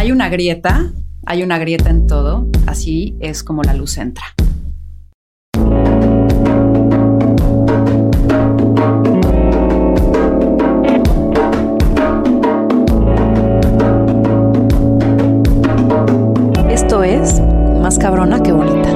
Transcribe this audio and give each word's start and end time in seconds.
Hay 0.00 0.12
una 0.12 0.30
grieta, 0.30 0.90
hay 1.26 1.42
una 1.42 1.58
grieta 1.58 1.90
en 1.90 2.06
todo, 2.06 2.48
así 2.66 3.18
es 3.20 3.44
como 3.44 3.62
la 3.62 3.74
luz 3.74 3.98
entra. 3.98 4.24
Esto 16.70 17.02
es 17.02 17.42
más 17.82 17.98
cabrona 17.98 18.42
que 18.42 18.52
bonita. 18.52 18.88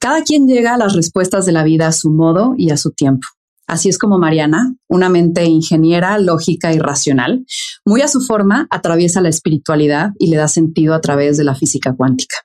Cada 0.00 0.24
quien 0.24 0.48
llega 0.48 0.74
a 0.74 0.78
las 0.78 0.96
respuestas 0.96 1.46
de 1.46 1.52
la 1.52 1.62
vida 1.62 1.86
a 1.86 1.92
su 1.92 2.10
modo 2.10 2.54
y 2.58 2.70
a 2.70 2.76
su 2.76 2.90
tiempo. 2.90 3.28
Así 3.68 3.90
es 3.90 3.98
como 3.98 4.18
Mariana, 4.18 4.74
una 4.88 5.10
mente 5.10 5.44
ingeniera, 5.44 6.18
lógica 6.18 6.72
y 6.72 6.78
racional, 6.78 7.44
muy 7.84 8.00
a 8.00 8.08
su 8.08 8.22
forma, 8.22 8.66
atraviesa 8.70 9.20
la 9.20 9.28
espiritualidad 9.28 10.12
y 10.18 10.28
le 10.28 10.38
da 10.38 10.48
sentido 10.48 10.94
a 10.94 11.02
través 11.02 11.36
de 11.36 11.44
la 11.44 11.54
física 11.54 11.94
cuántica. 11.94 12.36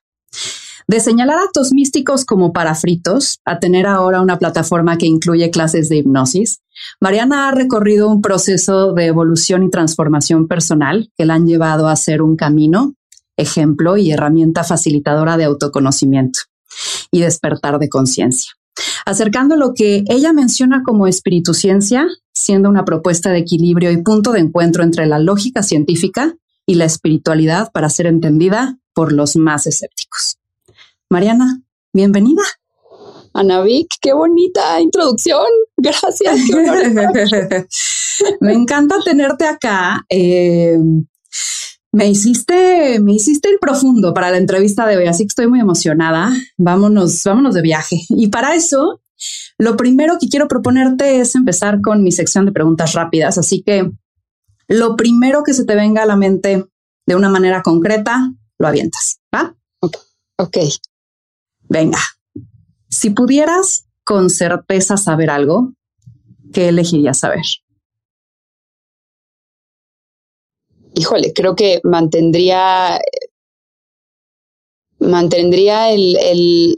De 0.86 1.00
señalar 1.00 1.38
actos 1.40 1.72
místicos 1.72 2.26
como 2.26 2.52
parafritos 2.52 3.40
a 3.46 3.60
tener 3.60 3.88
ahora 3.88 4.22
una 4.22 4.38
plataforma 4.38 4.98
que 4.98 5.06
incluye 5.06 5.50
clases 5.50 5.88
de 5.88 5.96
hipnosis, 5.96 6.60
Mariana 7.00 7.48
ha 7.48 7.52
recorrido 7.56 8.10
un 8.10 8.22
proceso 8.22 8.92
de 8.92 9.06
evolución 9.06 9.64
y 9.64 9.70
transformación 9.70 10.50
personal 10.50 11.10
que 11.18 11.26
la 11.26 11.36
han 11.36 11.48
llevado 11.48 11.88
a 11.88 11.96
ser 11.96 12.22
un 12.22 12.36
camino, 12.36 12.96
ejemplo 13.38 13.96
y 13.96 14.12
herramienta 14.12 14.66
facilitadora 14.66 15.38
de 15.38 15.46
autoconocimiento 15.46 16.40
y 17.12 17.22
despertar 17.22 17.80
de 17.80 17.88
conciencia 17.88 18.52
acercando 19.06 19.56
lo 19.56 19.74
que 19.74 20.04
ella 20.08 20.34
menciona 20.34 20.84
como 20.84 21.08
espíritu 21.08 21.54
ciencia, 21.54 22.08
siendo 22.34 22.70
una 22.70 22.86
propuesta 22.86 23.32
de 23.32 23.40
equilibrio 23.40 23.92
y 23.92 24.02
punto 24.02 24.32
de 24.32 24.40
encuentro 24.40 24.84
entre 24.84 25.06
la 25.06 25.20
lógica 25.20 25.64
científica 25.64 26.36
y 26.66 26.76
la 26.76 26.86
espiritualidad 26.86 27.72
para 27.72 27.90
ser 27.90 28.08
entendida 28.08 28.78
por 28.94 29.12
los 29.12 29.36
más 29.36 29.68
escépticos. 29.68 30.38
Mariana, 31.10 31.62
bienvenida. 31.94 32.44
Anavik, 33.34 33.88
qué 34.00 34.14
bonita 34.14 34.80
introducción. 34.80 35.46
Gracias. 35.78 36.40
Me 38.40 38.54
encanta 38.54 38.98
tenerte 39.04 39.46
acá. 39.46 40.06
Eh, 40.10 40.78
me 41.94 42.08
hiciste, 42.08 43.00
me 43.00 43.14
hiciste 43.14 43.52
ir 43.52 43.60
profundo 43.60 44.16
para 44.16 44.32
la 44.32 44.38
entrevista 44.38 44.88
de 44.88 44.98
hoy, 44.98 45.06
así 45.06 45.24
que 45.24 45.28
estoy 45.28 45.48
muy 45.48 45.60
emocionada. 45.60 46.34
Vámonos, 46.58 47.22
vámonos 47.24 47.54
de 47.54 47.62
viaje. 47.62 48.02
Y 48.10 48.30
para 48.30 48.56
eso, 48.56 49.02
lo 49.60 49.78
primero 49.78 50.18
que 50.20 50.28
quiero 50.28 50.48
proponerte 50.48 51.20
es 51.20 51.36
empezar 51.36 51.82
con 51.82 52.04
mi 52.04 52.12
sección 52.12 52.48
de 52.48 52.52
preguntas 52.52 52.94
rápidas. 52.94 53.38
Así 53.38 53.62
que 53.62 53.92
lo 54.68 54.96
primero 54.96 55.44
que 55.44 55.54
se 55.54 55.66
te 55.66 55.76
venga 55.76 56.02
a 56.02 56.08
la 56.08 56.16
mente 56.16 56.66
de 57.06 57.16
una 57.16 57.30
manera 57.30 57.62
concreta, 57.62 58.34
lo 58.58 58.68
avientas. 58.68 59.20
¿Va? 59.34 59.56
Ok. 59.80 59.98
Ok. 60.38 60.58
Venga. 61.70 62.00
Si 62.90 63.12
pudieras 63.12 63.86
con 64.04 64.32
certeza 64.32 64.98
saber 64.98 65.30
algo, 65.30 65.74
¿qué 66.52 66.70
elegirías 66.70 67.20
saber? 67.20 67.44
Híjole, 70.96 71.34
creo 71.34 71.56
que 71.56 71.80
mantendría 71.84 73.00
mantendría 75.04 75.92
el, 75.92 76.76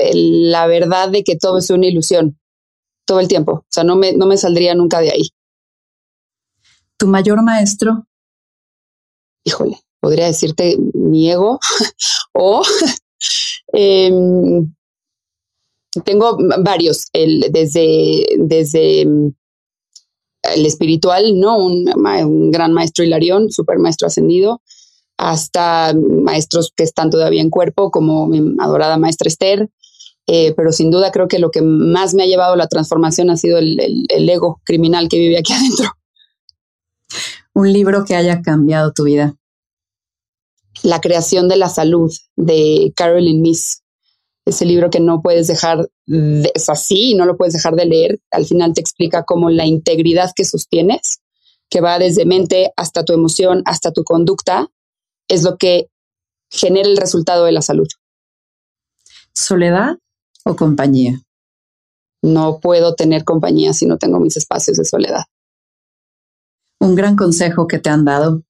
la 0.51 0.67
verdad 0.67 1.09
de 1.09 1.23
que 1.23 1.35
todo 1.35 1.59
es 1.59 1.69
una 1.69 1.87
ilusión 1.87 2.37
todo 3.05 3.19
el 3.19 3.27
tiempo. 3.27 3.51
O 3.51 3.65
sea, 3.69 3.83
no 3.83 3.95
me, 3.95 4.13
no 4.13 4.25
me 4.25 4.37
saldría 4.37 4.73
nunca 4.75 4.99
de 4.99 5.11
ahí. 5.11 5.29
¿Tu 6.97 7.07
mayor 7.07 7.43
maestro? 7.43 8.07
Híjole, 9.43 9.77
podría 9.99 10.25
decirte 10.25 10.77
mi 10.93 11.29
ego 11.29 11.59
o 12.33 12.63
em, 13.73 14.73
tengo 16.03 16.37
varios, 16.63 17.07
el, 17.13 17.51
desde, 17.51 18.25
desde 18.39 19.05
el 20.53 20.65
espiritual, 20.65 21.39
¿no? 21.39 21.57
Un, 21.57 22.51
gran 22.51 22.73
maestro 22.73 23.03
Hilarión, 23.03 23.51
super 23.51 23.79
maestro 23.79 24.07
ascendido, 24.07 24.61
hasta 25.17 25.93
maestros 25.93 26.71
que 26.75 26.83
están 26.83 27.09
todavía 27.09 27.41
en 27.41 27.49
cuerpo, 27.49 27.91
como 27.91 28.27
mi 28.27 28.55
adorada 28.59 28.97
maestra 28.97 29.27
Esther. 29.27 29.69
Eh, 30.27 30.53
pero 30.57 30.71
sin 30.71 30.89
duda 30.89 31.11
creo 31.11 31.27
que 31.27 31.37
lo 31.37 31.51
que 31.51 31.61
más 31.61 32.15
me 32.15 32.23
ha 32.23 32.25
llevado 32.25 32.53
a 32.53 32.57
la 32.57 32.67
transformación 32.67 33.29
ha 33.29 33.37
sido 33.37 33.59
el, 33.59 33.79
el 34.09 34.29
ego 34.29 34.59
criminal 34.63 35.07
que 35.07 35.19
vive 35.19 35.37
aquí 35.37 35.53
adentro. 35.53 35.91
Un 37.53 37.71
libro 37.71 38.03
que 38.05 38.15
haya 38.15 38.41
cambiado 38.41 38.91
tu 38.91 39.03
vida. 39.03 39.35
La 40.83 40.99
creación 40.99 41.47
de 41.47 41.57
la 41.57 41.69
salud 41.69 42.11
de 42.35 42.91
Carolyn 42.95 43.41
Miss 43.41 43.84
ese 44.45 44.65
libro 44.65 44.91
que 44.91 44.99
no 44.99 45.21
puedes 45.21 45.47
dejar, 45.47 45.89
de, 46.05 46.51
es 46.53 46.69
así, 46.69 47.15
no 47.15 47.25
lo 47.25 47.35
puedes 47.35 47.53
dejar 47.53 47.75
de 47.75 47.85
leer. 47.85 48.19
Al 48.31 48.45
final 48.45 48.73
te 48.73 48.81
explica 48.81 49.23
cómo 49.23 49.49
la 49.49 49.65
integridad 49.65 50.31
que 50.35 50.45
sostienes, 50.45 51.21
que 51.69 51.81
va 51.81 51.97
desde 51.97 52.25
mente 52.25 52.71
hasta 52.77 53.03
tu 53.03 53.13
emoción, 53.13 53.63
hasta 53.65 53.91
tu 53.91 54.03
conducta, 54.03 54.67
es 55.27 55.43
lo 55.43 55.57
que 55.57 55.89
genera 56.51 56.87
el 56.87 56.97
resultado 56.97 57.45
de 57.45 57.51
la 57.51 57.63
salud. 57.63 57.87
¿Soledad 59.33 59.97
o 60.43 60.55
compañía? 60.55 61.21
No 62.21 62.59
puedo 62.59 62.93
tener 62.93 63.23
compañía 63.23 63.73
si 63.73 63.87
no 63.87 63.97
tengo 63.97 64.19
mis 64.19 64.37
espacios 64.37 64.77
de 64.77 64.85
soledad. 64.85 65.23
Un 66.79 66.93
gran 66.93 67.15
consejo 67.15 67.67
que 67.67 67.79
te 67.79 67.89
han 67.89 68.05
dado. 68.05 68.43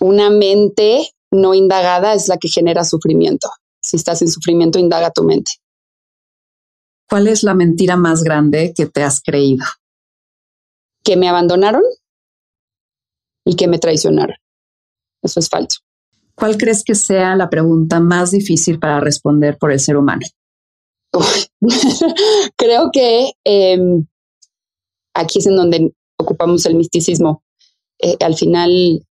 Una 0.00 0.28
mente 0.28 1.08
no 1.30 1.54
indagada 1.54 2.12
es 2.12 2.28
la 2.28 2.36
que 2.36 2.48
genera 2.48 2.84
sufrimiento 2.84 3.48
si 3.86 3.96
estás 3.96 4.20
en 4.20 4.28
sufrimiento, 4.28 4.80
indaga 4.80 5.12
tu 5.12 5.22
mente. 5.22 5.52
¿Cuál 7.08 7.28
es 7.28 7.44
la 7.44 7.54
mentira 7.54 7.96
más 7.96 8.24
grande 8.24 8.74
que 8.76 8.86
te 8.86 9.04
has 9.04 9.20
creído? 9.20 9.64
Que 11.04 11.16
me 11.16 11.28
abandonaron 11.28 11.82
y 13.44 13.54
que 13.54 13.68
me 13.68 13.78
traicionaron. 13.78 14.34
Eso 15.22 15.38
es 15.38 15.48
falso. 15.48 15.82
¿Cuál 16.34 16.56
crees 16.56 16.82
que 16.82 16.96
sea 16.96 17.36
la 17.36 17.48
pregunta 17.48 18.00
más 18.00 18.32
difícil 18.32 18.80
para 18.80 18.98
responder 18.98 19.56
por 19.56 19.70
el 19.70 19.78
ser 19.78 19.96
humano? 19.96 20.26
Creo 22.56 22.90
que 22.92 23.30
em, 23.44 24.04
aquí 25.14 25.38
es 25.38 25.46
en 25.46 25.54
donde 25.54 25.94
ocupamos 26.18 26.66
el 26.66 26.74
misticismo. 26.74 27.44
Eh, 28.00 28.16
al 28.18 28.34
final, 28.34 29.06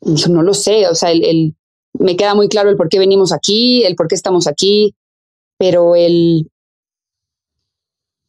no 0.00 0.42
lo 0.42 0.54
sé, 0.54 0.88
o 0.88 0.94
sea, 0.94 1.10
el, 1.10 1.54
me 1.94 2.16
queda 2.16 2.34
muy 2.34 2.48
claro 2.48 2.70
el 2.70 2.76
por 2.76 2.88
qué 2.88 2.98
venimos 2.98 3.32
aquí, 3.32 3.84
el 3.84 3.96
por 3.96 4.08
qué 4.08 4.14
estamos 4.14 4.46
aquí, 4.46 4.94
pero 5.58 5.96
el, 5.96 6.50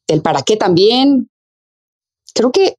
el 0.07 0.22
para 0.22 0.41
qué 0.41 0.57
también. 0.57 1.29
Creo 2.33 2.51
que 2.51 2.75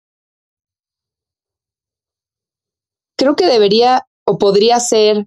creo 3.17 3.37
que 3.37 3.47
debería 3.47 4.07
o 4.27 4.39
podría 4.39 4.81
ser 4.81 5.27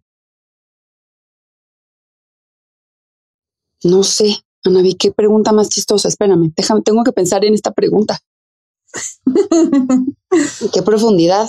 no 3.85 4.03
sé, 4.03 4.37
Anavi, 4.63 4.95
qué 4.95 5.11
pregunta 5.11 5.51
más 5.51 5.69
chistosa. 5.69 6.07
Espérame, 6.07 6.51
déjame, 6.55 6.81
tengo 6.81 7.03
que 7.03 7.11
pensar 7.11 7.45
en 7.45 7.53
esta 7.53 7.71
pregunta. 7.71 8.19
qué 10.73 10.81
profundidad. 10.81 11.47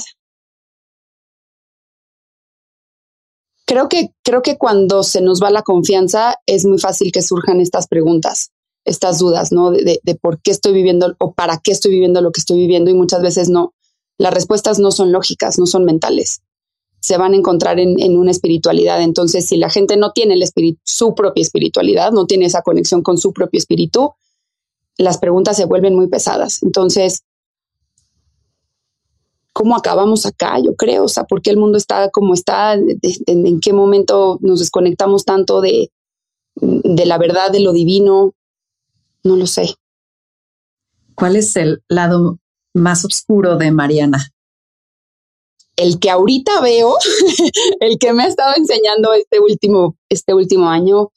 Creo 3.67 3.89
que, 3.89 4.13
creo 4.23 4.43
que 4.43 4.57
cuando 4.57 5.03
se 5.03 5.21
nos 5.21 5.43
va 5.43 5.51
la 5.51 5.63
confianza 5.63 6.37
es 6.47 6.65
muy 6.65 6.79
fácil 6.79 7.11
que 7.11 7.23
surjan 7.23 7.61
estas 7.61 7.89
preguntas, 7.89 8.53
estas 8.85 9.19
dudas, 9.19 9.51
¿no? 9.51 9.73
De, 9.73 10.01
por 10.21 10.41
qué 10.41 10.53
estoy 10.53 10.73
viviendo 10.73 11.17
o 11.19 11.33
para 11.33 11.59
qué 11.59 11.73
estoy 11.73 11.91
viviendo 11.91 12.21
lo 12.21 12.31
que 12.31 12.41
estoy 12.41 12.59
viviendo 12.59 12.91
y 12.91 12.95
muchas 12.95 13.23
veces 13.23 13.49
no. 13.49 13.75
Las 14.19 14.33
respuestas 14.33 14.79
no 14.79 14.93
son 14.93 15.11
lógicas, 15.11 15.59
no 15.59 15.67
son 15.67 15.85
mentales. 15.85 16.43
Se 17.01 17.19
van 17.19 17.35
a 17.35 17.37
encontrar 17.37 17.81
en, 17.81 18.01
en 18.01 18.17
una 18.17 18.31
espiritualidad. 18.31 19.03
Entonces, 19.03 19.47
si 19.47 19.57
la 19.57 19.69
gente 19.69 19.97
no 19.97 20.13
tiene 20.13 20.35
el 20.35 20.45
su 20.85 21.15
propia 21.15 21.43
espiritualidad, 21.43 22.13
no 22.13 22.27
tiene 22.27 22.47
esa 22.47 22.63
conexión 22.63 23.03
con 23.03 23.19
su 23.19 23.33
propio 23.33 23.59
espíritu, 23.59 24.15
las 24.97 25.19
preguntas 25.19 25.57
se 25.57 25.67
vuelven 25.67 25.95
muy 25.95 26.09
pesadas. 26.09 26.63
Entonces, 26.63 27.25
cómo 29.57 29.75
acabamos 29.75 30.27
acá, 30.27 30.59
yo 30.63 30.77
creo, 30.77 31.05
o 31.05 31.09
sea, 31.09 31.25
por 31.25 31.41
qué 31.41 31.49
el 31.49 31.57
mundo 31.57 31.79
está 31.79 32.11
como 32.11 32.35
está, 32.35 32.75
en 32.75 33.61
qué 33.61 33.73
momento 33.73 34.37
nos 34.43 34.61
desconectamos 34.61 35.25
tanto 35.25 35.63
de, 35.63 35.91
de 36.57 37.07
la 37.07 37.17
verdad, 37.17 37.51
de 37.51 37.61
lo 37.61 37.73
divino, 37.73 38.35
no 39.25 39.35
lo 39.35 39.47
sé. 39.47 39.75
¿Cuál 41.15 41.37
es 41.37 41.57
el 41.57 41.83
lado 41.89 42.39
más 42.75 43.07
oscuro 43.07 43.57
de 43.57 43.71
Mariana? 43.71 44.31
El 45.77 46.01
que 46.01 46.11
ahorita 46.11 46.61
veo, 46.61 46.95
el 47.81 47.99
que 47.99 48.13
me 48.13 48.25
ha 48.25 48.27
estado 48.27 48.53
enseñando 48.59 49.15
este 49.15 49.41
último, 49.41 49.97
este 50.11 50.35
último 50.35 50.69
año, 50.69 51.13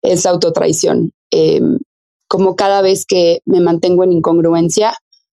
es 0.00 0.24
autotraición. 0.24 1.12
Em, 1.30 1.78
como 2.26 2.56
cada 2.56 2.80
vez 2.80 3.04
que 3.04 3.40
me 3.44 3.60
mantengo 3.60 4.02
en 4.02 4.12
incongruencia, 4.12 4.94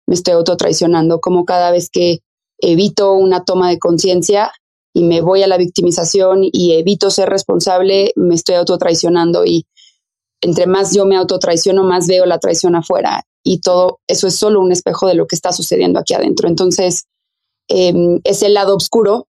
me 0.06 0.14
estoy 0.14 0.34
autotraicionando, 0.34 1.18
como 1.22 1.46
cada 1.46 1.70
vez 1.70 1.88
que 1.88 2.18
evito 2.62 3.12
una 3.12 3.44
toma 3.44 3.68
de 3.68 3.78
conciencia 3.78 4.52
y 4.94 5.04
me 5.04 5.20
voy 5.20 5.42
a 5.42 5.46
la 5.46 5.58
victimización 5.58 6.40
y 6.44 6.72
evito 6.72 7.10
ser 7.10 7.28
responsable, 7.28 8.12
me 8.16 8.34
estoy 8.34 8.54
autotraicionando 8.54 9.44
y 9.44 9.66
entre 10.40 10.66
más 10.66 10.94
yo 10.94 11.04
me 11.04 11.16
autotraiciono, 11.16 11.84
más 11.84 12.06
veo 12.06 12.24
la 12.24 12.38
traición 12.38 12.74
afuera 12.74 13.24
y 13.44 13.60
todo 13.60 14.00
eso 14.06 14.26
es 14.26 14.36
solo 14.36 14.60
un 14.60 14.72
espejo 14.72 15.06
de 15.06 15.14
lo 15.14 15.26
que 15.26 15.36
está 15.36 15.52
sucediendo 15.52 15.98
aquí 15.98 16.14
adentro. 16.14 16.48
Entonces, 16.48 17.06
eh, 17.68 18.20
ese 18.24 18.48
lado 18.48 18.76
oscuro, 18.76 19.28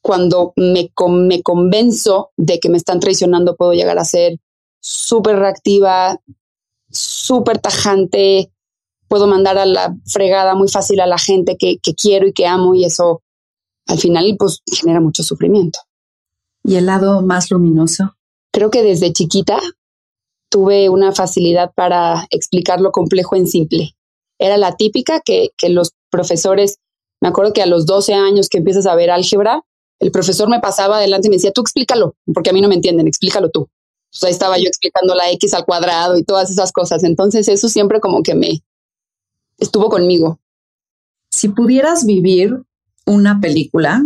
cuando 0.00 0.52
me, 0.56 0.90
me 1.08 1.42
convenzo 1.42 2.30
de 2.36 2.60
que 2.60 2.68
me 2.68 2.76
están 2.76 3.00
traicionando, 3.00 3.56
puedo 3.56 3.72
llegar 3.72 3.98
a 3.98 4.04
ser 4.04 4.38
súper 4.80 5.36
reactiva, 5.36 6.20
súper 6.90 7.58
tajante, 7.58 8.52
puedo 9.08 9.26
mandar 9.26 9.58
a 9.58 9.66
la 9.66 9.96
fregada 10.06 10.54
muy 10.54 10.68
fácil 10.68 11.00
a 11.00 11.06
la 11.06 11.18
gente 11.18 11.56
que, 11.56 11.78
que 11.82 11.94
quiero 11.94 12.26
y 12.26 12.32
que 12.32 12.46
amo 12.46 12.74
y 12.74 12.84
eso 12.84 13.22
al 13.86 13.98
final 13.98 14.34
pues 14.38 14.62
genera 14.66 15.00
mucho 15.00 15.22
sufrimiento. 15.22 15.78
¿Y 16.64 16.76
el 16.76 16.86
lado 16.86 17.22
más 17.22 17.50
luminoso? 17.50 18.16
Creo 18.52 18.70
que 18.70 18.82
desde 18.82 19.12
chiquita 19.12 19.60
tuve 20.50 20.88
una 20.88 21.12
facilidad 21.12 21.72
para 21.74 22.26
explicar 22.30 22.80
lo 22.80 22.90
complejo 22.90 23.36
en 23.36 23.46
simple. 23.46 23.94
Era 24.38 24.56
la 24.56 24.76
típica 24.76 25.20
que, 25.20 25.50
que 25.56 25.68
los 25.68 25.92
profesores, 26.10 26.78
me 27.20 27.28
acuerdo 27.28 27.52
que 27.52 27.62
a 27.62 27.66
los 27.66 27.86
12 27.86 28.14
años 28.14 28.48
que 28.48 28.58
empiezas 28.58 28.86
a 28.86 28.94
ver 28.94 29.10
álgebra, 29.10 29.62
el 30.00 30.10
profesor 30.10 30.48
me 30.48 30.60
pasaba 30.60 30.98
adelante 30.98 31.28
y 31.28 31.30
me 31.30 31.36
decía, 31.36 31.52
tú 31.52 31.62
explícalo, 31.62 32.16
porque 32.34 32.50
a 32.50 32.52
mí 32.52 32.60
no 32.60 32.68
me 32.68 32.74
entienden, 32.74 33.06
explícalo 33.06 33.50
tú. 33.50 33.62
O 33.62 34.18
sea, 34.18 34.30
estaba 34.30 34.58
yo 34.58 34.66
explicando 34.66 35.14
la 35.14 35.30
X 35.32 35.54
al 35.54 35.64
cuadrado 35.64 36.16
y 36.16 36.24
todas 36.24 36.50
esas 36.50 36.72
cosas. 36.72 37.04
Entonces 37.04 37.48
eso 37.48 37.68
siempre 37.68 38.00
como 38.00 38.22
que 38.22 38.34
me 38.34 38.62
estuvo 39.58 39.88
conmigo. 39.88 40.40
Si 41.30 41.48
pudieras 41.48 42.06
vivir 42.06 42.62
una 43.04 43.40
película, 43.40 44.02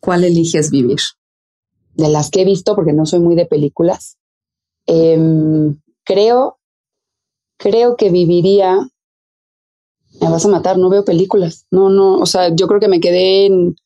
¿cuál 0.00 0.24
eliges 0.24 0.70
vivir? 0.70 0.98
De 1.94 2.08
las 2.08 2.30
que 2.30 2.42
he 2.42 2.44
visto, 2.44 2.74
porque 2.74 2.92
no 2.92 3.06
soy 3.06 3.20
muy 3.20 3.34
de 3.34 3.46
películas, 3.46 4.16
em, 4.86 5.78
creo, 6.04 6.58
creo 7.56 7.96
que 7.96 8.10
viviría. 8.10 8.78
Me 10.20 10.28
vas 10.28 10.44
a 10.44 10.48
matar, 10.48 10.78
no 10.78 10.90
veo 10.90 11.04
películas. 11.04 11.66
No, 11.70 11.88
no, 11.88 12.18
o 12.18 12.26
sea, 12.26 12.54
yo 12.54 12.66
creo 12.66 12.80
que 12.80 12.88
me 12.88 13.00
quedé 13.00 13.46
en. 13.46 13.76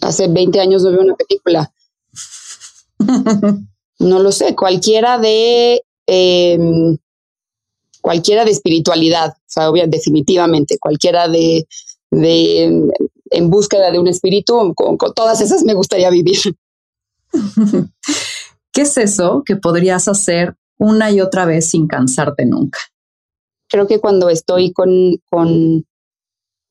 Hace 0.00 0.28
20 0.28 0.60
años 0.60 0.82
no 0.82 0.90
veo 0.90 1.00
una 1.00 1.14
película. 1.14 1.72
no 3.98 4.18
lo 4.18 4.32
sé, 4.32 4.54
cualquiera 4.54 5.18
de. 5.18 5.82
Em, 6.06 6.98
cualquiera 8.04 8.44
de 8.44 8.50
espiritualidad, 8.50 9.30
o 9.30 9.46
sea, 9.46 9.70
definitivamente, 9.86 10.76
cualquiera 10.78 11.26
de, 11.26 11.66
de 12.10 12.90
en 13.30 13.48
búsqueda 13.48 13.90
de 13.90 13.98
un 13.98 14.08
espíritu, 14.08 14.74
con, 14.74 14.98
todas 15.14 15.40
esas 15.40 15.62
me 15.64 15.72
gustaría 15.72 16.10
vivir. 16.10 16.36
¿Qué 18.72 18.82
es 18.82 18.98
eso 18.98 19.42
que 19.46 19.56
podrías 19.56 20.06
hacer 20.06 20.54
una 20.78 21.10
y 21.12 21.22
otra 21.22 21.46
vez 21.46 21.70
sin 21.70 21.86
cansarte 21.86 22.44
nunca? 22.44 22.78
Creo 23.70 23.86
que 23.86 24.00
cuando 24.00 24.28
estoy 24.28 24.74
con, 24.74 25.16
con 25.30 25.86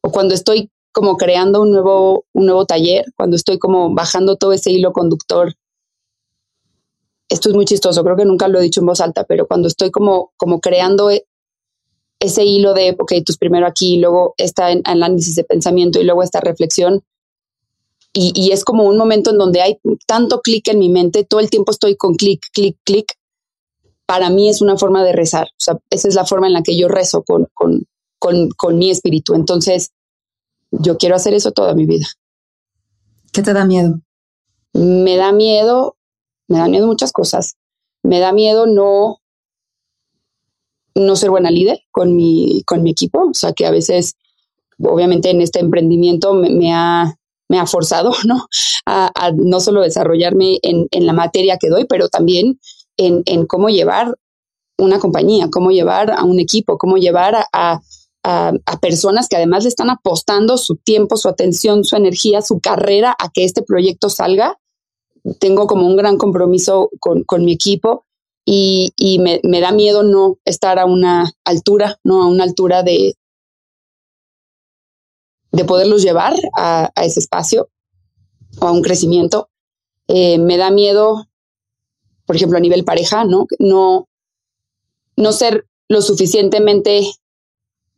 o 0.03 0.12
cuando 0.12 0.36
estoy 0.36 0.69
como 0.91 1.18
creando 1.18 1.63
un 1.63 1.71
nuevo, 1.71 2.25
un 2.33 2.45
nuevo 2.45 2.68
taller, 2.68 3.06
cuando 3.18 3.38
estoy 3.38 3.57
como 3.57 3.91
bajando 3.91 4.36
todo 4.36 4.53
ese 4.53 4.69
hilo 4.69 4.94
conductor, 4.94 5.56
esto 7.33 7.50
es 7.50 7.56
muy 7.56 7.65
chistoso, 7.65 8.03
creo 8.03 8.15
que 8.15 8.25
nunca 8.25 8.47
lo 8.47 8.59
he 8.59 8.63
dicho 8.63 8.80
en 8.80 8.85
voz 8.85 9.01
alta, 9.01 9.24
pero 9.24 9.47
cuando 9.47 9.68
estoy 9.68 9.89
como, 9.89 10.31
como 10.38 10.59
creando 10.59 11.09
ese 12.19 12.45
hilo 12.45 12.75
de, 12.75 12.95
ok, 12.97 13.12
tú 13.25 13.33
primero 13.39 13.65
aquí, 13.65 13.97
luego 13.97 14.35
está 14.38 14.71
en 14.71 14.81
análisis 14.85 15.35
de 15.35 15.44
pensamiento 15.44 16.00
y 16.00 16.03
luego 16.03 16.21
esta 16.21 16.39
reflexión. 16.39 17.03
Y, 18.15 18.51
es 18.51 18.63
como 18.63 18.83
un 18.83 18.95
momento 18.95 19.31
en 19.31 19.39
donde 19.39 19.62
hay 19.62 19.80
tanto 20.06 20.41
clic 20.41 20.68
en 20.68 20.77
mi 20.77 20.89
mente, 20.89 21.24
todo 21.24 21.39
el 21.39 21.50
tiempo 21.50 21.71
estoy 21.71 21.95
con 21.97 22.13
clic, 22.13 22.41
clic, 22.53 22.77
clic. 22.83 23.13
Para 24.06 24.29
mí 24.29 24.50
es 24.50 24.62
una 24.62 24.77
forma 24.77 25.03
de 25.03 25.13
rezar. 25.13 25.47
O 25.47 25.63
sea, 25.63 25.79
esa 25.89 26.07
es 26.07 26.13
la 26.13 26.24
forma 26.24 26.45
en 26.45 26.53
la 26.53 26.62
que 26.62 26.77
yo 26.77 26.88
rezo 26.88 27.24
con, 27.24 27.47
con, 27.56 27.88
con, 28.19 28.50
con 28.50 28.77
mi 28.77 28.91
espíritu. 28.91 29.33
Entonces, 29.33 29.89
yo 30.69 30.97
quiero 30.97 31.15
hacer 31.15 31.33
eso 31.33 31.51
toda 31.53 31.74
mi 31.74 31.88
vida. 31.88 32.06
¿Qué 33.31 33.41
te 33.41 33.53
da 33.53 33.65
miedo? 33.65 34.00
Me 34.74 35.18
da 35.18 35.31
miedo, 35.31 35.95
me 36.48 36.60
da 36.60 36.68
miedo 36.68 36.88
muchas 36.88 37.12
cosas. 37.12 37.56
Me 38.04 38.19
da 38.19 38.34
miedo 38.34 38.66
no 38.68 39.19
no 40.95 41.16
ser 41.16 41.30
buena 41.30 41.51
líder 41.51 41.81
con 41.92 42.16
mi, 42.16 42.63
con 42.66 42.84
mi 42.84 42.92
equipo, 42.92 43.30
o 43.30 43.34
sea 43.34 43.54
que 43.54 43.66
a 43.66 43.72
veces, 43.72 44.16
obviamente 44.80 45.30
en 45.30 45.42
este 45.42 45.60
emprendimiento 45.60 46.34
me, 46.34 46.74
ha, 46.74 47.16
me 47.50 47.60
ha 47.60 47.66
forzado, 47.66 48.13
¿no? 48.25 48.48
A, 48.86 49.31
no 49.36 49.60
solo 49.60 49.81
desarrollarme 49.81 50.60
en, 50.62 50.88
en, 50.92 51.06
la 51.06 51.13
materia 51.13 51.57
que 51.57 51.69
doy, 51.69 51.86
pero 51.86 52.10
también 52.10 52.60
en, 52.98 53.24
en, 53.25 53.46
cómo 53.46 53.69
llevar 53.69 54.13
una 54.78 55.00
compañía, 55.00 55.50
cómo 55.50 55.72
llevar 55.72 56.12
a 56.12 56.24
un 56.24 56.39
equipo, 56.39 56.78
cómo 56.78 56.98
llevar 56.98 57.36
a, 57.36 57.48
a, 58.24 58.54
a, 58.66 58.80
personas 58.80 59.30
que 59.30 59.38
además 59.38 59.63
le 59.63 59.69
están 59.69 59.89
apostando 59.89 60.57
su 60.57 60.75
tiempo, 60.75 61.16
su 61.16 61.30
atención, 61.30 61.86
su 61.86 61.96
energía, 61.96 62.42
su 62.42 62.60
carrera 62.60 63.16
a 63.18 63.30
que 63.30 63.46
este 63.46 63.63
proyecto 63.63 64.10
salga. 64.10 64.60
Tengo 65.40 65.68
como 65.68 65.88
un 65.88 65.96
gran 65.96 66.18
compromiso 66.18 66.90
con, 67.00 67.24
con 67.24 67.46
mi 67.46 67.54
equipo 67.54 68.06
y, 68.46 68.92
y 68.98 69.20
me, 69.20 69.40
me, 69.44 69.62
da 69.62 69.72
miedo 69.72 70.04
no 70.04 70.38
estar 70.44 70.80
a 70.80 70.86
una 70.86 71.31
altura, 71.46 72.00
no 72.04 72.24
a 72.24 72.28
una 72.28 72.44
altura 72.44 72.84
de, 72.84 73.16
de 75.52 75.66
poderlos 75.66 76.04
llevar 76.04 76.34
a, 76.58 76.92
a 76.96 77.06
ese 77.06 77.20
espacio 77.20 77.70
o 78.60 78.68
a 78.68 78.72
un 78.72 78.81
crecimiento. 78.81 79.50
Eh, 80.08 80.38
me 80.38 80.58
da 80.58 80.70
miedo, 80.70 81.25
por 82.25 82.36
ejemplo, 82.36 82.58
a 82.58 82.62
nivel 82.62 82.84
pareja, 82.84 83.24
¿no? 83.24 83.48
No, 83.60 84.10
no 85.16 85.31
ser 85.31 85.66
lo 85.88 86.02
suficientemente 86.02 87.06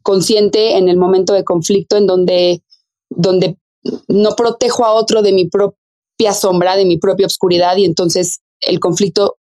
consciente 0.04 0.78
en 0.78 0.88
el 0.88 0.98
momento 0.98 1.34
de 1.34 1.44
conflicto 1.44 1.98
en 1.98 2.06
donde, 2.06 2.64
donde 3.10 3.58
no 4.08 4.36
protejo 4.36 4.86
a 4.86 4.94
otro 4.94 5.22
de 5.22 5.34
mi 5.34 5.50
propia 6.18 6.34
sombra, 6.34 6.76
de 6.76 6.86
mi 6.86 6.98
propia 6.98 7.28
oscuridad 7.28 7.76
y 7.78 7.86
entonces 7.86 8.42
el 8.62 8.80
conflicto 8.80 9.38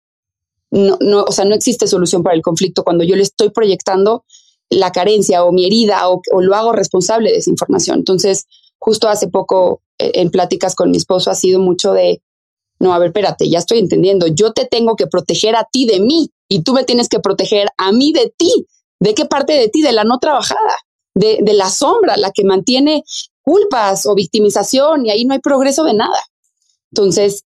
no, 0.71 0.98
no, 1.01 1.24
o 1.24 1.31
sea, 1.31 1.45
no 1.45 1.56
existe 1.56 1.88
solución 1.88 2.21
para 2.21 2.36
el 2.36 2.44
conflicto 2.44 2.83
cuando 2.83 3.04
yo 3.04 3.16
le 3.16 3.24
estoy 3.24 3.50
proyectando 3.50 4.24
la 4.69 4.92
carencia 4.92 5.44
o 5.44 5.51
mi 5.51 5.66
herida 5.66 6.07
o, 6.10 6.21
lo 6.42 6.56
hago 6.56 6.74
responsable 6.74 7.31
de 7.31 7.38
esa 7.38 7.50
información. 7.50 7.98
Entonces, 7.98 8.45
justo 8.78 9.07
hace 9.07 9.28
poco 9.28 9.81
eh, 9.97 10.11
en 10.16 10.30
pláticas 10.30 10.76
con 10.76 10.92
mi 10.92 10.97
esposo 10.97 11.31
ha 11.31 11.35
sido 11.35 11.59
mucho 11.59 11.94
de, 11.94 12.21
no, 12.80 12.94
a 12.94 12.99
ver, 12.99 13.07
espérate, 13.07 13.49
ya 13.49 13.57
estoy 13.57 13.80
entendiendo, 13.80 14.28
yo 14.28 14.54
te 14.54 14.66
tengo 14.66 14.95
que 14.95 15.07
proteger 15.07 15.56
a 15.56 15.68
ti 15.71 15.88
de 15.88 15.99
mí 15.99 16.30
y 16.47 16.61
tú 16.61 16.73
me 16.73 16.83
tienes 16.83 17.09
que 17.09 17.19
proteger 17.19 17.69
a 17.78 17.92
mí 17.92 18.14
de 18.14 18.31
ti. 18.38 18.68
¿De 18.99 19.16
qué 19.16 19.26
parte 19.26 19.54
de 19.54 19.69
ti? 19.69 19.81
De 19.81 19.94
la 19.94 20.04
no 20.04 20.19
trabajada, 20.19 20.76
de 21.16 21.54
la 21.54 21.69
sombra, 21.69 22.18
la 22.18 22.31
que 22.31 22.44
mantiene 22.44 23.04
culpas 23.42 24.06
o 24.06 24.14
victimización 24.14 25.06
y 25.06 25.09
ahí 25.09 25.26
no 25.26 25.33
hay 25.33 25.40
progreso 25.40 25.83
de 25.83 25.94
nada. 25.94 26.19
Entonces, 26.92 27.46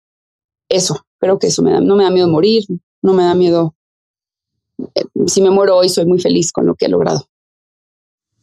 eso, 0.68 1.04
creo 1.18 1.38
que 1.38 1.48
eso 1.48 1.62
me 1.62 1.72
da, 1.72 1.80
no 1.80 1.96
me 1.96 2.04
da 2.04 2.10
miedo 2.10 2.28
morir, 2.28 2.64
no 3.02 3.12
me 3.12 3.24
da 3.24 3.34
miedo. 3.34 3.74
Eh, 4.94 5.04
si 5.26 5.42
me 5.42 5.50
muero 5.50 5.76
hoy, 5.76 5.88
soy 5.88 6.06
muy 6.06 6.20
feliz 6.20 6.52
con 6.52 6.66
lo 6.66 6.74
que 6.74 6.86
he 6.86 6.88
logrado. 6.88 7.28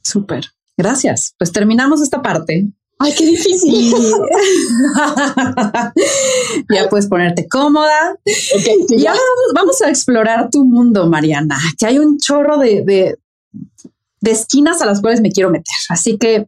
Súper. 0.04 0.46
Gracias. 0.78 1.34
Pues 1.38 1.52
terminamos 1.52 2.02
esta 2.02 2.22
parte. 2.22 2.68
Ay, 3.00 3.14
qué 3.16 3.26
difícil. 3.26 3.94
ya 6.74 6.90
puedes 6.90 7.08
ponerte 7.08 7.48
cómoda. 7.48 8.18
y 8.26 9.06
ahora 9.06 9.20
vamos, 9.54 9.82
a 9.82 9.90
explorar 9.90 10.50
tu 10.50 10.66
mundo, 10.66 11.08
Mariana, 11.08 11.60
que 11.78 11.86
hay 11.86 12.00
un 12.00 12.18
chorro 12.18 12.58
de, 12.58 12.84
de, 12.84 13.20
de 14.22 14.32
esquinas 14.32 14.82
a 14.82 14.88
las 14.88 15.02
cuales 15.02 15.22
me 15.22 15.32
quiero 15.32 15.52
meter. 15.52 15.76
Así 15.90 16.18
que, 16.18 16.48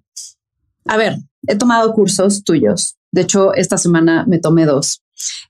a 0.85 0.97
ver, 0.97 1.17
he 1.47 1.55
tomado 1.55 1.93
cursos 1.93 2.43
tuyos. 2.43 2.95
De 3.11 3.21
hecho, 3.21 3.53
esta 3.53 3.77
semana 3.77 4.25
me 4.27 4.39
tomé 4.39 4.65
dos. 4.65 5.01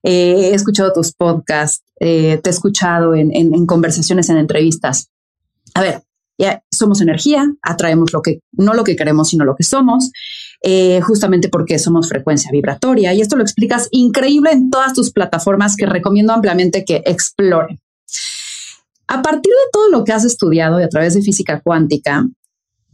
Eh, 0.04 0.50
he 0.52 0.54
escuchado 0.54 0.94
tus 0.94 1.14
podcasts, 1.14 1.84
eh, 2.00 2.40
te 2.42 2.50
he 2.50 2.54
escuchado 2.54 3.16
en, 3.16 3.66
conversaciones, 3.66 4.30
en 4.30 4.38
entrevistas. 4.38 5.10
A 5.74 5.82
ver, 5.82 6.04
ya 6.38 6.64
somos 6.72 7.02
energía, 7.02 7.46
atraemos 7.62 8.14
lo 8.14 8.22
que, 8.22 8.40
no 8.54 8.74
lo 8.74 8.84
que 8.84 8.96
queremos, 8.96 9.30
sino 9.30 9.46
lo 9.46 9.56
que 9.56 9.64
somos, 9.64 10.12
eh, 10.64 11.02
justamente 11.02 11.50
porque 11.50 11.78
somos 11.80 12.08
frecuencia 12.08 12.52
vibratoria. 12.52 13.14
Y 13.14 13.22
esto 13.22 13.36
lo 13.36 13.44
explicas 13.44 13.88
increíble 13.92 14.52
en 14.52 14.70
todas 14.70 14.94
tus 14.94 15.12
plataformas 15.12 15.76
que 15.76 15.86
recomiendo 15.86 16.34
ampliamente 16.34 16.86
que 16.86 17.04
exploren. 17.06 17.80
A 19.08 19.22
partir 19.22 19.52
de 19.52 19.70
todo 19.72 19.90
lo 19.90 20.04
que 20.04 20.14
has 20.14 20.24
estudiado 20.24 20.80
y 20.80 20.84
a 20.84 20.90
través 20.90 21.16
de 21.16 21.22
física 21.22 21.62
cuántica, 21.62 22.28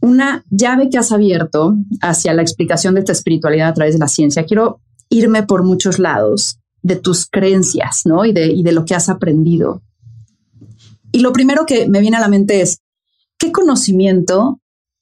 una 0.00 0.44
llave 0.50 0.90
que 0.90 0.98
has 0.98 1.12
abierto 1.12 1.74
hacia 2.00 2.34
la 2.34 2.42
explicación 2.42 2.94
de 2.94 3.00
esta 3.00 3.12
espiritualidad 3.12 3.68
a 3.68 3.74
través 3.74 3.94
de 3.94 4.00
la 4.00 4.08
ciencia, 4.08 4.44
quiero 4.44 4.80
irme 5.08 5.42
por 5.42 5.62
muchos 5.62 5.98
lados 5.98 6.58
de 6.82 6.96
tus 6.96 7.26
creencias, 7.26 8.02
¿no? 8.04 8.24
Y 8.24 8.32
de, 8.32 8.46
y 8.46 8.62
de 8.62 8.72
lo 8.72 8.84
que 8.84 8.94
has 8.94 9.08
aprendido. 9.08 9.82
Y 11.12 11.20
lo 11.20 11.32
primero 11.32 11.66
que 11.66 11.88
me 11.88 12.00
viene 12.00 12.16
a 12.16 12.20
la 12.20 12.28
mente 12.28 12.60
es, 12.60 12.82
¿qué 13.38 13.52
conocimiento, 13.52 14.60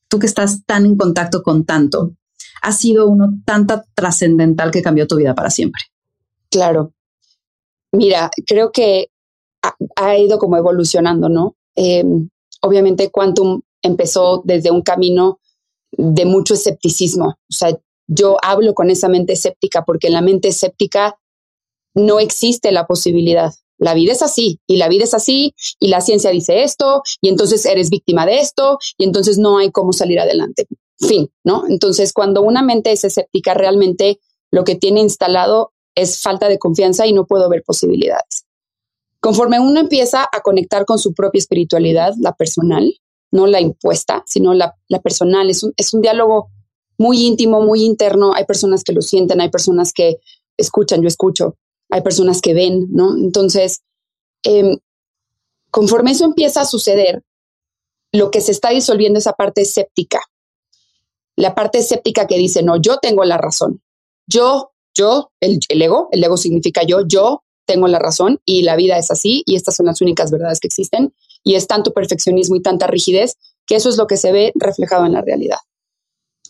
tú 0.09 0.19
que 0.19 0.27
estás 0.27 0.65
tan 0.65 0.87
en 0.87 0.97
contacto 0.97 1.43
con 1.43 1.65
tanto, 1.65 2.13
ha 2.63 2.73
sido 2.73 3.09
uno 3.09 3.35
tanta 3.45 3.85
trascendental 3.95 4.71
que 4.71 4.83
cambió 4.83 5.07
tu 5.07 5.17
vida 5.17 5.35
para 5.35 5.51
siempre? 5.51 5.83
Claro. 6.51 6.93
Mira, 7.93 8.31
creo 8.47 8.71
que 8.73 9.09
ha, 9.97 10.17
ido 10.17 10.39
como 10.39 10.57
evolucionando, 10.57 11.29
¿no? 11.29 11.57
Em, 11.75 12.29
obviamente 12.61 13.11
Quantum 13.11 13.63
empezó 13.85 14.43
desde 14.45 14.71
un 14.71 14.83
camino 14.83 15.39
de 15.93 16.25
mucho 16.25 16.55
escepticismo. 16.55 17.27
O 17.27 17.53
sea, 17.53 17.79
yo 18.07 18.37
hablo 18.43 18.75
con 18.75 18.91
esa 18.91 19.09
mente 19.09 19.35
escéptica 19.35 19.85
porque 19.85 20.09
en 20.09 20.15
la 20.15 20.23
mente 20.23 20.49
escéptica 20.49 21.17
no 21.95 22.19
existe 22.19 22.73
la 22.73 22.87
posibilidad. 22.87 23.53
La 23.79 23.95
vida 23.95 24.13
es 24.13 24.23
así 24.23 24.61
y 24.67 24.77
la 24.77 24.89
vida 24.89 25.05
es 25.05 25.15
así 25.15 25.55
y 25.79 25.89
la 25.89 26.01
ciencia 26.01 26.31
dice 26.31 26.63
esto 26.63 27.03
y 27.21 27.29
entonces 27.29 27.65
eres 27.67 27.91
víctima 27.91 28.27
de 28.27 28.39
esto 28.39 28.79
y 28.99 29.05
entonces 29.05 29.39
no 29.39 29.59
hay 29.59 29.71
cómo 29.71 29.93
salir 29.93 30.19
adelante. 30.21 30.67
Fin, 30.99 31.31
¿no? 31.45 31.65
Entonces, 31.69 32.13
cuando 32.13 32.43
una 32.43 32.63
mente 32.63 32.93
es 32.93 33.05
escéptica, 33.05 33.53
realmente 33.53 34.21
lo 34.51 34.65
que 34.65 34.77
tiene 34.77 35.01
instalado 35.01 35.73
es 35.97 36.21
falta 36.21 36.49
de 36.49 36.59
confianza 36.59 37.07
y 37.07 37.13
no 37.13 37.27
puedo 37.27 37.49
ver 37.49 37.63
posibilidades. 37.65 38.47
Conforme 39.21 39.59
uno 39.59 39.81
empieza 39.81 40.29
a 40.31 40.41
conectar 40.41 40.85
con 40.85 40.99
su 40.99 41.15
propia 41.15 41.39
espiritualidad, 41.39 42.13
la 42.21 42.35
personal, 42.35 42.95
no 43.35 43.49
la 43.49 43.61
impuesta, 43.61 44.23
sino 44.27 44.55
la, 44.55 44.77
personal, 45.03 45.51
es 45.51 45.65
un, 45.65 45.75
es 45.77 45.93
un 45.93 46.01
diálogo 46.01 46.51
muy 46.97 47.21
íntimo, 47.21 47.61
muy 47.61 47.83
interno. 47.83 48.33
Hay 48.33 48.45
personas 48.45 48.85
que 48.85 48.93
lo 48.93 49.03
sienten, 49.03 49.41
hay 49.41 49.51
personas 49.51 49.93
que 49.93 50.21
escuchan, 50.57 51.03
yo 51.03 51.09
escucho, 51.09 51.57
hay 51.91 52.01
personas 52.03 52.41
que 52.41 52.55
ven, 52.55 52.87
¿no? 52.93 53.17
Entonces, 53.17 53.83
em, 54.45 54.79
conforme 55.73 56.13
eso 56.13 56.25
empieza 56.25 56.61
a 56.61 56.65
suceder, 56.65 57.25
lo 58.13 58.31
que 58.31 58.41
se 58.41 58.53
está 58.53 58.71
disolviendo 58.71 59.19
es 59.19 59.25
esa 59.25 59.33
parte 59.33 59.63
escéptica. 59.63 60.21
La 61.35 61.57
parte 61.57 61.79
escéptica 61.79 62.29
que 62.29 62.39
dice, 62.39 62.63
no, 62.63 62.81
yo 62.81 62.99
tengo 62.99 63.25
la 63.25 63.37
razón. 63.37 63.83
Yo, 64.29 64.71
yo, 64.95 65.33
el, 65.41 65.59
el 65.69 65.83
ego, 65.83 66.09
el 66.13 66.23
ego 66.23 66.37
significa 66.37 66.85
yo, 66.87 67.01
yo 67.05 67.43
tengo 67.67 67.89
la 67.89 67.99
razón 67.99 68.41
y 68.45 68.63
la 68.63 68.77
vida 68.77 68.97
es 68.97 69.11
así 69.11 69.43
y 69.45 69.57
estas 69.57 69.75
son 69.75 69.87
las 69.87 70.01
únicas 70.01 70.31
verdades 70.31 70.61
que 70.61 70.69
existen 70.69 71.13
y 71.45 71.55
es 71.55 71.67
tanto 71.67 71.93
perfeccionismo 71.93 72.57
y 72.57 72.63
tanta 72.63 72.87
rigidez 72.87 73.37
que 73.67 73.77
eso 73.77 73.89
es 73.89 73.97
lo 73.97 74.07
que 74.07 74.17
se 74.17 74.33
ve 74.33 74.53
reflejado 74.57 75.07
en 75.07 75.13
la 75.13 75.23
realidad 75.23 75.59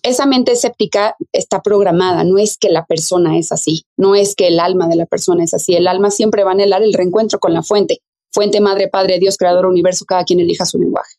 esa 0.05 0.27
mente 0.27 0.53
escéptica 0.53 1.17
está 1.33 1.63
programada, 1.63 2.25
no 2.25 2.37
es 2.39 2.59
que 2.59 2.69
la 2.69 2.85
persona 2.85 3.39
es 3.39 3.53
así, 3.53 3.85
no 3.97 4.15
es 4.15 4.35
que 4.35 4.49
el 4.49 4.61
alma 4.61 4.87
de 4.87 4.97
la 4.97 5.07
persona 5.07 5.43
es 5.43 5.55
así, 5.55 5.75
el 5.75 5.89
alma 5.89 6.11
siempre 6.11 6.45
va 6.45 6.51
a 6.51 6.53
anhelar 6.53 6.83
el 6.83 6.93
reencuentro 6.93 7.39
con 7.39 7.55
la 7.55 7.63
fuente, 7.63 8.03
fuente, 8.31 8.61
madre, 8.61 8.89
padre, 8.89 9.19
Dios, 9.19 9.39
creador, 9.39 9.65
universo, 9.65 10.05
cada 10.05 10.25
quien 10.25 10.41
elija 10.41 10.67
su 10.67 10.79
lenguaje. 10.79 11.15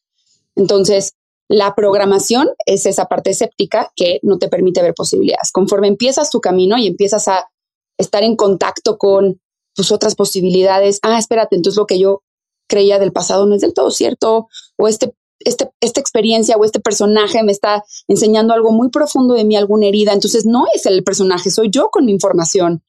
Entonces, 0.56 1.14
la 1.50 1.74
programación 1.74 2.50
es 2.68 2.86
esa 2.86 3.06
parte 3.06 3.32
escéptica 3.32 3.92
que 3.96 4.20
no 4.22 4.38
te 4.38 4.50
permite 4.50 4.84
ver 4.84 4.94
posibilidades. 4.94 5.52
Conforme 5.52 5.88
empiezas 5.88 6.30
tu 6.30 6.40
camino 6.40 6.78
y 6.78 6.86
empiezas 6.86 7.28
a 7.28 7.50
estar 7.98 8.24
en 8.24 8.36
contacto 8.36 9.00
con 9.00 9.42
tus 9.74 9.92
otras 9.92 10.14
posibilidades, 10.14 11.00
ah, 11.02 11.18
espérate, 11.18 11.56
entonces 11.56 11.78
lo 11.78 11.88
que 11.88 12.00
yo 12.00 12.22
creía 12.68 13.00
del 13.00 13.12
pasado 13.12 13.46
no 13.46 13.56
es 13.56 13.62
del 13.62 13.74
todo 13.74 13.92
cierto, 13.92 14.48
o 14.78 14.88
este 14.88 15.14
este, 15.40 15.70
esta 15.80 16.00
experiencia 16.00 16.56
o 16.58 16.66
este 16.66 16.80
personaje 16.80 17.44
me 17.44 17.52
está 17.52 17.84
enseñando 18.08 18.54
algo 18.54 18.72
muy 18.72 18.90
profundo 18.90 19.34
de 19.36 19.46
mí, 19.46 19.56
alguna 19.56 19.88
herida. 19.88 20.14
Entonces 20.14 20.46
no 20.46 20.66
es 20.74 20.86
el 20.86 21.04
personaje, 21.04 21.52
soy 21.52 21.70
yo 21.70 21.90
con 21.90 22.06
mi 22.06 22.12
información. 22.12 22.84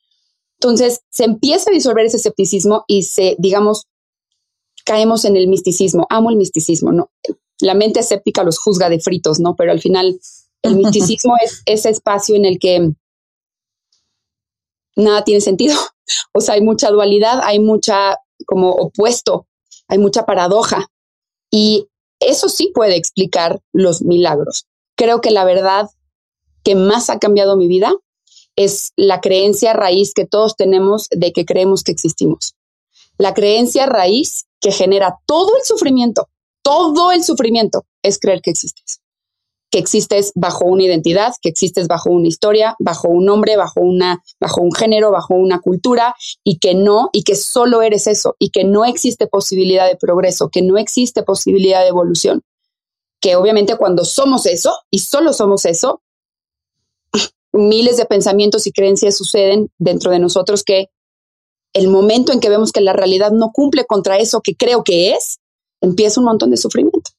Entonces 0.59 1.01
se 1.11 1.25
empieza 1.25 1.71
a 1.71 1.75
disolver 1.75 2.07
ese 2.07 2.17
escepticismo 2.17 2.85
y 2.87 3.03
se, 3.03 3.37
digamos, 3.39 3.87
caemos 4.85 5.25
en 5.25 5.37
el 5.37 5.49
misticismo. 5.49 6.07
Amo 6.09 6.31
el 6.31 6.37
misticismo, 6.37 6.93
¿no? 6.93 7.11
La 7.61 7.75
mente 7.75 8.01
escéptica 8.01 8.43
los 8.43 8.59
juzga 8.59 8.89
de 8.89 9.01
fritos, 9.01 9.39
¿no? 9.39 9.55
Pero 9.57 9.73
al 9.73 9.81
final 9.81 10.19
el 10.63 10.77
misticismo 10.77 11.35
es 11.43 11.63
ese 11.67 11.91
espacio 11.91 12.37
en 12.37 12.45
el 12.47 12.59
que 12.59 12.91
nada 14.97 15.25
tiene 15.25 15.41
sentido. 15.41 15.77
O 16.33 16.41
sea, 16.41 16.55
hay 16.55 16.61
mucha 16.61 16.89
dualidad, 16.91 17.41
hay 17.43 17.59
mucha 17.59 18.17
como 18.47 18.71
opuesto, 18.71 19.49
hay 19.89 19.99
mucha 19.99 20.27
paradoja. 20.27 20.89
Y 21.51 21.89
eso 22.21 22.49
sí 22.49 22.71
puede 22.75 22.97
explicar 22.97 23.61
los 23.73 24.03
milagros. 24.03 24.67
Creo 24.97 25.21
que 25.21 25.31
la 25.31 25.45
verdad 25.45 25.89
que 26.63 26.75
más 26.75 27.11
ha 27.11 27.19
cambiado 27.19 27.57
mi 27.57 27.69
vida 27.69 27.95
es 28.57 28.93
la 28.97 29.21
creencia 29.21 29.73
raíz 29.73 30.15
que 30.15 30.27
todos 30.27 30.57
tenemos 30.57 31.09
de 31.11 31.33
que 31.33 31.45
creemos 31.45 31.85
que 31.85 31.93
existimos. 31.93 32.55
La 33.19 33.35
creencia 33.35 33.87
raíz 33.87 34.47
que 34.61 34.73
genera 34.73 35.19
todo 35.27 35.57
el 35.57 35.63
sufrimiento, 35.65 36.29
todo 36.63 37.13
el 37.13 37.23
sufrimiento 37.23 37.85
es 38.03 38.19
creer 38.19 38.41
que 38.43 38.51
existes 38.51 39.01
que 39.71 39.79
existes 39.79 40.33
bajo 40.35 40.65
una 40.65 40.85
identidad, 40.85 41.35
que 41.43 41.49
existes 41.49 41.89
bajo 41.89 42.11
una 42.11 42.29
historia, 42.29 42.77
bajo 42.79 43.09
un 43.09 43.25
nombre, 43.25 43.57
bajo 43.57 43.81
una, 43.81 44.23
bajo 44.41 44.61
un 44.61 44.73
género, 44.73 45.11
bajo 45.11 45.35
una 45.35 45.61
cultura, 45.61 46.15
y 46.45 46.59
que 46.59 46.75
no, 46.75 47.11
y 47.13 47.25
que 47.25 47.35
solo 47.35 47.83
eres 47.83 48.07
eso, 48.07 48.37
y 48.39 48.51
que 48.51 48.65
no 48.65 48.85
existe 48.85 49.27
posibilidad 49.27 49.89
de 49.89 49.97
progreso, 49.97 50.51
que 50.51 50.63
no 50.63 50.79
existe 50.79 51.23
posibilidad 51.23 51.83
de 51.83 51.89
evolución. 51.89 52.43
Que 53.21 53.37
obviamente 53.37 53.77
cuando 53.77 54.05
somos 54.05 54.47
eso, 54.47 54.73
y 54.91 55.01
solo 55.01 55.33
somos 55.33 55.65
eso, 55.65 56.01
miles 57.53 57.97
de 57.97 58.07
pensamientos 58.07 58.67
y 58.67 58.73
creencias 58.73 59.17
suceden 59.17 59.71
dentro 59.79 60.13
de 60.13 60.21
nosotros 60.21 60.63
que 60.63 60.91
el 61.73 61.89
momento 61.89 62.33
en 62.33 62.41
que 62.41 62.49
vemos 62.49 62.73
que 62.73 62.81
la 62.81 62.93
realidad 62.93 63.33
no 63.33 63.51
cumple 63.53 63.85
contra 63.85 64.17
eso 64.19 64.41
que 64.41 64.55
creo 64.55 64.83
que 64.83 65.13
es, 65.13 65.41
empieza 65.81 66.21
un 66.21 66.27
montón 66.27 66.51
de 66.51 66.57
sufrimiento. 66.57 67.11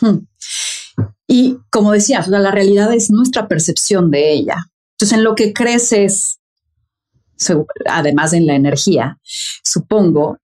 Hmm. 0.00 0.26
Y 1.26 1.58
como 1.70 1.92
decías, 1.92 2.28
la 2.28 2.50
realidad 2.50 2.92
es 2.92 3.10
nuestra 3.10 3.48
percepción 3.48 4.10
de 4.10 4.32
ella. 4.32 4.70
Entonces, 4.92 5.18
en 5.18 5.24
lo 5.24 5.34
que 5.34 5.52
creces, 5.52 6.38
además 7.86 8.32
en 8.32 8.46
la 8.46 8.54
energía, 8.54 9.18
supongo 9.64 10.38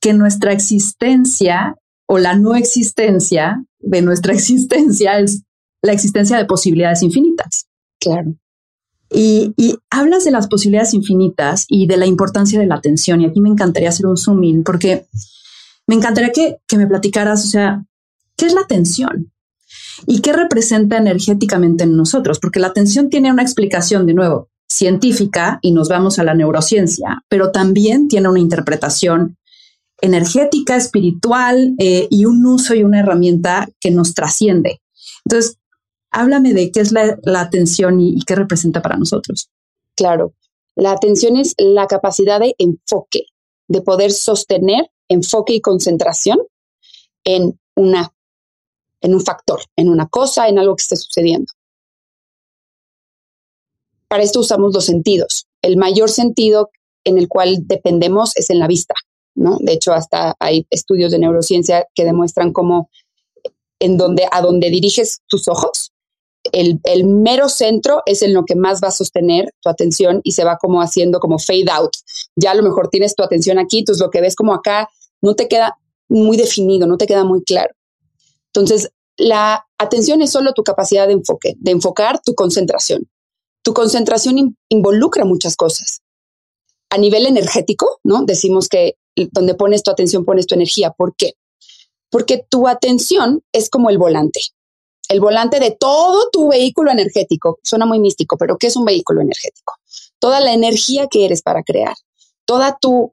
que 0.00 0.12
nuestra 0.12 0.52
existencia 0.52 1.76
o 2.06 2.18
la 2.18 2.34
no 2.34 2.54
existencia 2.54 3.64
de 3.78 4.02
nuestra 4.02 4.32
existencia 4.34 5.18
es 5.18 5.42
la 5.82 5.92
existencia 5.92 6.36
de 6.36 6.44
posibilidades 6.44 7.02
infinitas. 7.02 7.66
Claro. 8.00 8.34
Y, 9.10 9.54
hablas 9.90 10.24
de 10.24 10.30
las 10.30 10.48
posibilidades 10.48 10.92
infinitas 10.92 11.64
y 11.68 11.86
de 11.86 11.96
la 11.96 12.06
importancia 12.06 12.60
de 12.60 12.66
la 12.66 12.74
atención. 12.74 13.20
Y 13.20 13.26
aquí 13.26 13.40
me 13.40 13.48
encantaría 13.48 13.88
hacer 13.88 14.06
un 14.06 14.18
zoom 14.18 14.44
in 14.44 14.64
porque 14.64 15.06
me 15.86 15.94
encantaría 15.94 16.30
que, 16.30 16.58
que 16.66 16.76
me 16.76 16.86
platicaras, 16.86 17.44
o 17.44 17.48
sea, 17.48 17.86
¿qué 18.36 18.46
es 18.46 18.52
la 18.52 18.60
atención? 18.60 19.32
¿Y 20.06 20.20
qué 20.20 20.32
representa 20.32 20.96
energéticamente 20.96 21.84
en 21.84 21.96
nosotros? 21.96 22.38
Porque 22.38 22.60
la 22.60 22.68
atención 22.68 23.10
tiene 23.10 23.32
una 23.32 23.42
explicación, 23.42 24.06
de 24.06 24.14
nuevo, 24.14 24.48
científica 24.68 25.58
y 25.62 25.72
nos 25.72 25.88
vamos 25.88 26.18
a 26.18 26.24
la 26.24 26.34
neurociencia, 26.34 27.22
pero 27.28 27.50
también 27.50 28.08
tiene 28.08 28.28
una 28.28 28.40
interpretación 28.40 29.36
energética, 30.00 30.76
espiritual 30.76 31.74
eh, 31.78 32.06
y 32.10 32.26
un 32.26 32.44
uso 32.46 32.74
y 32.74 32.84
una 32.84 33.00
herramienta 33.00 33.68
que 33.80 33.90
nos 33.90 34.14
trasciende. 34.14 34.80
Entonces, 35.24 35.58
háblame 36.10 36.54
de 36.54 36.70
qué 36.70 36.80
es 36.80 36.92
la, 36.92 37.18
atención 37.40 38.00
y, 38.00 38.10
y 38.16 38.22
qué 38.22 38.36
representa 38.36 38.82
para 38.82 38.96
nosotros. 38.96 39.50
Claro, 39.96 40.34
la 40.76 40.92
atención 40.92 41.36
es 41.36 41.54
la 41.58 41.86
capacidad 41.86 42.38
de 42.38 42.54
enfoque, 42.58 43.24
de 43.66 43.80
poder 43.80 44.12
sostener 44.12 44.90
enfoque 45.08 45.54
y 45.54 45.60
concentración 45.60 46.38
en 47.24 47.58
una 47.74 48.12
en 49.00 49.14
un 49.14 49.20
factor, 49.20 49.60
en 49.76 49.88
una 49.88 50.08
cosa, 50.08 50.48
en 50.48 50.58
algo 50.58 50.76
que 50.76 50.82
esté 50.82 50.96
sucediendo. 50.96 51.52
Para 54.08 54.22
esto 54.22 54.40
usamos 54.40 54.74
los 54.74 54.86
sentidos. 54.86 55.46
El 55.62 55.76
mayor 55.76 56.08
sentido 56.08 56.70
en 57.04 57.18
el 57.18 57.28
cual 57.28 57.66
dependemos 57.66 58.36
es 58.36 58.50
en 58.50 58.58
la 58.58 58.66
vista, 58.66 58.94
¿no? 59.34 59.58
De 59.60 59.72
hecho, 59.72 59.92
hasta 59.92 60.34
hay 60.40 60.66
estudios 60.70 61.12
de 61.12 61.18
neurociencia 61.18 61.86
que 61.94 62.04
demuestran 62.04 62.52
cómo 62.52 62.90
en 63.80 63.96
donde, 63.96 64.26
a 64.30 64.40
donde 64.40 64.70
diriges 64.70 65.20
tus 65.28 65.46
ojos, 65.48 65.92
el, 66.52 66.80
el, 66.84 67.04
mero 67.04 67.48
centro 67.48 68.02
es 68.06 68.22
en 68.22 68.32
lo 68.32 68.44
que 68.44 68.54
más 68.54 68.80
va 68.82 68.88
a 68.88 68.92
sostener 68.92 69.52
tu 69.60 69.68
atención 69.68 70.20
y 70.24 70.32
se 70.32 70.44
va 70.44 70.56
como 70.56 70.80
haciendo 70.80 71.20
como 71.20 71.38
fade 71.38 71.70
out. 71.70 71.92
Ya 72.36 72.52
a 72.52 72.54
lo 72.54 72.62
mejor 72.62 72.88
tienes 72.88 73.14
tu 73.14 73.22
atención 73.22 73.58
aquí, 73.58 73.80
entonces 73.80 74.02
lo 74.02 74.10
que 74.10 74.20
ves 74.20 74.34
como 74.34 74.54
acá 74.54 74.88
no 75.20 75.34
te 75.34 75.48
queda 75.48 75.76
muy 76.08 76.36
definido, 76.36 76.86
no 76.86 76.96
te 76.96 77.06
queda 77.06 77.24
muy 77.24 77.42
claro. 77.42 77.74
Entonces, 78.58 78.90
la 79.16 79.66
atención 79.78 80.22
es 80.22 80.30
solo 80.30 80.52
tu 80.52 80.62
capacidad 80.62 81.06
de 81.06 81.14
enfoque, 81.14 81.54
de 81.58 81.72
enfocar 81.72 82.20
tu 82.20 82.34
concentración. 82.34 83.08
Tu 83.62 83.74
concentración 83.74 84.56
involucra 84.68 85.24
muchas 85.24 85.56
cosas. 85.56 86.00
A 86.90 86.98
nivel 86.98 87.26
energético, 87.26 88.00
¿no? 88.04 88.24
Decimos 88.24 88.68
que 88.68 88.94
donde 89.32 89.54
pones 89.54 89.82
tu 89.82 89.90
atención 89.90 90.24
pones 90.24 90.46
tu 90.46 90.54
energía. 90.54 90.92
¿Por 90.92 91.14
qué? 91.16 91.34
Porque 92.10 92.44
tu 92.48 92.68
atención 92.68 93.42
es 93.52 93.68
como 93.68 93.90
el 93.90 93.98
volante. 93.98 94.40
El 95.08 95.20
volante 95.20 95.58
de 95.58 95.72
todo 95.72 96.30
tu 96.30 96.48
vehículo 96.48 96.90
energético. 96.90 97.58
Suena 97.62 97.86
muy 97.86 97.98
místico, 97.98 98.36
pero 98.36 98.56
¿qué 98.56 98.68
es 98.68 98.76
un 98.76 98.84
vehículo 98.84 99.20
energético? 99.20 99.74
Toda 100.18 100.40
la 100.40 100.52
energía 100.52 101.08
que 101.08 101.24
eres 101.24 101.42
para 101.42 101.62
crear, 101.62 101.94
toda 102.44 102.78
tu 102.80 103.12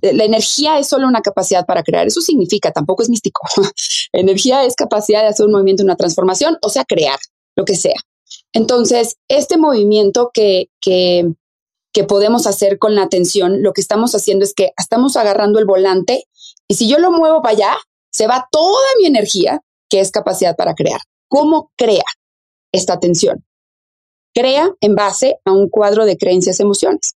la 0.00 0.24
energía 0.24 0.78
es 0.78 0.88
solo 0.88 1.06
una 1.06 1.20
capacidad 1.20 1.66
para 1.66 1.82
crear. 1.82 2.06
Eso 2.06 2.20
significa, 2.20 2.72
tampoco 2.72 3.02
es 3.02 3.10
místico. 3.10 3.42
energía 4.12 4.64
es 4.64 4.74
capacidad 4.74 5.22
de 5.22 5.28
hacer 5.28 5.46
un 5.46 5.52
movimiento, 5.52 5.82
una 5.82 5.96
transformación, 5.96 6.58
o 6.62 6.68
sea, 6.68 6.84
crear. 6.84 7.18
lo 7.56 7.64
que 7.64 7.76
sea. 7.76 8.00
Entonces, 8.52 9.16
este 9.28 9.58
movimiento 9.58 10.30
que, 10.32 10.68
que, 10.80 11.32
que 11.92 12.04
podemos 12.04 12.46
hacer 12.46 12.78
con 12.78 12.94
la 12.94 13.02
atención, 13.02 13.62
lo 13.62 13.72
que 13.72 13.80
estamos 13.80 14.14
haciendo 14.14 14.44
es 14.44 14.54
que 14.54 14.72
estamos 14.76 15.16
agarrando 15.16 15.58
el 15.58 15.66
volante 15.66 16.24
y 16.68 16.74
si 16.74 16.88
yo 16.88 16.98
lo 16.98 17.10
muevo 17.12 17.42
para 17.42 17.54
allá, 17.54 17.76
se 18.12 18.26
va 18.26 18.48
toda 18.50 18.86
mi 18.98 19.06
energía, 19.06 19.60
que 19.88 20.00
es 20.00 20.10
capacidad 20.10 20.56
para 20.56 20.74
crear. 20.74 21.00
¿Cómo 21.28 21.70
crea 21.76 22.04
esta 22.72 22.94
atención? 22.94 23.44
Crea 24.34 24.70
en 24.80 24.94
base 24.94 25.38
a 25.44 25.52
un 25.52 25.68
cuadro 25.68 26.06
de 26.06 26.16
creencias 26.16 26.60
emociones. 26.60 27.14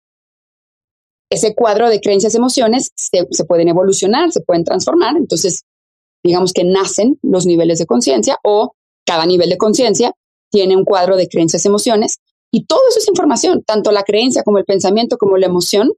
Ese 1.30 1.54
cuadro 1.54 1.90
de 1.90 2.00
creencias 2.00 2.35
emociones 2.35 2.92
se, 2.97 3.44
pueden 3.44 3.68
evolucionar, 3.68 4.32
se 4.32 4.40
pueden 4.40 4.64
transformar. 4.64 5.16
Entonces, 5.16 5.64
digamos 6.25 6.52
que 6.52 6.64
nacen 6.64 7.18
los 7.23 7.47
niveles 7.47 7.78
de 7.78 7.87
conciencia 7.87 8.38
o 8.42 8.73
cada 9.04 9.26
nivel 9.26 9.50
de 9.50 9.58
conciencia 9.58 10.12
tiene 10.50 10.76
un 10.76 10.85
cuadro 10.85 11.16
de 11.16 11.28
creencias 11.28 11.64
emociones 11.66 12.18
y 12.50 12.64
todo 12.64 12.80
eso 12.88 12.99
es 12.99 13.08
información, 13.08 13.62
tanto 13.62 13.92
la 13.92 14.04
creencia 14.04 14.42
como 14.42 14.58
el 14.58 14.64
pensamiento 14.64 15.18
como 15.18 15.37
la 15.37 15.47
emoción 15.47 15.92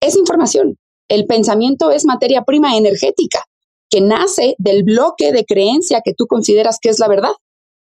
es 0.00 0.16
información. 0.16 0.78
El 1.08 1.26
pensamiento 1.26 1.90
es 1.90 2.06
materia 2.06 2.44
prima 2.44 2.76
energética 2.76 3.44
que 3.90 4.00
nace 4.00 4.54
del 4.58 4.84
bloque 4.84 5.32
de 5.32 5.44
creencia 5.44 6.00
que 6.02 6.14
tú 6.14 6.26
consideras 6.26 6.78
que 6.80 6.88
es 6.88 6.98
la 6.98 7.08
verdad, 7.08 7.32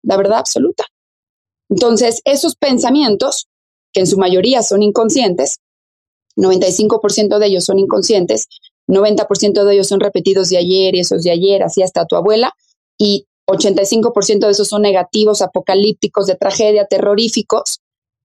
la 0.02 0.16
verdad 0.16 0.38
absoluta. 0.38 0.84
Entonces, 1.68 2.22
esos 2.24 2.54
pensamientos, 2.54 3.48
que 3.92 4.00
en 4.00 4.06
su 4.06 4.16
mayoría 4.16 4.62
son 4.62 4.82
inconscientes, 4.82 5.58
95% 6.36 7.38
de 7.38 7.46
ellos 7.46 7.64
son 7.64 7.78
inconscientes, 7.78 8.48
90% 8.88 9.64
de 9.64 9.74
ellos 9.74 9.88
son 9.88 10.00
repetidos 10.00 10.48
de 10.48 10.58
ayer 10.58 10.94
y 10.94 11.00
esos 11.00 11.22
de 11.22 11.30
ayer, 11.30 11.62
así 11.62 11.82
hasta 11.82 12.06
tu 12.06 12.16
abuela, 12.16 12.52
y 12.98 13.26
85% 13.48 14.46
de 14.46 14.50
esos 14.50 14.68
son 14.68 14.82
negativos, 14.82 15.42
apocalípticos, 15.42 16.26
de 16.26 16.36
tragedia, 16.36 16.86
terroríficos, 16.86 17.80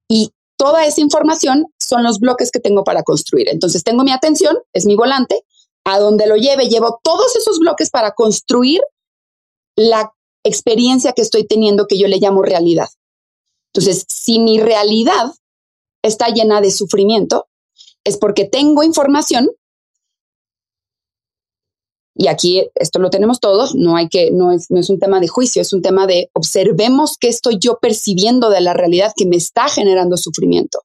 y 0.10 0.32
toda 0.58 0.86
esa 0.86 1.02
información 1.02 1.68
son 1.80 2.04
los 2.04 2.20
bloques 2.20 2.52
que 2.52 2.60
tengo 2.60 2.84
para 2.84 3.04
construir. 3.04 3.50
Entonces 3.50 3.84
tengo 3.84 4.04
mi 4.04 4.12
atención, 4.12 4.58
es 4.74 4.86
mi 4.86 4.96
volante, 4.96 5.44
a 5.86 6.00
donde 6.00 6.28
lo 6.28 6.36
lleve, 6.36 6.70
llevo 6.70 7.00
todos 7.04 7.36
esos 7.36 7.60
bloques 7.60 7.90
para 7.90 8.12
construir 8.12 8.82
la 9.76 10.12
experiencia 10.44 11.14
que 11.14 11.22
estoy 11.22 11.46
teniendo 11.46 11.88
que 11.88 11.98
yo 11.98 12.08
le 12.08 12.18
llamo 12.18 12.44
realidad. 12.44 12.90
Entonces, 13.74 14.06
si 14.08 14.40
mi 14.40 14.60
realidad 14.60 15.32
está 16.04 16.30
llena 16.30 16.62
de 16.62 16.72
sufrimiento, 16.72 17.48
es 18.04 18.18
porque 18.18 18.46
tengo 18.46 18.84
información 18.84 19.50
y 22.14 22.28
aquí 22.28 22.68
esto 22.76 23.00
lo 23.00 23.10
tenemos 23.10 23.40
todos, 23.40 23.74
no 23.74 23.96
hay 23.96 24.10
que, 24.10 24.32
no 24.32 24.52
es, 24.52 24.70
no 24.70 24.80
es 24.80 24.90
un 24.90 25.00
tema 25.00 25.20
de 25.20 25.28
juicio, 25.28 25.62
es 25.62 25.74
un 25.74 25.82
tema 25.82 26.08
de 26.08 26.30
observemos 26.34 27.18
qué 27.18 27.30
estoy 27.30 27.58
yo 27.58 27.80
percibiendo 27.82 28.50
de 28.50 28.62
la 28.62 28.74
realidad 28.74 29.14
que 29.16 29.26
me 29.26 29.38
está 29.38 29.70
generando 29.70 30.18
sufrimiento. 30.18 30.84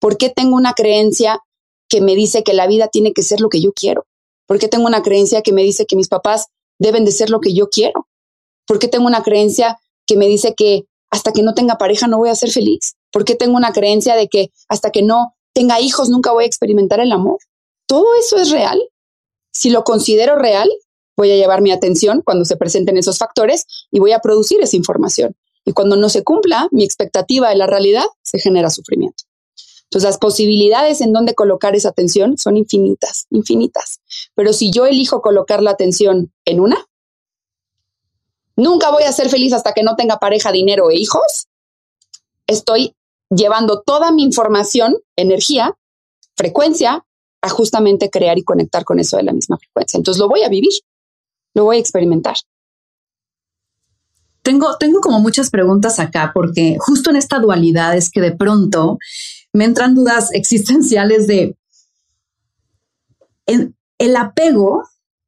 ¿Por 0.00 0.16
qué 0.16 0.30
tengo 0.30 0.56
una 0.56 0.72
creencia 0.72 1.40
que 1.88 2.00
me 2.00 2.16
dice 2.16 2.42
que 2.42 2.54
la 2.54 2.66
vida 2.66 2.88
tiene 2.88 3.12
que 3.12 3.22
ser 3.22 3.40
lo 3.40 3.48
que 3.48 3.60
yo 3.60 3.72
quiero? 3.72 4.06
¿Por 4.46 4.58
qué 4.58 4.68
tengo 4.68 4.86
una 4.86 5.02
creencia 5.02 5.42
que 5.42 5.52
me 5.52 5.62
dice 5.62 5.86
que 5.86 5.94
mis 5.94 6.08
papás 6.08 6.46
deben 6.78 7.04
de 7.04 7.12
ser 7.12 7.30
lo 7.30 7.40
que 7.40 7.54
yo 7.54 7.68
quiero? 7.68 8.08
¿Por 8.66 8.78
qué 8.78 8.88
tengo 8.88 9.06
una 9.06 9.22
creencia 9.22 9.78
que 10.06 10.16
me 10.16 10.26
dice 10.26 10.54
que 10.56 10.84
hasta 11.10 11.32
que 11.32 11.42
no 11.42 11.54
tenga 11.54 11.76
pareja 11.76 12.08
no 12.08 12.18
voy 12.18 12.30
a 12.30 12.34
ser 12.34 12.50
feliz? 12.50 12.96
¿Por 13.12 13.24
qué 13.24 13.34
tengo 13.34 13.56
una 13.56 13.72
creencia 13.72 14.16
de 14.16 14.28
que 14.28 14.50
hasta 14.68 14.90
que 14.90 15.02
no 15.02 15.34
tenga 15.52 15.80
hijos 15.80 16.08
nunca 16.08 16.32
voy 16.32 16.44
a 16.44 16.46
experimentar 16.46 17.00
el 17.00 17.12
amor? 17.12 17.38
¿Todo 17.86 18.14
eso 18.14 18.36
es 18.36 18.50
real? 18.50 18.80
Si 19.52 19.70
lo 19.70 19.84
considero 19.84 20.36
real, 20.36 20.70
voy 21.16 21.30
a 21.30 21.36
llevar 21.36 21.60
mi 21.60 21.72
atención 21.72 22.22
cuando 22.24 22.44
se 22.44 22.56
presenten 22.56 22.96
esos 22.96 23.18
factores 23.18 23.66
y 23.90 24.00
voy 24.00 24.12
a 24.12 24.20
producir 24.20 24.60
esa 24.60 24.76
información. 24.76 25.36
Y 25.64 25.72
cuando 25.72 25.96
no 25.96 26.08
se 26.08 26.24
cumpla 26.24 26.68
mi 26.70 26.84
expectativa 26.84 27.50
de 27.50 27.56
la 27.56 27.66
realidad, 27.66 28.04
se 28.22 28.38
genera 28.38 28.70
sufrimiento. 28.70 29.24
Entonces, 29.84 30.08
las 30.08 30.18
posibilidades 30.18 31.02
en 31.02 31.12
donde 31.12 31.34
colocar 31.34 31.76
esa 31.76 31.90
atención 31.90 32.38
son 32.38 32.56
infinitas, 32.56 33.26
infinitas. 33.30 34.00
Pero 34.34 34.54
si 34.54 34.70
yo 34.72 34.86
elijo 34.86 35.20
colocar 35.20 35.62
la 35.62 35.72
atención 35.72 36.32
en 36.46 36.60
una, 36.60 36.88
nunca 38.56 38.90
voy 38.90 39.02
a 39.02 39.12
ser 39.12 39.28
feliz 39.28 39.52
hasta 39.52 39.74
que 39.74 39.82
no 39.82 39.94
tenga 39.94 40.16
pareja, 40.16 40.50
dinero 40.50 40.90
e 40.90 40.94
hijos. 40.94 41.48
Estoy 42.46 42.96
llevando 43.34 43.82
toda 43.84 44.12
mi 44.12 44.22
información, 44.22 44.96
energía, 45.16 45.74
frecuencia, 46.36 47.04
a 47.42 47.48
justamente 47.48 48.08
crear 48.08 48.38
y 48.38 48.44
conectar 48.44 48.84
con 48.84 49.00
eso 49.00 49.16
de 49.16 49.24
la 49.24 49.32
misma 49.32 49.58
frecuencia. 49.58 49.98
Entonces 49.98 50.20
lo 50.20 50.28
voy 50.28 50.42
a 50.42 50.48
vivir, 50.48 50.72
lo 51.54 51.64
voy 51.64 51.76
a 51.76 51.80
experimentar. 51.80 52.36
Tengo, 54.42 54.76
tengo 54.78 55.00
como 55.00 55.20
muchas 55.20 55.50
preguntas 55.50 55.98
acá, 55.98 56.32
porque 56.34 56.76
justo 56.78 57.10
en 57.10 57.16
esta 57.16 57.38
dualidad 57.38 57.96
es 57.96 58.10
que 58.10 58.20
de 58.20 58.32
pronto 58.32 58.98
me 59.52 59.64
entran 59.64 59.94
dudas 59.94 60.30
existenciales 60.32 61.26
de 61.26 61.56
el, 63.46 64.16
apego 64.16 64.82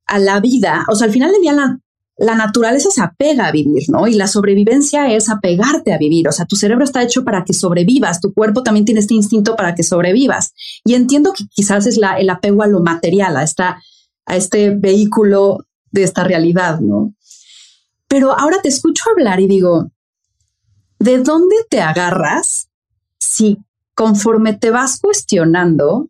a 0.07 0.19
la 0.19 0.41
vida. 0.41 0.85
O 0.89 0.95
sea, 0.95 1.07
al 1.07 1.13
final 1.13 1.33
del 1.33 1.43
día 1.43 1.53
la, 1.53 1.81
la 2.17 2.37
naturaleza 2.37 2.91
se 2.91 3.03
apega 3.03 3.47
a 3.47 3.53
vivir, 3.53 3.83
¿no? 3.89 4.07
Y 4.07 4.15
la 4.15 4.29
sobrevivencia 4.29 5.13
es 5.13 5.29
apegarte 5.29 5.93
a 5.93 5.99
vivir. 5.99 6.29
O 6.29 6.33
sea, 6.33 6.47
tu 6.47 6.55
cerebro 6.57 6.85
está 6.85 7.03
hecho 7.03 7.25
para 7.25 7.45
que 7.45 7.53
sobrevivas, 7.53 8.21
tu 8.21 8.33
cuerpo 8.33 8.63
también 8.63 8.85
tiene 8.85 9.01
este 9.01 9.15
instinto 9.15 9.57
para 9.57 9.75
que 9.75 9.83
sobrevivas. 9.83 10.53
Y 10.85 10.95
entiendo 10.95 11.33
que 11.33 11.45
quizás 11.49 11.87
es 11.87 11.97
la, 11.97 12.17
el 12.19 12.31
apego 12.31 12.63
a 12.63 12.69
lo 12.69 12.81
material, 12.81 13.37
a, 13.37 13.43
esta, 13.43 13.83
a 14.27 14.37
este 14.37 14.71
vehículo 14.71 15.59
de 15.91 16.05
esta 16.05 16.23
realidad, 16.25 16.81
¿no? 16.81 17.15
Pero 18.07 18.39
ahora 18.39 18.59
te 18.63 18.69
escucho 18.69 19.05
hablar 19.11 19.41
y 19.41 19.49
digo, 19.49 19.91
¿de 21.01 21.19
dónde 21.19 21.57
te 21.69 21.81
agarras 21.81 22.69
si 23.19 23.59
conforme 23.95 24.53
te 24.53 24.71
vas 24.71 25.01
cuestionando, 25.01 26.09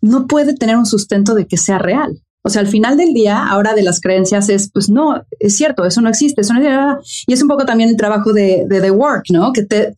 no 0.00 0.26
puede 0.28 0.54
tener 0.54 0.76
un 0.76 0.86
sustento 0.86 1.34
de 1.34 1.48
que 1.48 1.56
sea 1.56 1.78
real? 1.78 2.22
O 2.46 2.48
sea, 2.48 2.60
al 2.60 2.68
final 2.68 2.96
del 2.96 3.12
día, 3.12 3.44
ahora 3.44 3.74
de 3.74 3.82
las 3.82 4.00
creencias 4.00 4.48
es, 4.48 4.70
pues 4.70 4.88
no, 4.88 5.20
es 5.40 5.56
cierto, 5.56 5.84
eso 5.84 6.00
no 6.00 6.08
existe, 6.08 6.42
eso 6.42 6.54
no 6.54 6.60
Y 7.26 7.32
es 7.32 7.42
un 7.42 7.48
poco 7.48 7.66
también 7.66 7.90
el 7.90 7.96
trabajo 7.96 8.32
de, 8.32 8.68
The 8.68 8.92
Work, 8.92 9.24
¿no? 9.32 9.52
Que 9.52 9.64
te, 9.64 9.96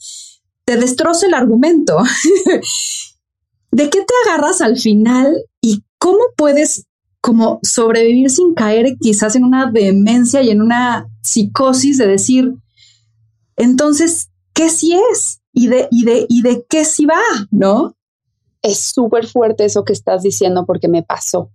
te 0.65 0.79
destroza 0.79 1.27
el 1.27 1.35
argumento. 1.35 1.99
¿De 3.71 3.91
qué 3.91 3.99
te 3.99 4.15
agarras 4.25 4.63
al 4.63 4.79
final 4.79 5.45
y 5.61 5.85
cómo 5.99 6.21
puedes 6.39 6.87
como 7.21 7.61
sobrevivir 7.63 8.31
sin 8.31 8.55
caer 8.55 8.97
quizás 8.99 9.37
en 9.37 9.45
una 9.45 9.71
demencia 9.71 10.41
y 10.41 10.49
en 10.49 10.63
una 10.63 11.07
psicosis 11.23 11.99
de 11.99 12.07
decir, 12.07 12.55
entonces, 13.57 14.31
¿qué 14.55 14.71
sí 14.71 14.99
es? 15.13 15.43
¿Y 15.53 15.67
de, 15.67 15.87
y 15.91 16.05
de, 16.05 16.25
y 16.31 16.41
de 16.41 16.65
qué 16.67 16.87
sí 16.87 17.05
va? 17.05 17.21
¿No? 17.51 17.95
Es 18.63 18.79
súper 18.79 19.27
fuerte 19.27 19.67
eso 19.67 19.85
que 19.85 19.93
estás 19.93 20.23
diciendo 20.23 20.65
porque 20.65 20.89
me 20.89 21.03
pasó 21.03 21.51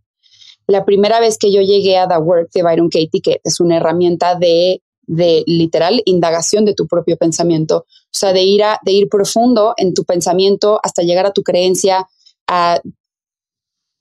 la 0.67 0.85
primera 0.85 1.19
vez 1.19 1.37
que 1.37 1.51
yo 1.51 1.61
llegué 1.61 1.97
a 1.97 2.07
The 2.07 2.17
Work 2.17 2.51
de 2.53 2.63
Byron 2.63 2.89
Katie, 2.89 3.21
que 3.21 3.41
es 3.43 3.59
una 3.59 3.77
herramienta 3.77 4.35
de, 4.35 4.81
de 5.05 5.43
literal 5.45 6.01
indagación 6.05 6.65
de 6.65 6.73
tu 6.73 6.87
propio 6.87 7.17
pensamiento, 7.17 7.79
o 7.79 7.85
sea, 8.11 8.33
de 8.33 8.43
ir, 8.43 8.63
a, 8.63 8.79
de 8.83 8.91
ir 8.93 9.09
profundo 9.09 9.73
en 9.77 9.93
tu 9.93 10.03
pensamiento 10.03 10.79
hasta 10.83 11.03
llegar 11.03 11.25
a 11.25 11.33
tu 11.33 11.43
creencia, 11.43 12.07
a 12.47 12.79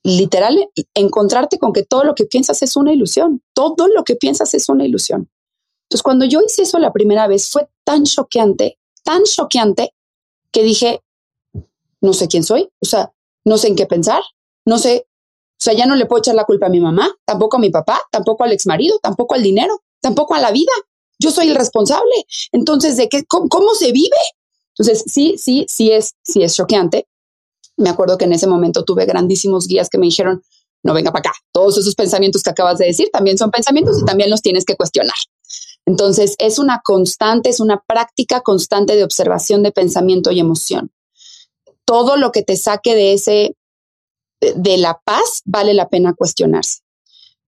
literal 0.05 0.69
encontrarte 0.95 1.59
con 1.59 1.73
que 1.73 1.85
todo 1.85 2.05
lo 2.05 2.15
que 2.15 2.25
piensas 2.25 2.63
es 2.63 2.77
una 2.77 2.93
ilusión, 2.93 3.43
todo 3.55 3.89
lo 3.89 4.05
que 4.05 4.17
piensas 4.17 4.55
es 4.55 4.69
una 4.69 4.85
ilusión. 4.85 5.31
Entonces, 5.85 6.03
cuando 6.03 6.25
yo 6.25 6.41
hice 6.41 6.63
eso 6.63 6.79
la 6.79 6.93
primera 6.93 7.27
vez, 7.27 7.51
fue 7.51 7.69
tan 7.85 8.05
choqueante, 8.05 8.79
tan 9.05 9.25
choqueante, 9.25 9.95
que 10.51 10.63
dije, 10.63 11.03
no 12.01 12.13
sé 12.13 12.29
quién 12.29 12.45
soy, 12.45 12.69
o 12.81 12.87
sea, 12.87 13.13
no 13.45 13.59
sé 13.59 13.69
en 13.69 13.77
qué 13.77 13.87
pensar, 13.87 14.23
no 14.65 14.79
sé 14.79 15.07
sea, 15.63 15.75
ya 15.75 15.87
no 15.87 15.95
le 15.95 16.07
puedo 16.07 16.19
echar 16.19 16.35
la 16.35 16.45
culpa 16.45 16.67
a 16.67 16.71
mi 16.71 16.81
mamá, 16.81 17.15
tampoco 17.25 17.57
a 17.57 17.61
mi 17.61 17.71
papá, 17.71 18.01
tampoco 18.11 18.43
al 18.45 18.53
ex 18.53 18.67
marido, 18.67 18.99
tampoco 19.01 19.35
al 19.35 19.43
dinero, 19.43 19.83
tampoco 20.01 20.35
a 20.35 20.41
la 20.41 20.51
vida. 20.51 20.73
Yo 21.19 21.31
soy 21.31 21.51
el 21.51 21.55
responsable. 21.55 22.27
Entonces, 22.51 22.97
¿de 22.97 23.09
qué, 23.09 23.25
cómo, 23.25 23.75
se 23.75 23.93
vive? 23.93 24.17
Entonces, 24.77 25.05
sí, 25.07 25.37
sí, 25.39 25.65
sí 25.69 25.93
es, 25.93 26.15
sí 26.23 26.43
es 26.43 26.57
choqueante. 26.57 27.07
Me 27.77 27.91
acuerdo 27.91 28.19
que 28.19 28.25
en 28.25 28.33
ese 28.33 28.47
momento 28.47 28.85
tuve 28.85 29.07
grandísimos 29.07 29.69
guías 29.69 29.89
que 29.89 29.99
me 29.99 30.07
dijeron, 30.07 30.43
no 30.83 30.95
venga 30.95 31.13
para 31.13 31.31
acá, 31.31 31.33
todos 31.53 31.79
esos 31.79 31.95
pensamientos 31.95 32.43
que 32.43 32.51
acabas 32.51 32.79
de 32.79 32.87
decir 32.87 33.09
también 33.13 33.39
son 33.39 33.53
pensamientos 33.53 34.01
y 34.01 34.05
también 34.05 34.31
los 34.31 34.43
tienes 34.43 34.65
que 34.65 34.75
cuestionar. 34.75 35.15
Entonces, 35.87 36.35
es 36.39 36.59
una 36.59 36.81
constante, 36.83 37.51
es 37.51 37.61
una 37.61 37.83
práctica 37.87 38.41
constante 38.41 38.97
de 38.97 39.05
observación 39.05 39.63
de 39.63 39.73
pensamiento 39.73 40.33
y 40.33 40.41
emoción. 40.41 40.91
Todo 41.85 42.17
lo 42.17 42.33
que 42.33 42.43
te 42.43 42.57
saque 42.57 42.95
de 42.95 43.13
ese 43.13 43.57
de 44.57 44.77
la 44.77 45.01
paz 45.05 45.43
vale 45.45 45.75
la 45.75 45.89
pena 45.89 46.15
cuestionarse. 46.15 46.81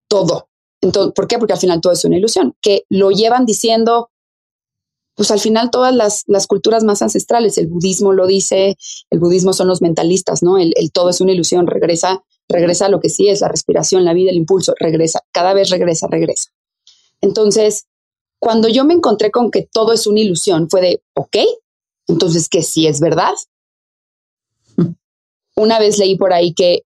Todo. 0.09 0.49
Entonces, 0.81 1.13
¿Por 1.15 1.27
qué? 1.27 1.39
Porque 1.39 1.55
al 1.55 1.59
final 1.59 1.81
todo 1.81 1.93
es 1.93 2.05
una 2.05 2.17
ilusión, 2.17 2.55
que 2.61 2.85
lo 2.89 3.11
llevan 3.11 3.47
diciendo, 3.47 4.11
pues 5.15 5.31
al 5.31 5.41
final 5.41 5.71
todas 5.71 5.95
las, 5.95 6.47
culturas 6.47 6.85
más 6.85 7.03
ancestrales, 7.03 7.59
el 7.59 7.69
budismo 7.69 8.13
lo 8.13 8.27
dice, 8.27 8.77
el 9.11 9.19
budismo 9.19 9.53
son 9.53 9.69
los 9.69 9.81
mentalistas, 9.81 10.43
¿no? 10.43 10.59
El, 10.59 10.75
todo 10.93 11.11
es 11.11 11.21
una 11.21 11.33
ilusión, 11.33 11.67
regresa, 11.67 12.23
regresa 12.49 12.87
a 12.87 12.89
lo 12.91 13.01
que 13.01 13.09
sí 13.09 13.29
es, 13.29 13.41
la 13.41 13.49
respiración, 13.49 14.05
la 14.05 14.13
vida, 14.13 14.31
el 14.31 14.37
impulso, 14.37 14.75
regresa, 14.79 15.21
cada 15.33 15.55
vez 15.55 15.71
regresa, 15.71 16.07
regresa. 16.09 16.51
Entonces, 17.21 17.87
Cuando 18.41 18.69
yo 18.69 18.85
me 18.85 18.93
encontré 18.93 19.31
con 19.31 19.51
que 19.51 19.63
todo 19.73 19.95
es 19.95 20.07
una 20.07 20.21
ilusión, 20.21 20.69
fue 20.69 20.83
de, 20.83 21.03
ok, 21.15 21.37
entonces 22.09 22.51
que 22.51 22.63
sí 22.63 22.87
es 22.87 23.01
verdad. 23.01 23.33
Una 25.57 25.79
vez 25.79 25.99
leí 25.99 26.17
por 26.17 26.33
ahí 26.33 26.55
que, 26.55 26.83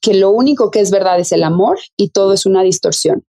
que 0.00 0.14
lo 0.14 0.30
único 0.30 0.70
que 0.70 0.80
es 0.80 0.90
verdad 0.90 1.18
es 1.18 1.32
el 1.32 1.42
amor 1.42 1.78
y 1.96 2.10
todo 2.10 2.32
es 2.32 2.46
una 2.46 2.62
distorsión. 2.62 3.24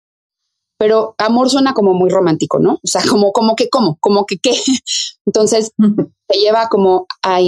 Pero 0.79 1.16
amor 1.18 1.51
suena 1.51 1.75
como 1.75 1.92
muy 1.92 2.09
romántico, 2.09 2.61
¿no? 2.61 2.75
O 2.75 2.87
sea, 2.87 3.03
como, 3.09 3.33
como 3.33 3.57
que, 3.57 3.68
¿cómo? 3.68 3.99
Como 4.01 4.27
que, 4.27 4.38
¿qué? 4.38 4.57
Entonces, 5.27 5.73
me 5.77 6.37
lleva 6.37 6.68
como 6.68 7.07
a, 7.23 7.40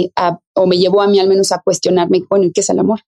o 0.53 0.67
me 0.67 0.77
llevó 0.77 1.01
a 1.01 1.07
mí 1.07 1.19
al 1.19 1.29
menos 1.29 1.51
a 1.51 1.61
cuestionarme, 1.63 2.23
bueno, 2.29 2.45
¿y 2.45 2.51
qué 2.51 2.61
es 2.61 2.69
el 2.69 2.79
amor? 2.79 3.01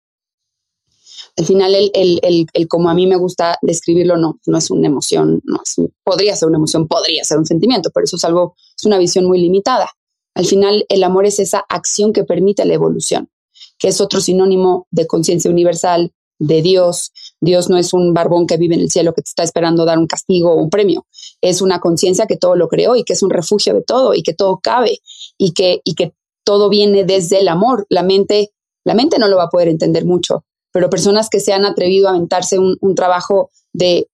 Al 1.36 1.46
final, 1.46 1.74
el, 1.74 1.92
el, 1.94 2.48
el, 2.54 2.68
como 2.68 2.90
a 2.90 2.94
mí 2.94 3.08
me 3.08 3.16
gusta 3.16 3.58
describirlo, 3.62 4.18
no, 4.18 4.40
no 4.46 4.58
es 4.58 4.70
una 4.70 4.88
emoción, 4.88 5.42
no 5.44 5.62
podría 6.04 6.36
ser 6.36 6.48
una 6.48 6.58
emoción, 6.58 6.88
podría 6.88 7.24
ser 7.24 7.40
un 7.40 7.46
sentimiento, 7.46 7.90
pero 7.92 8.04
eso 8.04 8.18
es 8.18 8.24
algo, 8.24 8.56
es 8.78 8.86
una 8.86 9.00
visión 9.00 9.26
muy 9.26 9.40
limitada. 9.42 9.90
Al 10.36 10.46
final, 10.46 10.86
el 10.90 11.04
amor 11.04 11.26
es 11.26 11.40
esa 11.40 11.66
acción 11.70 12.14
que 12.14 12.24
permite 12.24 12.66
la 12.66 12.76
evolución, 12.76 13.30
que 13.78 13.90
es 13.90 14.02
otro 14.02 14.22
sinónimo 14.22 14.88
de 14.92 15.08
conciencia 15.08 15.52
universal, 15.52 16.12
de 16.40 16.62
Dios. 16.62 17.12
Dios 17.42 17.70
no 17.70 17.78
es 17.78 17.94
un 17.94 18.14
barbón 18.14 18.48
que 18.48 18.58
vive 18.58 18.76
en 18.76 18.82
el 18.82 18.90
cielo 18.90 19.14
que 19.14 19.22
te 19.22 19.30
está 19.30 19.44
esperando 19.44 19.86
dar 19.86 19.98
un 19.98 20.08
castigo 20.08 20.52
o 20.52 20.56
un 20.56 20.70
premio. 20.70 21.06
Es 21.42 21.62
una 21.62 21.80
conciencia 21.80 22.26
que 22.26 22.38
todo 22.38 22.56
lo 22.56 22.68
creó 22.68 22.96
y 22.96 23.04
que 23.04 23.14
es 23.14 23.24
un 23.24 23.30
refugio 23.30 23.74
de 23.74 23.82
todo 23.82 24.14
y 24.14 24.24
que 24.24 24.34
todo 24.34 24.60
cabe 24.62 25.00
y 25.38 25.54
que, 25.54 25.82
y 25.84 25.96
que 25.96 26.14
todo 26.44 26.70
viene 26.70 27.04
desde 27.06 27.40
el 27.40 27.48
amor. 27.48 27.86
La 27.90 28.04
mente, 28.04 28.52
la 28.84 28.94
mente 28.94 29.20
no 29.20 29.28
lo 29.28 29.38
va 29.38 29.46
a 29.46 29.50
poder 29.50 29.68
entender 29.68 30.06
mucho, 30.06 30.46
pero 30.72 30.90
personas 30.90 31.30
que 31.30 31.40
se 31.40 31.54
han 31.54 31.66
atrevido 31.66 32.08
a 32.08 32.12
aventarse 32.12 32.60
un, 32.60 32.78
un 32.82 32.96
trabajo 32.96 33.50
de 33.74 34.08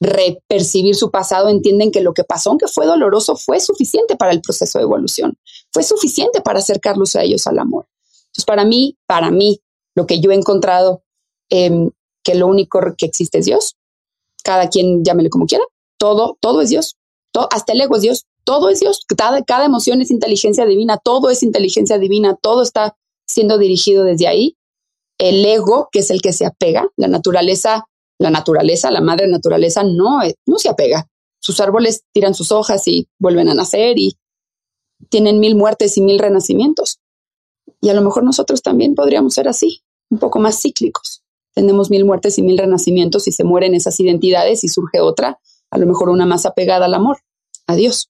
repercibir 0.00 0.96
su 0.96 1.12
pasado 1.12 1.48
entienden 1.48 1.92
que 1.92 2.00
lo 2.00 2.12
que 2.12 2.24
pasó, 2.24 2.50
aunque 2.50 2.66
fue 2.66 2.86
doloroso, 2.86 3.36
fue 3.36 3.60
suficiente 3.60 4.16
para 4.16 4.32
el 4.32 4.40
proceso 4.40 4.78
de 4.78 4.84
evolución, 4.84 5.38
fue 5.72 5.84
suficiente 5.84 6.40
para 6.40 6.58
acercarlos 6.58 7.14
a 7.14 7.22
ellos 7.22 7.46
al 7.46 7.60
amor. 7.60 7.86
Entonces, 8.32 8.46
para 8.46 8.64
mí, 8.64 8.96
para 9.06 9.30
mí, 9.30 9.60
lo 9.94 10.06
que 10.06 10.20
yo 10.20 10.30
he 10.30 10.34
encontrado 10.34 11.02
Em, 11.54 11.90
que 12.24 12.34
lo 12.34 12.46
único 12.46 12.80
que 12.96 13.04
existe 13.04 13.38
es 13.38 13.44
Dios. 13.44 13.76
Cada 14.42 14.70
quien 14.70 15.04
llámele 15.04 15.28
como 15.28 15.44
quiera. 15.44 15.64
Todo, 15.98 16.38
todo 16.40 16.62
es 16.62 16.70
Dios. 16.70 16.96
Hasta 17.50 17.74
el 17.74 17.80
ego 17.82 17.96
es 17.96 18.02
Dios. 18.02 18.24
Todo 18.44 18.70
es 18.70 18.80
Dios. 18.80 19.04
Cada, 19.06 19.42
cada 19.42 19.66
emoción 19.66 20.00
es 20.00 20.10
inteligencia 20.10 20.64
divina. 20.64 20.96
Todo 20.96 21.28
es 21.28 21.42
inteligencia 21.42 21.98
divina. 21.98 22.38
Todo 22.40 22.62
está 22.62 22.96
siendo 23.26 23.58
dirigido 23.58 24.04
desde 24.04 24.28
ahí. 24.28 24.56
El 25.18 25.44
ego, 25.44 25.90
que 25.92 25.98
es 25.98 26.10
el 26.10 26.22
que 26.22 26.32
se 26.32 26.46
apega, 26.46 26.88
la 26.96 27.08
naturaleza, 27.08 27.84
la 28.18 28.30
naturaleza, 28.30 28.90
la 28.90 29.02
madre 29.02 29.28
naturaleza, 29.28 29.84
no, 29.84 30.22
eh, 30.22 30.34
no 30.46 30.56
se 30.56 30.70
apega. 30.70 31.06
Sus 31.38 31.60
árboles 31.60 32.04
tiran 32.12 32.34
sus 32.34 32.50
hojas 32.50 32.88
y 32.88 33.08
vuelven 33.18 33.50
a 33.50 33.54
nacer 33.54 33.98
y 33.98 34.16
tienen 35.10 35.38
mil 35.38 35.54
muertes 35.54 35.98
y 35.98 36.00
mil 36.00 36.18
renacimientos. 36.18 36.98
Y 37.80 37.88
a 37.88 37.94
lo 37.94 38.02
mejor 38.02 38.24
nosotros 38.24 38.62
también 38.62 38.94
podríamos 38.94 39.34
ser 39.34 39.48
así, 39.48 39.82
un 40.10 40.18
poco 40.18 40.38
más 40.38 40.60
cíclicos 40.60 41.22
tenemos 41.54 41.90
mil 41.90 42.04
muertes 42.04 42.38
y 42.38 42.42
mil 42.42 42.58
renacimientos 42.58 43.28
y 43.28 43.32
se 43.32 43.44
mueren 43.44 43.74
esas 43.74 43.98
identidades 44.00 44.64
y 44.64 44.68
surge 44.68 45.00
otra, 45.00 45.38
a 45.70 45.78
lo 45.78 45.86
mejor 45.86 46.08
una 46.08 46.26
más 46.26 46.46
apegada 46.46 46.86
al 46.86 46.94
amor, 46.94 47.18
a 47.66 47.74
Dios. 47.74 48.08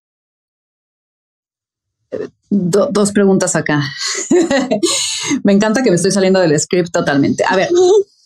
dos 2.50 3.12
preguntas 3.12 3.56
acá. 3.56 3.82
me 5.44 5.52
encanta 5.52 5.82
que 5.82 5.90
me 5.90 5.96
estoy 5.96 6.12
saliendo 6.12 6.40
del 6.40 6.58
script 6.58 6.90
totalmente. 6.92 7.44
A 7.48 7.56
ver, 7.56 7.68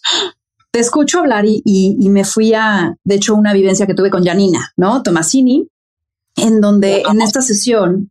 te 0.70 0.80
escucho 0.80 1.20
hablar 1.20 1.44
y, 1.46 1.96
me 2.10 2.24
fui 2.24 2.52
a, 2.54 2.96
de 3.04 3.14
hecho, 3.14 3.34
una 3.34 3.52
vivencia 3.52 3.86
que 3.86 3.94
tuve 3.94 4.10
con 4.10 4.24
Janina, 4.24 4.72
¿no? 4.76 5.02
Tomasini, 5.02 5.68
en 6.36 6.60
donde 6.60 7.02
en 7.08 7.22
esta 7.22 7.40
sesión, 7.40 8.10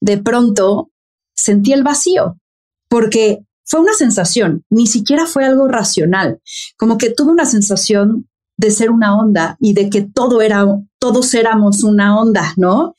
de 0.00 0.18
pronto, 0.18 0.90
sentí 1.34 1.72
el 1.72 1.82
vacío, 1.82 2.38
porque 2.88 3.40
fue 3.64 3.80
una 3.80 3.94
sensación, 3.94 4.64
ni 4.70 4.86
siquiera 4.86 5.26
fue 5.26 5.44
algo 5.44 5.66
racional, 5.68 6.40
como 6.76 6.98
que 6.98 7.10
tuve 7.10 7.32
una 7.32 7.46
sensación 7.46 8.28
de 8.56 8.70
ser 8.70 8.90
una 8.90 9.18
onda 9.18 9.56
y 9.60 9.74
de 9.74 9.90
que 9.90 10.02
todo 10.02 10.40
era, 10.40 10.64
todos 10.98 11.34
éramos 11.34 11.82
una 11.82 12.18
onda, 12.18 12.54
¿no? 12.56 12.94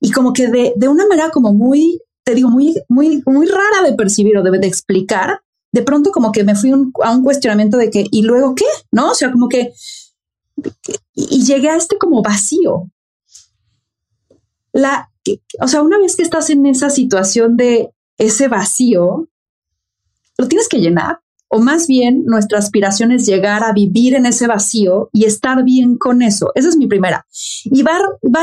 Y 0.00 0.10
como 0.10 0.32
que 0.32 0.48
de, 0.48 0.72
de 0.76 0.88
una 0.88 1.06
manera 1.06 1.30
como 1.30 1.52
muy, 1.52 2.00
te 2.24 2.34
digo, 2.34 2.48
muy, 2.48 2.74
muy, 2.88 3.22
muy 3.26 3.46
rara 3.46 3.82
de 3.84 3.94
percibir 3.94 4.36
o 4.38 4.42
de, 4.42 4.66
explicar, 4.66 5.40
de 5.72 5.82
pronto 5.82 6.10
como 6.10 6.32
que 6.32 6.44
me 6.44 6.56
fui 6.56 6.72
a 6.72 7.10
un 7.10 7.22
cuestionamiento 7.22 7.76
de 7.76 7.90
que, 7.90 8.06
¿y 8.10 8.22
luego 8.22 8.54
qué? 8.54 8.64
¿No? 8.90 9.10
O 9.10 9.14
sea, 9.14 9.30
como 9.30 9.48
que, 9.48 9.72
y 11.14 11.44
llegué 11.44 11.68
a 11.68 11.76
este 11.76 11.98
como 11.98 12.22
vacío. 12.22 12.90
La, 14.72 15.10
o 15.60 15.68
sea, 15.68 15.82
una 15.82 15.98
vez 15.98 16.16
que 16.16 16.22
estás 16.22 16.50
en 16.50 16.66
esa 16.66 16.90
situación 16.90 17.56
de 17.56 17.90
ese 18.18 18.48
vacío, 18.48 19.28
lo 20.38 20.48
tienes 20.48 20.68
que 20.68 20.78
llenar. 20.78 21.20
O 21.48 21.60
más 21.60 21.86
bien, 21.86 22.24
nuestra 22.24 22.58
aspiración 22.58 23.12
es 23.12 23.24
llegar 23.24 23.62
a 23.62 23.72
vivir 23.72 24.14
en 24.14 24.26
ese 24.26 24.48
vacío 24.48 25.10
y 25.12 25.26
estar 25.26 25.62
bien 25.62 25.96
con 25.96 26.22
eso. 26.22 26.50
Esa 26.56 26.68
es 26.68 26.76
mi 26.76 26.88
primera. 26.88 27.24
Y 27.64 27.82
va, 27.82 28.00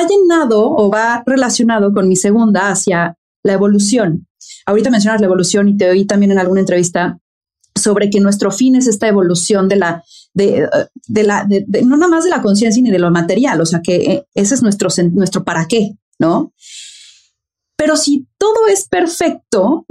llenado 0.08 0.72
o 0.72 0.90
va 0.90 1.22
relacionado 1.26 1.94
con 1.94 2.08
mi 2.08 2.16
segunda 2.16 2.70
hacia 2.70 3.18
la 3.44 3.54
evolución. 3.54 4.28
Ahorita 4.66 4.90
mencionas 4.90 5.20
la 5.20 5.28
evolución 5.28 5.68
y 5.68 5.76
te 5.76 5.90
oí 5.90 6.06
también 6.06 6.32
en 6.32 6.40
alguna 6.40 6.62
entrevista 6.62 7.20
sobre 7.76 8.10
que 8.10 8.22
nuestro 8.22 8.52
fin 8.52 8.76
es 8.76 8.88
esta 8.88 9.08
evolución 9.08 9.68
de 9.68 9.76
la, 9.76 10.04
de, 10.34 10.70
la, 11.24 11.46
no 11.84 11.98
nada 11.98 12.10
más 12.10 12.24
de 12.24 12.30
la 12.30 12.42
conciencia 12.42 12.82
ni 12.82 12.92
de 12.92 13.00
lo 13.00 13.12
material, 13.12 13.60
o 13.60 13.66
sea 13.66 13.82
que 13.82 13.96
eh, 13.96 14.28
ese 14.36 14.54
es 14.56 14.62
nuestro, 14.62 14.90
nuestro 15.12 15.44
para 15.44 15.68
qué, 15.68 15.98
¿no? 16.20 16.54
Pero 17.76 17.96
si 17.96 18.28
todo 18.38 18.68
es 18.68 18.88
perfecto, 18.88 19.86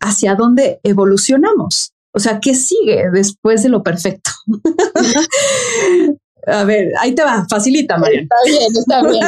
hacia 0.00 0.34
dónde 0.34 0.80
evolucionamos. 0.82 1.92
O 2.14 2.18
sea, 2.18 2.40
¿qué 2.40 2.54
sigue 2.54 3.10
después 3.12 3.62
de 3.62 3.68
lo 3.70 3.82
perfecto? 3.82 4.30
A 6.46 6.64
ver, 6.64 6.92
ahí 6.98 7.14
te 7.14 7.22
va, 7.22 7.46
facilita, 7.48 7.96
María. 7.98 8.22
Está 8.22 8.36
bien, 8.44 8.72
está 8.76 9.02
bien. 9.06 9.24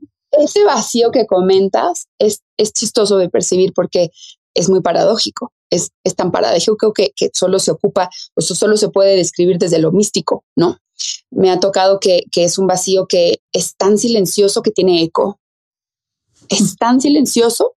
ese 0.30 0.64
vacío 0.64 1.10
que 1.10 1.26
comentas 1.26 2.06
es, 2.18 2.42
es 2.56 2.72
chistoso 2.72 3.16
de 3.18 3.28
percibir 3.28 3.72
porque 3.74 4.10
es 4.54 4.68
muy 4.68 4.80
paradójico. 4.80 5.52
Es, 5.70 5.90
es 6.04 6.14
tan 6.14 6.30
paradójico 6.30 6.92
que, 6.92 7.10
que 7.16 7.30
solo 7.34 7.58
se 7.58 7.72
ocupa, 7.72 8.08
o 8.34 8.40
solo 8.40 8.76
se 8.76 8.88
puede 8.88 9.16
describir 9.16 9.58
desde 9.58 9.80
lo 9.80 9.90
místico, 9.90 10.44
¿no? 10.56 10.78
Me 11.30 11.50
ha 11.50 11.58
tocado 11.58 11.98
que, 11.98 12.22
que 12.30 12.44
es 12.44 12.56
un 12.56 12.68
vacío 12.68 13.06
que 13.06 13.40
es 13.52 13.76
tan 13.76 13.98
silencioso 13.98 14.62
que 14.62 14.70
tiene 14.70 15.02
eco. 15.02 15.40
Es 16.48 16.76
tan 16.76 17.00
silencioso 17.00 17.74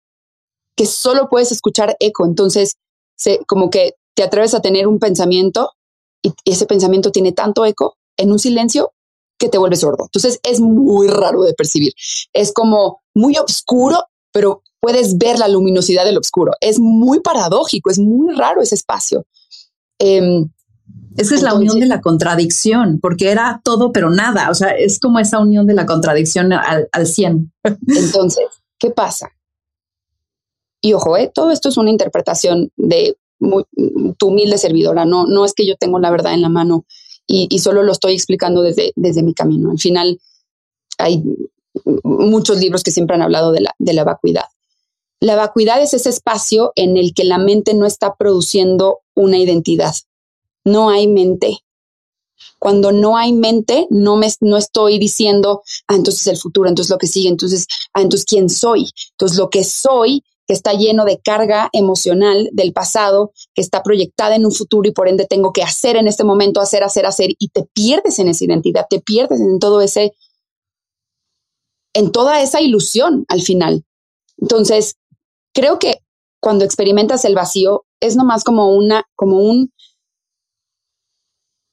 que 0.76 0.87
solo 0.87 1.28
puedes 1.28 1.52
escuchar 1.52 1.96
eco. 2.00 2.24
Entonces, 2.24 2.76
se, 3.16 3.40
como 3.46 3.70
que 3.70 3.94
te 4.14 4.22
atreves 4.22 4.54
a 4.54 4.61
tener 4.61 4.87
un 4.87 4.98
pensamiento 4.98 5.72
y, 6.22 6.33
ese 6.44 6.66
pensamiento 6.66 7.11
tiene 7.11 7.33
tanto 7.33 7.64
eco 7.64 7.96
en 8.16 8.33
un 8.33 8.38
silencio 8.38 8.92
que 9.38 9.48
te 9.48 9.59
vuelve 9.59 9.76
sordo. 9.76 10.04
Entonces, 10.04 10.40
es 10.42 10.61
muy 10.61 11.09
raro 11.09 11.42
de 11.42 11.54
percibir. 11.54 11.92
Es 12.33 12.52
como 12.52 13.02
muy 13.14 13.37
oscuro, 13.37 14.04
pero 14.33 14.62
puedes 14.81 15.18
ver 15.18 15.38
la 15.38 15.48
luminosidad 15.48 16.04
del 16.04 16.18
oscuro. 16.18 16.52
Es 16.61 16.78
muy 16.78 17.20
paradójico, 17.20 17.90
es 17.90 17.98
muy 17.98 18.35
raro 18.35 18.62
ese 18.62 18.74
espacio. 18.74 19.24
Esa 21.18 21.35
es 21.35 21.42
la 21.42 21.54
unión 21.54 21.81
de 21.81 21.87
la 21.87 22.00
contradicción, 22.00 23.00
porque 23.00 23.31
era 23.31 23.61
todo 23.64 23.92
pero 23.92 24.09
nada. 24.09 24.50
O 24.50 24.54
sea, 24.54 24.70
es 24.70 24.98
como 24.98 25.18
esa 25.18 25.40
unión 25.40 25.66
de 25.66 25.74
la 25.74 25.85
contradicción 25.85 26.52
al, 26.52 26.88
al 26.92 27.07
100. 27.07 27.52
Entonces, 27.87 28.46
¿qué 28.78 28.90
pasa? 28.90 29.31
Y 30.81 30.92
ojo, 30.92 31.16
¿eh? 31.16 31.31
todo 31.35 31.50
esto 31.50 31.68
es 31.68 31.76
una 31.76 31.90
interpretación 31.90 32.70
de 32.76 33.16
tu 34.16 34.28
humilde 34.28 34.59
servidora, 34.59 35.04
no, 35.04 35.26
no 35.26 35.44
es 35.44 35.54
que 35.54 35.66
yo 35.66 35.76
tengo 35.76 35.98
la 35.98 36.11
verdad 36.11 36.35
en 36.35 36.42
la 36.42 36.48
mano 36.48 36.85
y, 37.26 37.59
solo 37.59 37.83
lo 37.83 37.92
estoy 37.92 38.14
explicando 38.14 38.62
desde, 38.62 38.92
desde 38.96 39.22
mi 39.22 39.35
camino. 39.35 39.70
Al 39.70 39.78
final 39.78 40.18
hay 40.96 41.22
muchos 42.02 42.59
libros 42.59 42.83
que 42.83 42.90
siempre 42.90 43.16
han 43.16 43.22
hablado 43.22 43.52
de 43.52 43.61
la, 43.61 43.74
de 43.78 43.92
la 43.92 44.04
vacuidad. 44.04 44.46
La 45.20 45.37
vacuidad 45.37 45.83
es 45.83 45.92
ese 45.94 46.09
espacio 46.09 46.72
en 46.74 46.96
el 46.96 47.12
que 47.12 47.24
la 47.24 47.38
mente 47.38 47.74
no 47.74 47.85
está 47.87 48.14
produciendo 48.14 49.00
una 49.14 49.37
identidad. 49.37 49.94
No 50.68 50.90
hay 50.90 51.07
mente. 51.09 51.59
Cuando 52.59 52.92
no 52.92 53.16
hay 53.16 53.33
mente, 53.33 53.87
no 53.90 54.16
me 54.16 54.28
no 54.40 54.57
estoy 54.57 54.98
diciendo, 54.98 55.62
ah, 55.87 55.94
entonces 55.94 56.26
el 56.26 56.37
futuro, 56.37 56.68
entonces 56.68 56.90
lo 56.90 56.98
que 56.98 57.07
sigue, 57.07 57.28
entonces, 57.28 57.66
ah, 57.94 58.02
entonces 58.02 58.26
quién 58.26 58.48
soy. 58.48 58.90
Entonces 59.12 59.38
lo 59.38 59.48
que 59.50 59.64
soy 59.64 60.22
que 60.48 60.54
está 60.54 60.72
lleno 60.72 61.04
de 61.04 61.20
carga 61.20 61.68
emocional 61.74 62.48
del 62.52 62.72
pasado, 62.72 63.33
que 63.54 63.61
está 63.61 63.83
proyectada 63.83 64.35
en 64.35 64.46
un 64.46 64.52
futuro 64.52 64.88
y 64.88 64.92
por 64.92 65.07
ende 65.07 65.26
tengo 65.26 65.52
que 65.52 65.62
hacer 65.62 65.96
en 65.96 66.09
este 66.09 66.24
momento, 66.24 66.62
hacer, 66.62 66.83
hacer, 66.83 67.04
hacer, 67.04 67.31
y 67.38 67.48
te 67.48 67.64
pierdes 67.74 68.18
en 68.18 68.28
esa 68.28 68.46
identidad, 68.46 68.87
te 68.88 68.98
pierdes 68.98 69.40
en 69.40 69.59
todo 69.59 69.83
ese, 69.83 70.14
en 71.92 72.11
toda 72.12 72.40
esa 72.40 72.62
ilusión 72.62 73.26
al 73.28 73.42
final. 73.42 73.85
Entonces, 74.38 74.96
creo 75.52 75.78
que 75.78 76.00
cuando 76.40 76.64
experimentas 76.64 77.26
el 77.26 77.35
vacío 77.35 77.85
es 78.00 78.16
nomás 78.16 78.42
como 78.42 78.74
una, 78.74 79.04
como 79.16 79.40
un, 79.40 79.70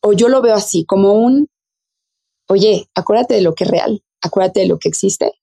o 0.06 0.14
yo 0.14 0.30
lo 0.30 0.42
veo 0.42 0.54
así, 0.54 0.86
como 0.86 1.14
un 1.14 1.50
oye, 2.48 2.90
acuérdate 2.94 3.34
de 3.34 3.42
lo 3.42 3.56
que 3.56 3.64
es 3.64 3.72
real, 3.72 4.04
acuérdate 4.22 4.60
de 4.60 4.68
lo 4.68 4.78
que 4.78 4.88
existe. 4.88 5.34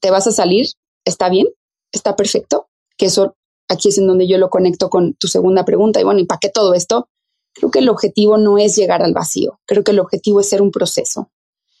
Te 0.00 0.10
vas 0.10 0.26
a 0.26 0.32
salir, 0.32 0.66
está 1.06 1.30
bien, 1.30 1.46
está 1.90 2.16
perfecto, 2.16 2.68
que 2.98 3.06
eso 3.06 3.34
aquí 3.68 3.88
es 3.88 3.98
en 3.98 4.06
donde 4.06 4.28
yo 4.28 4.36
lo 4.36 4.50
conecto 4.50 4.90
con 4.90 5.14
tu 5.14 5.26
segunda 5.26 5.64
pregunta. 5.64 6.00
Y 6.00 6.04
bueno, 6.04 6.20
¿y 6.20 6.26
para 6.26 6.40
qué 6.40 6.50
todo 6.50 6.74
esto? 6.74 7.08
Creo 7.54 7.70
que 7.70 7.78
el 7.78 7.88
objetivo 7.88 8.36
no 8.36 8.58
es 8.58 8.76
llegar 8.76 9.02
al 9.02 9.14
vacío, 9.14 9.58
creo 9.66 9.84
que 9.84 9.92
el 9.92 10.00
objetivo 10.00 10.40
es 10.40 10.48
ser 10.48 10.60
un 10.60 10.70
proceso. 10.70 11.30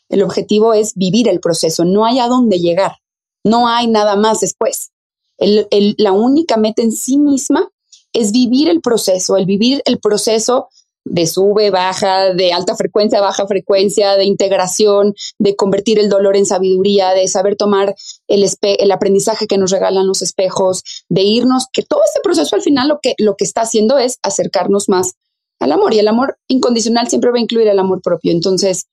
El 0.08 0.22
objetivo 0.22 0.72
es 0.72 0.94
vivir 0.94 1.28
el 1.28 1.40
proceso, 1.40 1.84
no 1.84 2.04
hay 2.06 2.20
a 2.20 2.28
dónde 2.28 2.58
llegar, 2.58 2.96
no 3.44 3.68
hay 3.68 3.86
nada 3.86 4.16
más 4.16 4.40
después. 4.40 4.92
la 5.38 6.12
única 6.12 6.56
meta 6.56 6.82
en 6.82 6.92
sí 6.92 7.18
misma 7.18 7.70
es 8.12 8.32
vivir 8.32 8.68
el 8.68 8.80
proceso, 8.80 9.36
el 9.36 9.46
vivir 9.46 9.82
el 9.84 9.98
proceso 9.98 10.68
de 11.04 11.26
sube, 11.26 11.70
baja, 11.70 12.32
de 12.34 12.52
alta 12.52 12.76
frecuencia, 12.76 13.20
baja 13.20 13.46
frecuencia, 13.46 14.16
de 14.16 14.24
integración, 14.24 15.14
de 15.38 15.56
convertir 15.56 15.98
el 15.98 16.08
dolor 16.08 16.36
en 16.36 16.46
sabiduría, 16.46 17.12
de 17.12 17.28
saber 17.28 17.56
tomar 17.56 17.94
el, 18.28 18.44
el 18.60 18.90
aprendizaje 18.92 19.46
que 19.46 19.58
nos 19.58 19.70
regalan 19.70 20.06
los 20.06 20.22
espejos, 20.22 20.82
de 21.08 21.22
irnos, 21.22 21.66
que 21.72 21.82
todo 21.82 22.00
este 22.06 22.20
proceso 22.20 22.54
al 22.56 22.62
final 22.62 22.88
lo 22.88 23.00
que, 23.02 23.14
lo 23.18 23.36
que 23.36 23.44
está 23.44 23.62
haciendo 23.62 23.98
es 23.98 24.18
acercarnos 24.22 24.88
más 24.88 25.12
al 25.60 25.72
amor 25.72 25.94
y 25.94 25.98
el 25.98 26.08
amor 26.08 26.38
incondicional 26.48 27.08
siempre 27.08 27.30
va 27.30 27.38
a 27.38 27.42
incluir 27.42 27.68
el 27.68 27.78
amor 27.78 28.02
propio. 28.02 28.32
Entonces, 28.32 28.86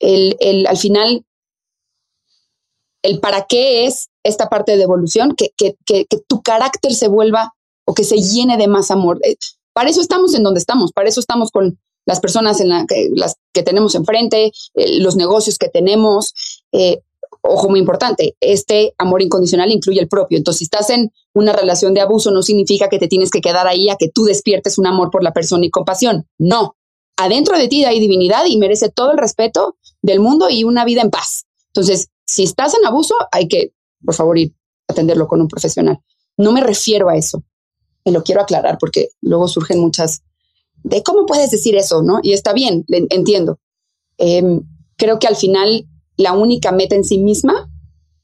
el, 0.00 0.36
el, 0.40 0.66
al 0.66 0.76
final, 0.76 1.24
el 3.02 3.20
para 3.20 3.46
qué 3.46 3.86
es 3.86 4.08
esta 4.22 4.48
parte 4.48 4.76
de 4.76 4.82
evolución, 4.82 5.34
que, 5.36 5.50
que, 5.56 5.76
que, 5.84 6.06
que 6.06 6.18
tu 6.26 6.42
carácter 6.42 6.94
se 6.94 7.08
vuelva 7.08 7.52
o 7.86 7.94
que 7.94 8.04
se 8.04 8.16
llene 8.16 8.56
de 8.56 8.68
más 8.68 8.90
amor. 8.90 9.20
Para 9.74 9.90
eso 9.90 10.00
estamos 10.00 10.34
en 10.34 10.44
donde 10.44 10.60
estamos, 10.60 10.92
para 10.92 11.08
eso 11.08 11.20
estamos 11.20 11.50
con 11.50 11.78
las 12.06 12.20
personas 12.20 12.60
en 12.60 12.86
que, 12.86 13.10
las 13.14 13.36
que 13.52 13.62
tenemos 13.62 13.94
enfrente, 13.94 14.52
eh, 14.74 15.00
los 15.00 15.16
negocios 15.16 15.58
que 15.58 15.68
tenemos. 15.68 16.32
Eh, 16.72 17.00
ojo 17.42 17.68
muy 17.68 17.80
importante, 17.80 18.36
este 18.40 18.94
amor 18.98 19.20
incondicional 19.20 19.70
incluye 19.70 20.00
el 20.00 20.08
propio. 20.08 20.38
Entonces, 20.38 20.60
si 20.60 20.64
estás 20.64 20.90
en 20.90 21.12
una 21.34 21.52
relación 21.52 21.92
de 21.92 22.00
abuso, 22.00 22.30
no 22.30 22.42
significa 22.42 22.88
que 22.88 22.98
te 22.98 23.08
tienes 23.08 23.30
que 23.30 23.40
quedar 23.40 23.66
ahí 23.66 23.90
a 23.90 23.96
que 23.96 24.08
tú 24.08 24.24
despiertes 24.24 24.78
un 24.78 24.86
amor 24.86 25.10
por 25.10 25.22
la 25.22 25.32
persona 25.32 25.66
y 25.66 25.70
compasión. 25.70 26.26
No. 26.38 26.76
Adentro 27.16 27.58
de 27.58 27.68
ti 27.68 27.84
hay 27.84 28.00
divinidad 28.00 28.44
y 28.46 28.56
merece 28.58 28.88
todo 28.88 29.12
el 29.12 29.18
respeto 29.18 29.76
del 30.02 30.20
mundo 30.20 30.48
y 30.48 30.64
una 30.64 30.84
vida 30.84 31.02
en 31.02 31.10
paz. 31.10 31.44
Entonces, 31.66 32.08
si 32.24 32.44
estás 32.44 32.74
en 32.74 32.86
abuso, 32.86 33.14
hay 33.32 33.48
que, 33.48 33.72
por 34.04 34.14
favor, 34.14 34.38
ir 34.38 34.54
a 34.88 34.92
atenderlo 34.92 35.26
con 35.26 35.40
un 35.40 35.48
profesional. 35.48 35.98
No 36.36 36.52
me 36.52 36.60
refiero 36.60 37.08
a 37.08 37.16
eso 37.16 37.42
y 38.04 38.10
lo 38.10 38.22
quiero 38.22 38.42
aclarar 38.42 38.78
porque 38.78 39.10
luego 39.20 39.48
surgen 39.48 39.80
muchas 39.80 40.22
de 40.82 41.02
cómo 41.02 41.26
puedes 41.26 41.50
decir 41.50 41.76
eso, 41.76 42.02
¿no? 42.02 42.20
Y 42.22 42.32
está 42.32 42.52
bien, 42.52 42.84
entiendo. 42.88 43.58
Em, 44.18 44.62
creo 44.96 45.18
que 45.18 45.26
al 45.26 45.36
final 45.36 45.86
la 46.16 46.34
única 46.34 46.72
meta 46.72 46.94
en 46.94 47.04
sí 47.04 47.18
misma 47.18 47.70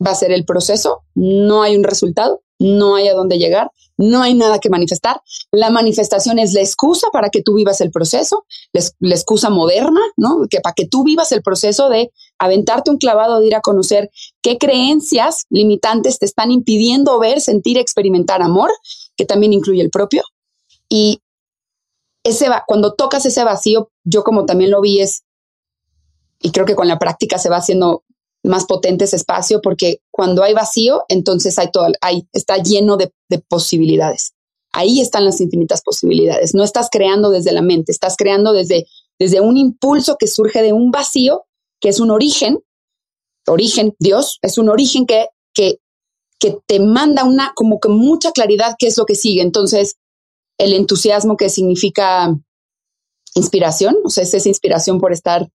va 0.05 0.13
a 0.13 0.15
ser 0.15 0.31
el 0.31 0.45
proceso, 0.45 1.03
no 1.15 1.63
hay 1.63 1.77
un 1.77 1.85
resultado, 1.85 2.43
no 2.59 2.95
hay 2.95 3.09
a 3.09 3.15
dónde 3.15 3.39
llegar, 3.39 3.71
no 3.97 4.23
hay 4.23 4.35
nada 4.35 4.59
que 4.59 4.71
manifestar. 4.71 5.21
La 5.51 5.71
manifestación 5.71 6.39
es 6.39 6.53
la 6.53 6.61
excusa 6.61 7.09
para 7.13 7.31
que 7.31 7.43
tú 7.43 7.55
vivas 7.55 7.81
el 7.81 7.91
proceso, 7.91 8.45
la, 8.73 9.15
excusa 9.15 9.51
moderna, 9.51 10.01
¿no? 10.17 10.47
Que 10.49 10.61
para 10.61 10.75
que 10.75 10.87
tú 10.87 11.05
vivas 11.05 11.33
el 11.33 11.43
proceso 11.43 11.89
de 11.89 12.11
aventarte 12.39 12.91
un 12.91 12.99
clavado, 12.99 13.41
de 13.41 13.49
ir 13.49 13.55
a 13.55 13.61
conocer 13.61 14.11
qué 14.43 14.57
creencias 14.57 15.47
limitantes 15.51 16.19
te 16.19 16.27
están 16.27 16.51
impidiendo 16.51 17.19
ver, 17.19 17.41
sentir, 17.41 17.77
experimentar 17.77 18.43
amor 18.43 18.71
que 19.21 19.27
también 19.27 19.53
incluye 19.53 19.83
el 19.83 19.91
propio. 19.91 20.23
Y 20.89 21.21
ese 22.25 22.47
cuando 22.67 22.95
tocas 22.95 23.27
ese 23.27 23.45
vacío, 23.45 23.91
yo 24.03 24.25
como 24.25 24.47
también 24.47 24.71
lo 24.71 24.81
vi 24.81 25.01
es, 25.01 25.25
y 26.41 26.53
creo 26.53 26.65
que 26.65 26.75
con 26.75 26.89
la 26.89 26.99
práctica 26.99 27.37
se 27.37 27.51
va 27.51 27.59
haciendo 27.59 28.03
más 28.43 28.65
potente 28.65 29.05
ese 29.05 29.17
espacio, 29.17 29.61
porque 29.61 30.01
cuando 30.11 30.43
hay 30.43 30.55
vacío, 30.55 31.03
entonces 31.09 31.59
hay 31.59 31.71
todo, 31.71 31.89
hay, 32.01 32.27
está 32.33 32.57
lleno 32.63 32.97
de, 32.97 33.13
de 33.29 33.41
posibilidades. 33.41 34.33
Ahí 34.73 35.03
están 35.03 35.27
las 35.27 35.39
infinitas 35.43 35.83
posibilidades. 35.83 36.55
No 36.55 36.65
estás 36.65 36.89
creando 36.91 37.29
desde 37.29 37.53
la 37.53 37.61
mente, 37.61 37.93
estás 37.93 38.17
creando 38.17 38.55
desde, 38.55 38.87
desde 39.19 39.43
un 39.43 39.59
impulso 39.59 40.17
que 40.19 40.29
surge 40.29 40.63
de 40.63 40.73
un 40.73 40.91
vacío, 40.91 41.45
que 41.79 41.91
es 41.91 42.01
un 42.01 42.11
origen, 42.11 42.61
origen, 43.47 43.95
Dios, 43.99 44.39
es 44.41 44.57
un 44.57 44.71
origen 44.71 45.05
que, 45.05 45.27
que 45.53 45.79
que 46.41 46.59
te 46.67 46.81
manda 46.81 47.25
una, 47.25 47.53
como 47.55 47.79
que 47.79 47.89
mucha 47.89 48.33
claridad 48.33 48.75
qué 48.79 48.89
es 48.89 48.99
lo 48.99 49.05
que 49.05 49.15
sigue. 49.15 49.43
Entonces, 49.43 49.97
el 50.59 50.73
entusiasmo 50.73 51.37
que 51.37 51.51
significa 51.51 52.35
inspiración, 53.35 53.97
o 54.05 54.11
sea, 54.11 54.25
es 54.25 54.35
esa 54.35 54.49
inspiración 54.49 55.01
por 55.01 55.13
estar 55.13 55.49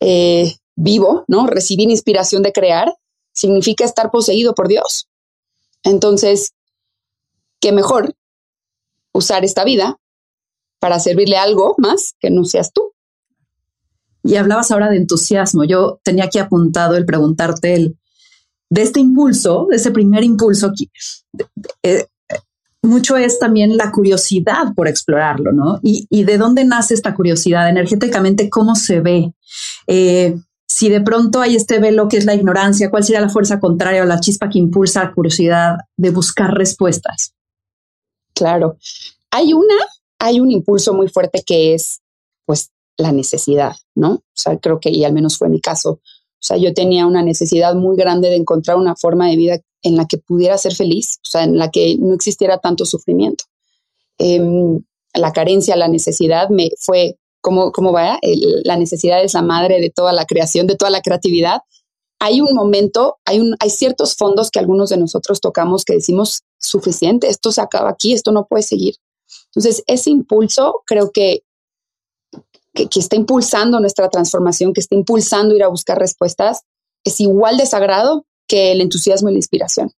eh, 0.00 0.54
vivo, 0.76 1.24
¿no? 1.28 1.46
Recibir 1.46 1.90
inspiración 1.90 2.42
de 2.42 2.52
crear, 2.52 2.94
significa 3.32 3.84
estar 3.84 4.10
poseído 4.10 4.54
por 4.54 4.68
Dios. 4.68 5.08
Entonces, 5.82 6.52
qué 7.60 7.72
mejor 7.72 8.14
usar 9.12 9.44
esta 9.44 9.64
vida 9.64 9.98
para 10.78 11.00
servirle 11.00 11.36
algo 11.36 11.74
más 11.76 12.14
que 12.20 12.30
no 12.30 12.44
seas 12.44 12.72
tú. 12.72 12.92
Y 14.22 14.36
hablabas 14.36 14.70
ahora 14.70 14.90
de 14.90 14.96
entusiasmo. 14.96 15.64
Yo 15.64 16.00
tenía 16.02 16.24
aquí 16.24 16.38
apuntado 16.38 16.96
el 16.96 17.04
preguntarte 17.04 17.74
el 17.74 17.98
de 18.70 18.82
este 18.82 19.00
impulso, 19.00 19.66
de 19.68 19.76
ese 19.76 19.90
primer 19.90 20.24
impulso, 20.24 20.72
eh, 21.82 22.06
mucho 22.82 23.16
es 23.16 23.38
también 23.38 23.76
la 23.76 23.90
curiosidad 23.90 24.74
por 24.74 24.88
explorarlo, 24.88 25.52
¿no? 25.52 25.80
Y, 25.82 26.24
de 26.24 26.38
dónde 26.38 26.64
nace 26.64 26.94
esta 26.94 27.14
curiosidad 27.14 27.68
energéticamente, 27.68 28.48
cómo 28.48 28.74
se 28.74 29.00
ve. 29.00 29.34
Eh, 29.86 30.36
si 30.66 30.88
de 30.88 31.00
pronto 31.00 31.40
hay 31.40 31.56
este 31.56 31.80
velo 31.80 32.08
que 32.08 32.16
es 32.16 32.24
la 32.24 32.34
ignorancia, 32.34 32.90
¿cuál 32.90 33.04
sería 33.04 33.20
la 33.20 33.28
fuerza 33.28 33.58
contraria 33.58 34.02
o 34.02 34.06
la 34.06 34.20
chispa 34.20 34.48
que 34.48 34.58
impulsa 34.58 35.04
la 35.04 35.12
curiosidad 35.12 35.76
de 35.96 36.10
buscar 36.10 36.54
respuestas? 36.54 37.34
Claro. 38.34 38.78
Hay 39.30 39.52
una, 39.52 39.74
hay 40.18 40.40
un 40.40 40.50
impulso 40.50 40.94
muy 40.94 41.08
fuerte 41.08 41.42
que 41.44 41.74
es, 41.74 42.00
pues, 42.46 42.70
la 42.96 43.12
necesidad, 43.12 43.74
¿no? 43.94 44.12
O 44.12 44.22
sea, 44.32 44.56
creo 44.58 44.78
que, 44.78 44.90
y 44.90 45.04
al 45.04 45.12
menos 45.12 45.36
fue 45.36 45.48
mi 45.48 45.60
caso, 45.60 46.00
o 46.40 46.42
sea, 46.42 46.56
yo 46.56 46.72
tenía 46.72 47.06
una 47.06 47.22
necesidad 47.22 47.74
muy 47.74 47.96
grande 47.96 48.30
de 48.30 48.36
encontrar 48.36 48.78
una 48.78 48.96
forma 48.96 49.28
de 49.28 49.36
vida 49.36 49.58
en 49.82 49.96
la 49.96 50.06
que 50.06 50.16
pudiera 50.16 50.56
ser 50.56 50.74
feliz, 50.74 51.18
o 51.22 51.28
sea, 51.28 51.44
en 51.44 51.58
la 51.58 51.70
que 51.70 51.96
no 51.98 52.14
existiera 52.14 52.58
tanto 52.58 52.86
sufrimiento. 52.86 53.44
Em, 54.18 54.80
la 55.12 55.32
carencia, 55.32 55.76
la 55.76 55.88
necesidad 55.88 56.48
me 56.48 56.70
fue, 56.78 57.18
¿cómo, 57.42 57.72
cómo 57.72 57.92
va? 57.92 58.18
la 58.64 58.76
necesidad 58.78 59.22
es 59.22 59.34
la 59.34 59.42
madre 59.42 59.80
de 59.80 59.90
toda 59.90 60.14
la 60.14 60.24
creación, 60.24 60.66
de 60.66 60.76
toda 60.76 60.90
la 60.90 61.02
creatividad. 61.02 61.60
Hay 62.18 62.40
un 62.40 62.54
momento, 62.54 63.18
hay, 63.26 63.40
un, 63.40 63.54
hay 63.60 63.70
ciertos 63.70 64.14
fondos 64.16 64.50
que 64.50 64.58
algunos 64.58 64.88
de 64.88 64.96
nosotros 64.96 65.40
tocamos 65.40 65.84
que 65.84 65.94
decimos, 65.94 66.42
suficiente, 66.58 67.28
esto 67.28 67.52
se 67.52 67.60
acaba 67.60 67.90
aquí, 67.90 68.14
esto 68.14 68.32
no 68.32 68.46
puede 68.46 68.62
seguir. 68.62 68.94
Entonces, 69.46 69.82
ese 69.86 70.10
impulso 70.10 70.82
creo 70.86 71.10
que 71.10 71.42
que, 72.74 72.88
está 72.96 73.16
impulsando 73.16 73.80
nuestra 73.80 74.08
transformación, 74.08 74.72
que 74.72 74.80
está 74.80 74.94
impulsando 74.94 75.54
ir 75.54 75.62
a 75.62 75.68
buscar 75.68 75.98
respuestas, 75.98 76.62
es 77.04 77.20
igual 77.20 77.56
de 77.56 77.66
sagrado 77.66 78.26
que 78.46 78.72
el 78.72 78.80
entusiasmo 78.80 79.28
y 79.28 79.32
la 79.32 79.38
inspiración. 79.38 79.92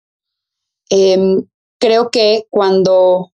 Em, 0.89 1.43
creo 1.79 2.09
que 2.11 2.45
cuando, 2.49 3.31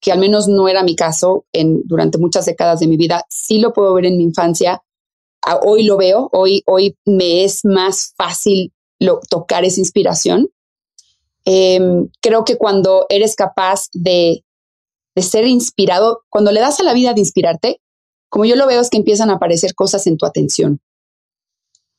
que 0.00 0.12
al 0.12 0.18
menos 0.18 0.48
no 0.48 0.68
era 0.68 0.82
mi 0.82 0.96
caso 0.96 1.44
en, 1.52 1.82
durante 1.84 2.18
muchas 2.18 2.46
décadas 2.46 2.80
de 2.80 2.88
mi 2.88 2.96
vida, 2.96 3.24
sí 3.28 3.58
lo 3.58 3.72
puedo 3.72 3.94
ver 3.94 4.06
en 4.06 4.18
mi 4.18 4.24
infancia, 4.24 4.82
hoy 5.62 5.84
lo 5.84 5.96
veo, 5.96 6.28
hoy, 6.32 6.62
hoy 6.66 6.96
me 7.04 7.44
es 7.44 7.64
más 7.64 8.12
fácil 8.16 8.72
tocar 9.30 9.64
esa 9.64 9.80
inspiración. 9.80 10.48
Em, 11.44 12.08
creo 12.20 12.44
que 12.44 12.58
cuando 12.58 13.06
eres 13.08 13.34
capaz 13.34 13.88
de, 13.92 14.44
de 15.14 15.22
ser 15.22 15.46
inspirado, 15.46 16.24
cuando 16.28 16.52
le 16.52 16.60
das 16.60 16.80
a 16.80 16.82
la 16.82 16.92
vida 16.92 17.14
de 17.14 17.20
inspirarte, 17.20 17.80
como 18.28 18.44
yo 18.44 18.56
lo 18.56 18.66
veo 18.66 18.80
es 18.80 18.90
que 18.90 18.98
empiezan 18.98 19.30
a 19.30 19.34
aparecer 19.34 19.74
cosas 19.74 20.06
en 20.06 20.16
tu 20.16 20.26
atención. 20.26 20.80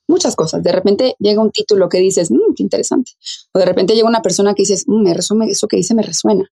Muchas 0.08 0.36
cosas. 0.36 0.64
De 0.64 0.72
repente 0.72 1.16
llega 1.20 1.42
un 1.42 1.52
título 1.52 1.90
que 1.90 2.00
dices, 2.00 2.32
mmm, 2.32 2.54
qué 2.56 2.64
interesante. 2.64 3.12
O 3.54 3.60
de 3.60 3.66
repente 3.66 3.96
llega 3.96 4.08
una 4.08 4.22
persona 4.22 4.54
que 4.54 4.64
dices, 4.64 4.86
mmm, 4.88 5.04
me 5.04 5.14
resume, 5.14 5.50
eso 5.50 5.68
que 5.68 5.78
dice 5.78 5.94
me 5.94 6.04
resuena. 6.04 6.52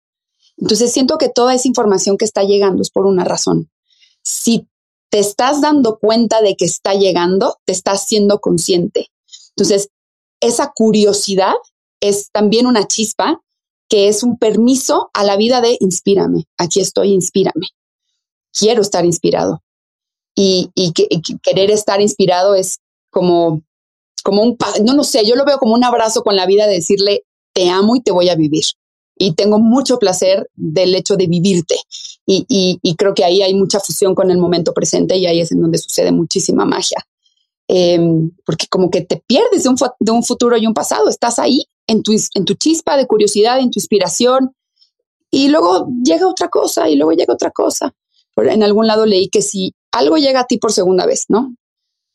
Entonces 0.57 0.91
siento 0.91 1.17
que 1.17 1.29
toda 1.29 1.53
esa 1.53 1.67
información 1.67 2.17
que 2.17 2.25
está 2.25 2.43
llegando 2.43 2.81
es 2.81 2.89
por 2.89 3.05
una 3.05 3.23
razón. 3.23 3.69
Si 4.23 4.67
te 5.09 5.19
estás 5.19 5.61
dando 5.61 5.99
cuenta 5.99 6.41
de 6.41 6.55
que 6.55 6.65
está 6.65 6.93
llegando, 6.93 7.57
te 7.65 7.71
estás 7.71 8.07
siendo 8.07 8.39
consciente. 8.39 9.07
Entonces, 9.55 9.89
esa 10.41 10.73
curiosidad 10.75 11.53
es 11.99 12.29
también 12.31 12.67
una 12.67 12.87
chispa 12.87 13.41
que 13.89 14.07
es 14.07 14.21
un 14.21 14.37
permiso 14.37 15.09
a 15.13 15.23
la 15.23 15.37
vida 15.37 15.61
de 15.61 15.77
inspírame. 15.79 16.45
Aquí 16.57 16.81
estoy, 16.81 17.13
inspírame. 17.13 17.67
Quiero 18.51 18.81
estar 18.81 19.05
inspirado 19.05 19.63
y, 20.39 20.93
que, 20.93 21.07
querer 21.41 21.71
estar 21.71 21.99
inspirado 21.99 22.53
es 22.53 22.77
como, 23.09 23.63
como 24.23 24.43
un, 24.43 24.57
no, 24.83 24.93
no 24.93 25.03
sé, 25.03 25.25
yo 25.25 25.35
lo 25.35 25.45
veo 25.45 25.57
como 25.57 25.73
un 25.73 25.83
abrazo 25.83 26.21
con 26.21 26.35
la 26.35 26.45
vida 26.45 26.67
de 26.67 26.75
decirle, 26.75 27.23
te 27.53 27.69
amo 27.69 27.95
y 27.95 28.01
te 28.01 28.11
voy 28.11 28.29
a 28.29 28.35
vivir. 28.35 28.63
Y 29.17 29.33
tengo 29.33 29.57
mucho 29.57 29.97
placer 29.97 30.47
del 30.53 30.93
hecho 30.93 31.15
de 31.15 31.25
vivirte. 31.25 31.75
Y, 32.27 32.45
y, 32.83 32.95
creo 32.95 33.15
que 33.15 33.23
ahí 33.23 33.41
hay 33.41 33.55
mucha 33.55 33.79
fusión 33.79 34.13
con 34.13 34.29
el 34.29 34.37
momento 34.37 34.73
presente 34.73 35.17
y 35.17 35.25
ahí 35.25 35.39
es 35.39 35.51
en 35.51 35.61
donde 35.61 35.79
sucede 35.79 36.11
muchísima 36.11 36.65
magia. 36.65 37.03
em, 37.67 38.29
porque 38.45 38.67
como 38.67 38.91
que 38.91 39.01
te 39.01 39.23
pierdes 39.25 39.63
de 39.63 39.69
un, 39.69 39.75
de 39.99 40.11
un, 40.11 40.23
futuro 40.23 40.55
y 40.55 40.67
un 40.67 40.73
pasado, 40.73 41.09
estás 41.09 41.39
ahí 41.39 41.65
en 41.87 42.03
tu, 42.03 42.13
en 42.35 42.45
tu 42.45 42.53
chispa 42.53 42.95
de 42.95 43.07
curiosidad, 43.07 43.59
en 43.59 43.71
tu 43.71 43.79
inspiración, 43.79 44.51
y 45.31 45.49
luego 45.49 45.87
llega 46.03 46.27
otra 46.27 46.47
cosa 46.49 46.89
y 46.89 46.95
luego 46.95 47.13
llega 47.13 47.33
otra 47.33 47.49
cosa. 47.51 47.93
En 48.35 48.61
algún 48.61 48.85
lado 48.85 49.05
leí 49.05 49.29
que 49.29 49.41
si 49.41 49.73
algo 49.91 50.17
llega 50.17 50.41
a 50.41 50.45
ti 50.45 50.57
por 50.57 50.71
segunda 50.71 51.05
vez, 51.05 51.25
¿no? 51.29 51.55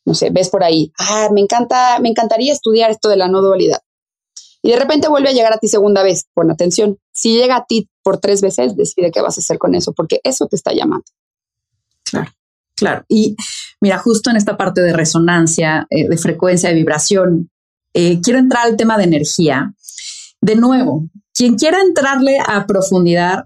No 0.05 0.13
sé, 0.13 0.29
ves 0.31 0.49
por 0.49 0.63
ahí, 0.63 0.91
ah, 0.99 1.29
me 1.33 1.41
encanta, 1.41 1.99
me 1.99 2.09
encantaría 2.09 2.51
estudiar 2.51 2.91
esto 2.91 3.09
de 3.09 3.17
la 3.17 3.27
no 3.27 3.41
dualidad. 3.41 3.79
Y 4.61 4.71
de 4.71 4.77
repente 4.77 5.09
vuelve 5.09 5.29
a 5.29 5.33
llegar 5.33 5.53
a 5.53 5.57
ti 5.57 5.67
segunda 5.67 6.03
vez, 6.03 6.25
pon 6.33 6.49
atención. 6.49 6.97
Si 7.11 7.35
llega 7.35 7.57
a 7.57 7.65
ti 7.65 7.89
por 8.01 8.19
tres 8.19 8.41
veces, 8.41 8.75
decide 8.77 9.11
qué 9.11 9.21
vas 9.21 9.37
a 9.37 9.41
hacer 9.41 9.57
con 9.57 9.75
eso, 9.75 9.93
porque 9.93 10.21
eso 10.23 10.47
te 10.47 10.55
está 10.55 10.73
llamando. 10.73 11.05
Claro, 12.05 12.31
claro. 12.75 13.05
Y 13.09 13.35
mira, 13.81 13.97
justo 13.97 14.29
en 14.29 14.37
esta 14.37 14.55
parte 14.55 14.81
de 14.81 14.93
resonancia, 14.93 15.85
eh, 15.89 16.07
de 16.07 16.17
frecuencia, 16.17 16.69
de 16.69 16.75
vibración, 16.75 17.49
eh, 17.93 18.21
quiero 18.21 18.39
entrar 18.39 18.65
al 18.65 18.77
tema 18.77 18.97
de 18.97 19.03
energía. 19.03 19.73
De 20.39 20.55
nuevo, 20.55 21.09
quien 21.33 21.55
quiera 21.55 21.81
entrarle 21.81 22.37
a 22.39 22.65
profundidad, 22.65 23.45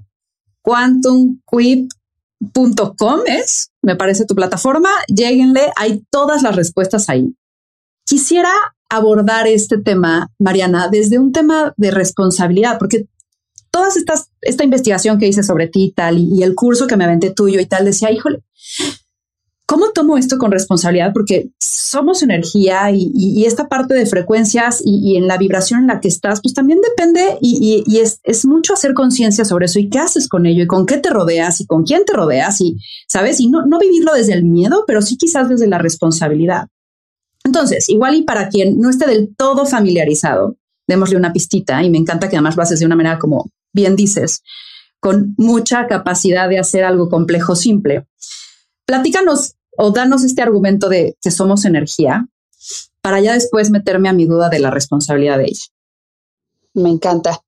quantumquip.com 2.39 3.21
es, 3.27 3.71
me 3.81 3.95
parece 3.95 4.25
tu 4.25 4.35
plataforma, 4.35 4.89
lleguenle, 5.07 5.71
hay 5.75 6.03
todas 6.09 6.43
las 6.43 6.55
respuestas 6.55 7.09
ahí. 7.09 7.35
Quisiera 8.05 8.51
abordar 8.89 9.47
este 9.47 9.77
tema, 9.77 10.31
Mariana, 10.39 10.87
desde 10.89 11.19
un 11.19 11.31
tema 11.31 11.73
de 11.77 11.91
responsabilidad, 11.91 12.77
porque 12.79 13.07
todas 13.71 13.97
estas, 13.97 14.31
esta 14.41 14.63
investigación 14.63 15.17
que 15.17 15.27
hice 15.27 15.43
sobre 15.43 15.67
ti 15.67 15.85
y 15.85 15.91
tal, 15.91 16.17
y, 16.17 16.39
y 16.39 16.43
el 16.43 16.55
curso 16.55 16.87
que 16.87 16.95
me 16.95 17.03
aventé 17.03 17.31
tuyo 17.31 17.59
y 17.59 17.65
tal, 17.65 17.85
decía, 17.85 18.11
híjole, 18.11 18.43
¿Cómo 19.67 19.91
tomo 19.91 20.17
esto 20.17 20.37
con 20.37 20.53
responsabilidad? 20.53 21.11
Porque 21.13 21.49
somos 21.59 22.23
energía 22.23 22.89
y, 22.89 23.45
esta 23.45 23.67
parte 23.67 23.95
de 23.95 24.05
frecuencias 24.05 24.81
y, 24.83 25.17
en 25.17 25.27
la 25.27 25.37
vibración 25.37 25.81
en 25.81 25.87
la 25.87 25.99
que 25.99 26.07
estás, 26.07 26.39
pues 26.41 26.53
también 26.53 26.79
depende 26.79 27.37
y, 27.41 27.83
es, 27.99 28.45
mucho 28.45 28.73
hacer 28.73 28.93
conciencia 28.93 29.43
sobre 29.43 29.65
eso 29.65 29.79
y 29.79 29.89
qué 29.89 29.99
haces 29.99 30.29
con 30.29 30.45
ello 30.45 30.63
y 30.63 30.67
con 30.67 30.85
qué 30.85 30.99
te 30.99 31.09
rodeas 31.09 31.59
y 31.59 31.65
con 31.65 31.83
quién 31.83 32.05
te 32.05 32.13
rodeas 32.13 32.61
y, 32.61 32.77
¿sabes? 33.09 33.41
Y 33.41 33.49
no, 33.49 33.65
no 33.65 33.77
vivirlo 33.77 34.13
desde 34.13 34.33
el 34.33 34.45
miedo, 34.45 34.85
pero 34.87 35.01
sí 35.01 35.17
quizás 35.17 35.49
desde 35.49 35.67
la 35.67 35.79
responsabilidad. 35.79 36.67
Entonces, 37.43 37.89
igual 37.89 38.15
y 38.15 38.21
para 38.21 38.47
quien 38.47 38.79
no 38.79 38.89
esté 38.89 39.05
del 39.05 39.35
todo 39.35 39.65
familiarizado, 39.65 40.55
démosle 40.87 41.17
una 41.17 41.33
pistita 41.33 41.83
y 41.83 41.89
me 41.89 41.97
encanta 41.97 42.29
que 42.29 42.37
además 42.37 42.55
lo 42.55 42.63
haces 42.63 42.79
de 42.79 42.85
una 42.85 42.95
manera 42.95 43.19
como 43.19 43.51
bien 43.73 43.97
dices, 43.97 44.43
con 45.01 45.35
mucha 45.37 45.87
capacidad 45.87 46.47
de 46.47 46.57
hacer 46.57 46.85
algo 46.85 47.09
complejo 47.09 47.57
simple. 47.57 48.07
Platícanos 48.85 49.56
o 49.77 49.91
danos 49.91 50.23
este 50.23 50.41
argumento 50.41 50.89
de 50.89 51.15
que 51.21 51.31
somos 51.31 51.63
energía 51.65 52.27
para 53.01 53.21
ya 53.21 53.33
después 53.33 53.69
meterme 53.69 54.09
a 54.09 54.13
mi 54.13 54.25
duda 54.25 54.49
de 54.49 54.59
la 54.59 54.71
responsabilidad 54.71 55.37
de 55.37 55.45
ella. 55.45 55.65
Me 56.73 56.89
encanta. 56.89 57.41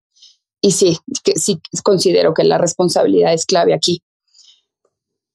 Y 0.62 0.72
sí, 0.72 0.98
que, 1.24 1.34
sí 1.38 1.60
considero 1.84 2.34
que 2.34 2.44
la 2.44 2.58
responsabilidad 2.58 3.34
es 3.34 3.46
clave 3.46 3.74
aquí. 3.74 4.02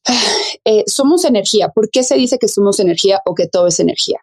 Eh, 0.66 0.85
somos 0.87 1.26
energía. 1.26 1.68
¿Por 1.68 1.90
qué 1.90 2.02
se 2.02 2.14
dice 2.14 2.38
que 2.38 2.48
somos 2.48 2.80
energía 2.80 3.20
o 3.26 3.35
que 3.35 3.46
todo 3.46 3.66
es 3.66 3.80
energía? 3.80 4.20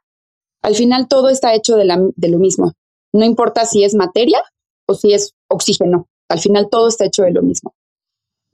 Al 0.64 0.74
final 0.74 1.08
todo 1.08 1.30
está 1.30 1.54
hecho 1.54 1.76
de, 1.76 1.86
de 2.16 2.30
lo 2.30 2.40
mismo. 2.40 2.74
No 3.14 3.26
importa 3.26 3.64
si 3.66 3.84
es 3.84 3.94
materia 3.94 4.42
o 4.88 4.96
si 4.96 5.14
es 5.14 5.36
oxígeno. 5.48 6.08
Al 6.30 6.40
final 6.40 6.68
todo 6.72 6.88
está 6.88 7.06
hecho 7.06 7.22
de 7.22 7.32
lo 7.32 7.44
mismo 7.44 7.76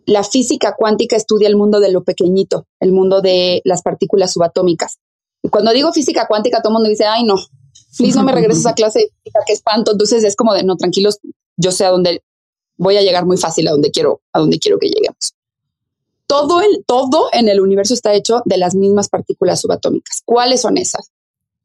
la 0.07 0.23
física 0.23 0.73
cuántica 0.75 1.17
estudia 1.17 1.49
el 1.49 1.57
mundo 1.57 1.81
de 1.81 1.91
lo 1.91 2.03
pequeñito, 2.03 2.65
el 2.79 2.93
mundo 2.93 3.21
de 3.21 3.61
las 3.65 3.81
partículas 3.81 4.31
subatómicas. 4.31 4.99
Y 5.43 5.49
cuando 5.49 5.71
digo 5.73 5.91
física 5.91 6.27
cuántica, 6.27 6.61
todo 6.61 6.71
el 6.71 6.75
mundo 6.75 6.89
dice, 6.89 7.05
ay, 7.05 7.25
no, 7.25 7.35
please 7.97 8.17
no 8.17 8.23
me 8.23 8.31
regreses 8.31 8.65
a 8.65 8.73
clase 8.75 8.99
de 8.99 9.05
física, 9.05 9.39
qué 9.45 9.53
espanto. 9.53 9.91
Entonces 9.91 10.23
es 10.23 10.37
como 10.37 10.53
de, 10.53 10.63
no, 10.63 10.77
tranquilos, 10.77 11.19
yo 11.57 11.73
sé 11.73 11.83
a 11.83 11.91
dónde 11.91 12.23
voy 12.77 12.95
a 12.95 13.01
llegar 13.01 13.25
muy 13.25 13.35
fácil, 13.35 13.67
a 13.67 13.71
donde 13.71 13.91
quiero, 13.91 14.21
a 14.31 14.39
donde 14.39 14.59
quiero 14.59 14.79
que 14.79 14.87
lleguemos. 14.87 15.33
Todo, 16.25 16.61
el, 16.61 16.85
todo 16.85 17.27
en 17.33 17.49
el 17.49 17.59
universo 17.59 17.93
está 17.93 18.13
hecho 18.13 18.41
de 18.45 18.57
las 18.57 18.75
mismas 18.75 19.09
partículas 19.09 19.59
subatómicas. 19.59 20.21
¿Cuáles 20.23 20.61
son 20.61 20.77
esas? 20.77 21.11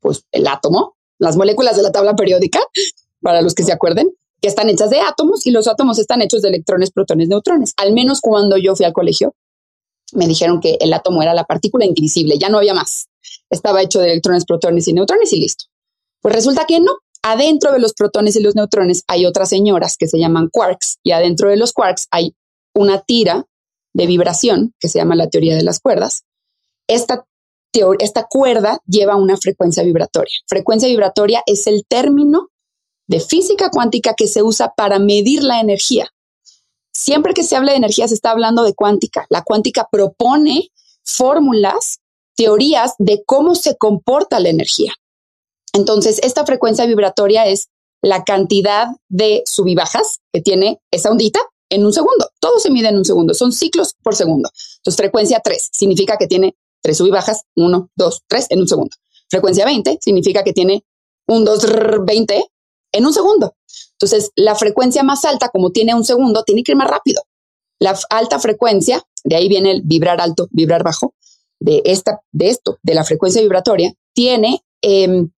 Pues 0.00 0.24
el 0.32 0.48
átomo, 0.48 0.96
las 1.18 1.36
moléculas 1.36 1.76
de 1.76 1.82
la 1.82 1.92
tabla 1.92 2.16
periódica, 2.16 2.60
para 3.22 3.40
los 3.40 3.54
que 3.54 3.62
se 3.62 3.72
acuerden, 3.72 4.12
que 4.42 4.48
están 4.48 4.68
hechas 4.68 4.90
de 4.90 5.00
átomos 5.00 5.46
y 5.46 5.52
los 5.52 5.68
átomos 5.68 6.00
están 6.00 6.20
hechos 6.20 6.42
de 6.42 6.48
electrones, 6.48 6.90
protones, 6.90 7.28
neutrones. 7.28 7.72
Al 7.76 7.92
menos 7.92 8.20
cuando 8.20 8.58
yo 8.58 8.74
fui 8.74 8.84
al 8.84 8.92
colegio, 8.92 9.34
me 10.12 10.26
dijeron 10.26 10.60
que 10.60 10.76
el 10.80 10.92
átomo 10.92 11.22
era 11.22 11.32
la 11.32 11.44
partícula 11.44 11.86
indivisible, 11.86 12.36
ya 12.38 12.48
no 12.48 12.58
había 12.58 12.74
más. 12.74 13.08
Estaba 13.48 13.80
hecho 13.80 14.00
de 14.00 14.10
electrones, 14.10 14.44
protones 14.44 14.88
y 14.88 14.92
neutrones 14.92 15.32
y 15.32 15.40
listo. 15.40 15.66
Pues 16.20 16.34
resulta 16.34 16.66
que 16.66 16.80
no. 16.80 16.98
Adentro 17.22 17.72
de 17.72 17.78
los 17.78 17.94
protones 17.94 18.34
y 18.34 18.42
los 18.42 18.56
neutrones 18.56 19.04
hay 19.06 19.26
otras 19.26 19.48
señoras 19.48 19.96
que 19.96 20.08
se 20.08 20.18
llaman 20.18 20.48
quarks 20.48 20.98
y 21.04 21.12
adentro 21.12 21.48
de 21.48 21.56
los 21.56 21.72
quarks 21.72 22.08
hay 22.10 22.34
una 22.74 23.00
tira 23.00 23.46
de 23.94 24.06
vibración 24.06 24.74
que 24.80 24.88
se 24.88 24.98
llama 24.98 25.14
la 25.14 25.30
teoría 25.30 25.54
de 25.54 25.62
las 25.62 25.78
cuerdas. 25.78 26.24
Esta, 26.88 27.24
esta 28.00 28.26
cuerda 28.28 28.80
lleva 28.86 29.14
una 29.14 29.36
frecuencia 29.36 29.84
vibratoria. 29.84 30.34
Frecuencia 30.48 30.88
vibratoria 30.88 31.44
es 31.46 31.68
el 31.68 31.84
término 31.86 32.48
de 33.06 33.20
física 33.20 33.70
cuántica 33.70 34.14
que 34.14 34.26
se 34.26 34.42
usa 34.42 34.72
para 34.76 34.98
medir 34.98 35.42
la 35.42 35.60
energía. 35.60 36.08
Siempre 36.92 37.34
que 37.34 37.42
se 37.42 37.56
habla 37.56 37.72
de 37.72 37.78
energía 37.78 38.08
se 38.08 38.14
está 38.14 38.30
hablando 38.30 38.62
de 38.64 38.74
cuántica. 38.74 39.26
La 39.30 39.42
cuántica 39.42 39.88
propone 39.90 40.70
fórmulas, 41.04 42.00
teorías 42.36 42.94
de 42.98 43.22
cómo 43.24 43.54
se 43.54 43.76
comporta 43.76 44.40
la 44.40 44.50
energía. 44.50 44.94
Entonces, 45.72 46.20
esta 46.22 46.44
frecuencia 46.44 46.86
vibratoria 46.86 47.46
es 47.46 47.68
la 48.02 48.24
cantidad 48.24 48.88
de 49.08 49.42
subibajas 49.46 50.18
que 50.32 50.42
tiene 50.42 50.80
esa 50.90 51.10
ondita 51.10 51.40
en 51.70 51.86
un 51.86 51.92
segundo. 51.92 52.28
Todo 52.40 52.58
se 52.58 52.70
mide 52.70 52.88
en 52.88 52.98
un 52.98 53.04
segundo, 53.04 53.32
son 53.32 53.52
ciclos 53.52 53.94
por 54.02 54.14
segundo. 54.14 54.50
Entonces, 54.78 54.96
frecuencia 54.96 55.40
3 55.42 55.70
significa 55.72 56.18
que 56.18 56.26
tiene 56.26 56.56
tres 56.82 56.98
subibajas, 56.98 57.44
1, 57.56 57.90
2, 57.96 58.22
3 58.26 58.46
en 58.50 58.60
un 58.60 58.68
segundo. 58.68 58.96
Frecuencia 59.30 59.64
20 59.64 59.98
significa 60.02 60.42
que 60.42 60.52
tiene 60.52 60.84
un 61.26 61.44
2, 61.44 62.04
20 62.04 62.44
en 62.92 63.06
un 63.06 63.12
segundo. 63.12 63.56
Entonces, 63.92 64.30
la 64.36 64.54
frecuencia 64.54 65.02
más 65.02 65.24
alta, 65.24 65.48
como 65.48 65.70
tiene 65.70 65.94
un 65.94 66.04
segundo, 66.04 66.44
tiene 66.44 66.62
que 66.62 66.72
ir 66.72 66.76
más 66.76 66.88
rápido. 66.88 67.22
La 67.78 67.98
alta 68.10 68.38
frecuencia, 68.38 69.02
de 69.24 69.36
ahí 69.36 69.48
viene 69.48 69.72
el 69.72 69.82
vibrar 69.82 70.20
alto, 70.20 70.48
vibrar 70.50 70.82
bajo, 70.82 71.14
de, 71.60 71.82
esta, 71.84 72.20
de 72.32 72.48
esto, 72.48 72.78
de 72.82 72.94
la 72.94 73.04
frecuencia 73.04 73.40
vibratoria, 73.40 73.92
tiene 74.12 74.62
em, 74.82 75.30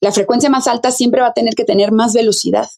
la 0.00 0.12
frecuencia 0.12 0.50
más 0.50 0.66
alta 0.66 0.90
siempre 0.90 1.20
va 1.20 1.28
a 1.28 1.32
tener 1.32 1.54
que 1.54 1.64
tener 1.64 1.92
más 1.92 2.14
velocidad, 2.14 2.68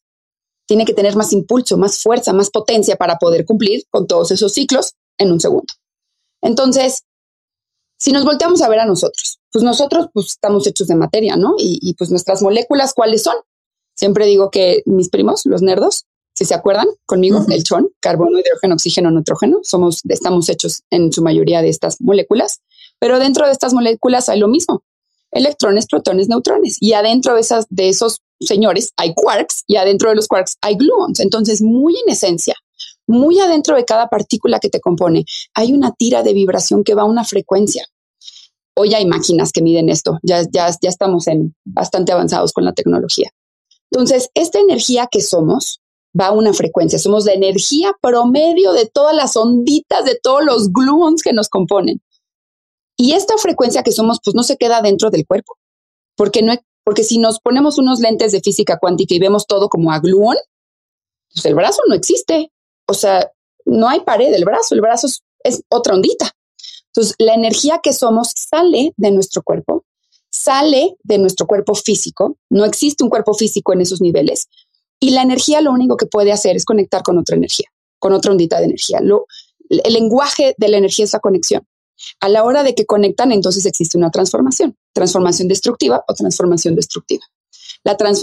tiene 0.66 0.84
que 0.84 0.94
tener 0.94 1.16
más 1.16 1.32
impulso, 1.32 1.76
más 1.76 2.02
fuerza, 2.02 2.32
más 2.32 2.50
potencia 2.50 2.96
para 2.96 3.16
poder 3.16 3.44
cumplir 3.44 3.84
con 3.90 4.06
todos 4.06 4.30
esos 4.30 4.52
ciclos 4.52 4.94
en 5.18 5.32
un 5.32 5.40
segundo. 5.40 5.72
Entonces, 6.42 7.04
si 7.98 8.12
nos 8.12 8.24
volteamos 8.24 8.62
a 8.62 8.68
ver 8.68 8.80
a 8.80 8.86
nosotros, 8.86 9.38
pues 9.50 9.64
nosotros 9.64 10.08
pues 10.12 10.26
estamos 10.26 10.66
hechos 10.66 10.88
de 10.88 10.96
materia, 10.96 11.36
¿no? 11.36 11.54
Y, 11.58 11.78
y 11.80 11.94
pues 11.94 12.10
nuestras 12.10 12.42
moléculas, 12.42 12.94
¿cuáles 12.94 13.22
son? 13.22 13.36
Siempre 14.02 14.26
digo 14.26 14.50
que 14.50 14.82
mis 14.84 15.10
primos, 15.10 15.42
los 15.44 15.62
nerdos, 15.62 16.06
si 16.34 16.44
se 16.44 16.54
acuerdan 16.54 16.88
conmigo, 17.06 17.46
el 17.48 17.62
chon, 17.62 17.88
carbono, 18.00 18.36
hidrógeno, 18.36 18.74
oxígeno, 18.74 19.12
nitrógeno, 19.12 19.60
somos, 19.62 20.00
estamos 20.08 20.48
hechos 20.48 20.82
en 20.90 21.12
su 21.12 21.22
mayoría 21.22 21.62
de 21.62 21.68
estas 21.68 22.00
moléculas, 22.00 22.62
pero 22.98 23.20
dentro 23.20 23.46
de 23.46 23.52
estas 23.52 23.72
moléculas 23.72 24.28
hay 24.28 24.40
lo 24.40 24.48
mismo, 24.48 24.82
electrones, 25.30 25.86
protones, 25.86 26.28
neutrones, 26.28 26.78
y 26.80 26.94
adentro 26.94 27.36
de, 27.36 27.42
esas, 27.42 27.66
de 27.70 27.90
esos 27.90 28.22
señores 28.40 28.90
hay 28.96 29.14
quarks 29.14 29.62
y 29.68 29.76
adentro 29.76 30.10
de 30.10 30.16
los 30.16 30.26
quarks 30.26 30.56
hay 30.62 30.74
gluons. 30.74 31.20
Entonces, 31.20 31.62
muy 31.62 31.94
en 32.04 32.10
esencia, 32.12 32.56
muy 33.06 33.38
adentro 33.38 33.76
de 33.76 33.84
cada 33.84 34.08
partícula 34.08 34.58
que 34.58 34.68
te 34.68 34.80
compone, 34.80 35.26
hay 35.54 35.72
una 35.72 35.92
tira 35.92 36.24
de 36.24 36.34
vibración 36.34 36.82
que 36.82 36.94
va 36.94 37.02
a 37.02 37.04
una 37.04 37.22
frecuencia. 37.22 37.86
Hoy 38.74 38.94
hay 38.94 39.06
máquinas 39.06 39.52
que 39.52 39.62
miden 39.62 39.88
esto, 39.90 40.18
ya, 40.24 40.42
ya, 40.52 40.68
ya 40.82 40.88
estamos 40.88 41.28
en 41.28 41.54
bastante 41.64 42.10
avanzados 42.10 42.52
con 42.52 42.64
la 42.64 42.72
tecnología. 42.72 43.30
Entonces, 43.92 44.30
esta 44.32 44.58
energía 44.58 45.06
que 45.10 45.20
somos 45.20 45.82
va 46.18 46.28
a 46.28 46.32
una 46.32 46.54
frecuencia, 46.54 46.98
somos 46.98 47.26
la 47.26 47.34
energía 47.34 47.92
promedio 48.00 48.72
de 48.72 48.86
todas 48.86 49.14
las 49.14 49.36
onditas, 49.36 50.06
de 50.06 50.18
todos 50.22 50.42
los 50.42 50.72
gluons 50.72 51.20
que 51.22 51.34
nos 51.34 51.50
componen. 51.50 52.00
Y 52.96 53.12
esta 53.12 53.36
frecuencia 53.36 53.82
que 53.82 53.92
somos, 53.92 54.18
pues 54.24 54.34
no 54.34 54.44
se 54.44 54.56
queda 54.56 54.80
dentro 54.80 55.10
del 55.10 55.26
cuerpo, 55.26 55.58
porque, 56.16 56.40
no, 56.40 56.54
porque 56.84 57.04
si 57.04 57.18
nos 57.18 57.38
ponemos 57.38 57.78
unos 57.78 58.00
lentes 58.00 58.32
de 58.32 58.40
física 58.40 58.78
cuántica 58.78 59.14
y 59.14 59.18
vemos 59.18 59.46
todo 59.46 59.68
como 59.68 59.92
a 59.92 59.98
gluón, 59.98 60.36
pues 61.34 61.44
el 61.44 61.54
brazo 61.54 61.82
no 61.86 61.94
existe. 61.94 62.50
O 62.88 62.94
sea, 62.94 63.30
no 63.66 63.90
hay 63.90 64.00
pared 64.00 64.30
del 64.32 64.46
brazo, 64.46 64.74
el 64.74 64.80
brazo 64.80 65.06
es 65.44 65.64
otra 65.68 65.94
ondita. 65.94 66.30
Entonces, 66.86 67.14
la 67.18 67.34
energía 67.34 67.80
que 67.82 67.92
somos 67.92 68.32
sale 68.36 68.94
de 68.96 69.10
nuestro 69.10 69.42
cuerpo 69.42 69.84
sale 70.32 70.96
de 71.04 71.18
nuestro 71.18 71.46
cuerpo 71.46 71.74
físico, 71.74 72.36
no 72.50 72.64
existe 72.64 73.04
un 73.04 73.10
cuerpo 73.10 73.34
físico 73.34 73.72
en 73.72 73.82
esos 73.82 74.00
niveles, 74.00 74.48
y 74.98 75.10
la 75.10 75.22
energía 75.22 75.60
lo 75.60 75.72
único 75.72 75.96
que 75.96 76.06
puede 76.06 76.32
hacer 76.32 76.56
es 76.56 76.64
conectar 76.64 77.02
con 77.02 77.18
otra 77.18 77.36
energía, 77.36 77.66
con 77.98 78.12
otra 78.12 78.30
ondita 78.30 78.58
de 78.58 78.66
energía. 78.66 79.00
El 79.00 79.92
lenguaje 79.92 80.54
de 80.56 80.68
la 80.68 80.78
energía 80.78 81.04
es 81.04 81.12
la 81.12 81.20
conexión. 81.20 81.66
A 82.20 82.28
la 82.28 82.44
hora 82.44 82.62
de 82.62 82.74
que 82.74 82.86
conectan, 82.86 83.32
entonces 83.32 83.66
existe 83.66 83.98
una 83.98 84.10
transformación, 84.10 84.76
transformación 84.92 85.48
destructiva 85.48 86.04
o 86.06 86.14
transformación 86.14 86.74
destructiva. 86.74 87.24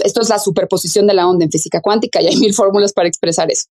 Esto 0.02 0.22
es 0.22 0.28
la 0.28 0.38
superposición 0.38 1.06
de 1.06 1.14
la 1.14 1.28
onda 1.28 1.44
en 1.44 1.50
física 1.50 1.80
cuántica 1.82 2.22
y 2.22 2.28
hay 2.28 2.36
mil 2.36 2.54
fórmulas 2.54 2.92
para 2.92 3.08
expresar 3.08 3.50
eso. 3.50 3.66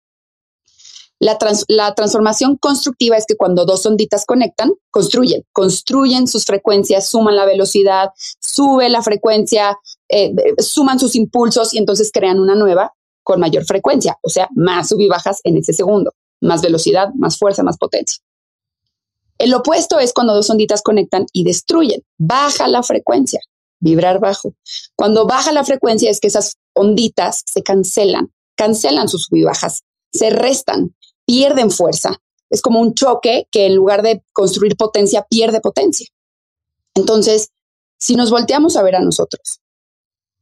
La, 1.19 1.37
la, 1.67 1.95
transformación 1.95 2.57
constructiva 2.57 3.17
es 3.17 3.25
que 3.27 3.35
cuando 3.35 3.65
dos 3.65 3.85
onditas 3.85 4.25
conectan, 4.25 4.71
construyen, 4.91 5.43
construyen 5.51 6.27
sus 6.27 6.45
frecuencias, 6.45 7.09
suman 7.09 7.35
la 7.35 7.45
velocidad, 7.45 8.09
sube 8.39 8.87
la 8.89 9.01
frecuencia, 9.01 9.77
eh, 10.09 10.33
suman 10.59 10.99
sus 10.99 11.15
impulsos 11.15 11.73
y 11.73 11.79
entonces 11.79 12.11
crean 12.13 12.39
una 12.39 12.55
nueva 12.55 12.93
con 13.23 13.39
mayor 13.39 13.65
frecuencia, 13.65 14.17
o 14.21 14.29
sea, 14.29 14.47
más 14.55 14.89
sub 14.89 15.01
y 15.01 15.07
bajas 15.07 15.41
en 15.43 15.57
ese 15.57 15.73
segundo, 15.73 16.13
más 16.39 16.61
velocidad, 16.61 17.09
más 17.15 17.37
fuerza, 17.37 17.63
más 17.63 17.77
potencia. 17.77 18.23
El 19.37 19.53
opuesto 19.53 19.99
es 19.99 20.13
cuando 20.13 20.33
dos 20.33 20.49
onditas 20.49 20.81
conectan 20.81 21.25
y 21.33 21.43
destruyen, 21.43 22.03
baja 22.17 22.67
la 22.67 22.83
frecuencia, 22.83 23.41
vibrar 23.79 24.19
bajo. 24.19 24.53
Cuando 24.95 25.27
baja 25.27 25.51
la 25.51 25.63
frecuencia 25.63 26.09
es 26.09 26.19
que 26.19 26.27
esas 26.27 26.57
onditas 26.73 27.43
se 27.45 27.63
cancelan, 27.63 28.31
cancelan 28.55 29.09
sus 29.09 29.23
sub 29.23 29.35
y 29.35 29.43
bajas, 29.43 29.83
se 30.13 30.29
restan, 30.29 30.95
pierden 31.27 31.69
fuerza. 31.69 32.19
Es 32.49 32.61
como 32.61 32.79
un 32.79 32.95
choque 32.95 33.47
que 33.51 33.67
en 33.67 33.75
lugar 33.75 34.01
de 34.01 34.23
construir 34.33 34.77
potencia, 34.77 35.27
pierde 35.29 35.59
potencia. 35.59 36.07
Entonces, 36.95 37.51
si 37.99 38.15
nos 38.15 38.31
volteamos 38.31 38.77
a 38.77 38.83
ver 38.83 38.95
a 38.95 39.01
nosotros 39.01 39.59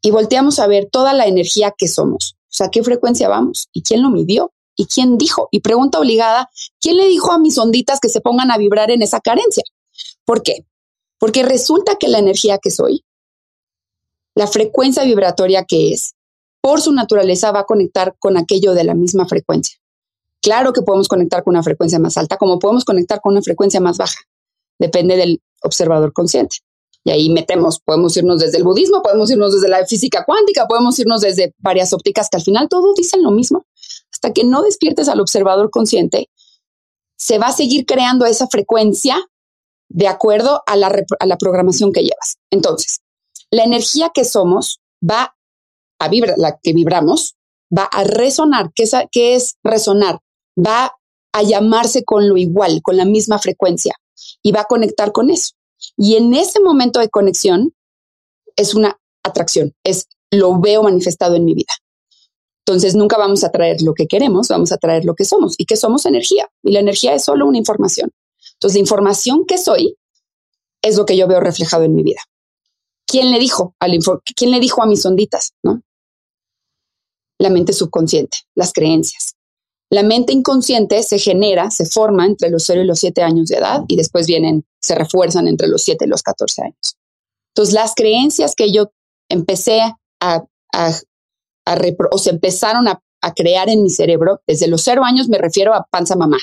y 0.01 0.11
volteamos 0.11 0.59
a 0.59 0.67
ver 0.67 0.87
toda 0.89 1.13
la 1.13 1.25
energía 1.25 1.73
que 1.75 1.87
somos, 1.87 2.35
o 2.43 2.53
sea, 2.57 2.69
¿qué 2.69 2.83
frecuencia 2.83 3.27
vamos? 3.27 3.67
¿Y 3.73 3.81
quién 3.81 4.03
lo 4.03 4.09
midió? 4.09 4.53
¿Y 4.77 4.85
quién 4.85 5.17
dijo? 5.17 5.49
Y 5.51 5.61
pregunta 5.61 5.99
obligada, 5.99 6.49
¿quién 6.79 6.97
le 6.97 7.07
dijo 7.07 7.31
a 7.31 7.39
mis 7.39 7.57
onditas 7.57 7.99
que 7.99 8.09
se 8.09 8.21
pongan 8.21 8.51
a 8.51 8.57
vibrar 8.57 8.91
en 8.91 9.01
esa 9.01 9.19
carencia? 9.19 9.63
¿Por 10.23 10.43
qué? 10.43 10.65
Porque 11.17 11.43
resulta 11.43 11.95
que 11.95 12.07
la 12.07 12.19
energía 12.19 12.59
que 12.59 12.71
soy, 12.71 13.03
la 14.35 14.47
frecuencia 14.47 15.03
vibratoria 15.03 15.65
que 15.65 15.93
es, 15.93 16.13
por 16.61 16.81
su 16.81 16.91
naturaleza 16.91 17.51
va 17.51 17.61
a 17.61 17.65
conectar 17.65 18.15
con 18.19 18.37
aquello 18.37 18.73
de 18.73 18.83
la 18.83 18.93
misma 18.93 19.27
frecuencia. 19.27 19.77
Claro 20.45 20.73
que 20.73 20.83
podemos 20.83 21.07
conectar 21.07 21.43
con 21.43 21.55
una 21.55 21.63
frecuencia 21.63 21.97
más 21.97 22.17
alta, 22.17 22.37
como 22.37 22.59
podemos 22.59 22.85
conectar 22.85 23.19
con 23.19 23.33
una 23.33 23.41
frecuencia 23.41 23.81
más 23.81 23.97
baja. 23.97 24.19
Depende 24.77 25.17
del 25.17 25.41
observador 25.63 26.13
consciente. 26.13 26.57
Y 27.03 27.09
ahí 27.09 27.31
metemos, 27.31 27.79
podemos 27.79 28.15
irnos 28.15 28.41
desde 28.41 28.59
el 28.59 28.63
budismo, 28.63 29.01
podemos 29.01 29.31
irnos 29.31 29.55
desde 29.55 29.69
la 29.69 29.83
física 29.87 30.23
cuántica, 30.23 30.67
podemos 30.67 30.99
irnos 30.99 31.21
desde 31.21 31.55
varias 31.57 31.93
ópticas 31.93 32.29
que 32.29 32.37
al 32.37 32.43
final 32.43 32.69
todos 32.69 32.93
dicen 32.93 33.23
lo 33.23 33.31
mismo. 33.31 33.65
Hasta 34.13 34.33
que 34.33 34.43
no 34.43 34.61
despiertes 34.61 35.09
al 35.09 35.19
observador 35.19 35.71
consciente, 35.71 36.29
se 37.17 37.39
va 37.39 37.47
a 37.47 37.51
seguir 37.51 37.87
creando 37.87 38.27
esa 38.27 38.45
frecuencia 38.45 39.17
de 39.89 40.07
acuerdo 40.07 40.61
a 40.67 40.75
la, 40.75 40.95
a 41.21 41.25
la 41.25 41.37
programación 41.39 41.91
que 41.91 42.01
llevas. 42.01 42.37
Entonces, 42.51 42.99
la 43.49 43.63
energía 43.63 44.11
que 44.13 44.25
somos 44.25 44.79
va 45.03 45.35
a 45.97 46.07
vibrar, 46.07 46.37
la 46.37 46.59
que 46.61 46.73
vibramos, 46.73 47.35
va 47.75 47.85
a 47.85 48.03
resonar. 48.03 48.71
¿Qué 48.75 48.83
es, 48.83 48.91
qué 49.11 49.33
es 49.33 49.55
resonar? 49.63 50.19
Va 50.57 50.93
a 51.33 51.43
llamarse 51.43 52.03
con 52.03 52.29
lo 52.29 52.37
igual, 52.37 52.81
con 52.81 52.97
la 52.97 53.05
misma 53.05 53.39
frecuencia 53.39 53.95
y 54.41 54.51
va 54.51 54.61
a 54.61 54.65
conectar 54.65 55.11
con 55.11 55.29
eso. 55.29 55.53
Y 55.97 56.15
en 56.15 56.33
ese 56.33 56.59
momento 56.59 56.99
de 56.99 57.09
conexión 57.09 57.73
es 58.55 58.73
una 58.73 58.99
atracción, 59.23 59.73
es 59.83 60.07
lo 60.31 60.59
veo 60.59 60.83
manifestado 60.83 61.35
en 61.35 61.45
mi 61.45 61.53
vida. 61.53 61.73
Entonces 62.65 62.95
nunca 62.95 63.17
vamos 63.17 63.43
a 63.43 63.51
traer 63.51 63.81
lo 63.81 63.93
que 63.93 64.07
queremos, 64.07 64.47
vamos 64.47 64.71
a 64.71 64.77
traer 64.77 65.05
lo 65.05 65.13
que 65.13 65.25
somos 65.25 65.55
y 65.57 65.65
que 65.65 65.75
somos 65.75 66.05
energía 66.05 66.47
y 66.63 66.71
la 66.71 66.79
energía 66.79 67.13
es 67.13 67.25
solo 67.25 67.45
una 67.45 67.57
información. 67.57 68.11
Entonces 68.53 68.75
la 68.75 68.81
información 68.81 69.45
que 69.45 69.57
soy 69.57 69.97
es 70.81 70.97
lo 70.97 71.05
que 71.05 71.17
yo 71.17 71.27
veo 71.27 71.39
reflejado 71.39 71.83
en 71.83 71.95
mi 71.95 72.03
vida. 72.03 72.21
¿Quién 73.05 73.31
le 73.31 73.39
dijo? 73.39 73.75
¿Quién 74.35 74.51
le 74.51 74.59
dijo 74.59 74.81
a 74.81 74.87
mis 74.87 75.05
onditas? 75.05 75.53
¿no? 75.63 75.81
La 77.37 77.49
mente 77.49 77.73
subconsciente, 77.73 78.39
las 78.55 78.73
creencias. 78.73 79.34
La 79.89 80.03
mente 80.03 80.33
inconsciente 80.33 81.03
se 81.03 81.19
genera, 81.19 81.69
se 81.69 81.85
forma 81.85 82.25
entre 82.25 82.49
los 82.49 82.63
0 82.65 82.81
y 82.81 82.85
los 82.85 82.99
7 82.99 83.21
años 83.21 83.47
de 83.47 83.57
edad 83.57 83.83
y 83.87 83.95
después 83.95 84.25
vienen, 84.25 84.65
se 84.79 84.95
refuerzan 84.95 85.47
entre 85.47 85.67
los 85.67 85.83
7 85.83 86.05
y 86.05 86.07
los 86.07 86.23
14 86.23 86.63
años. 86.63 86.97
Entonces, 87.53 87.73
las 87.73 87.93
creencias 87.95 88.55
que 88.55 88.71
yo 88.71 88.91
empecé 89.29 89.81
a, 90.19 90.43
o 92.11 92.17
se 92.17 92.29
empezaron 92.29 92.87
a, 92.87 92.99
a, 93.21 93.33
crear 93.33 93.69
en 93.69 93.83
mi 93.83 93.89
cerebro, 93.89 94.41
desde 94.45 94.67
los 94.67 94.81
0 94.83 95.03
años 95.05 95.29
me 95.29 95.37
refiero 95.37 95.73
a 95.73 95.85
panza 95.89 96.15
mamá, 96.15 96.37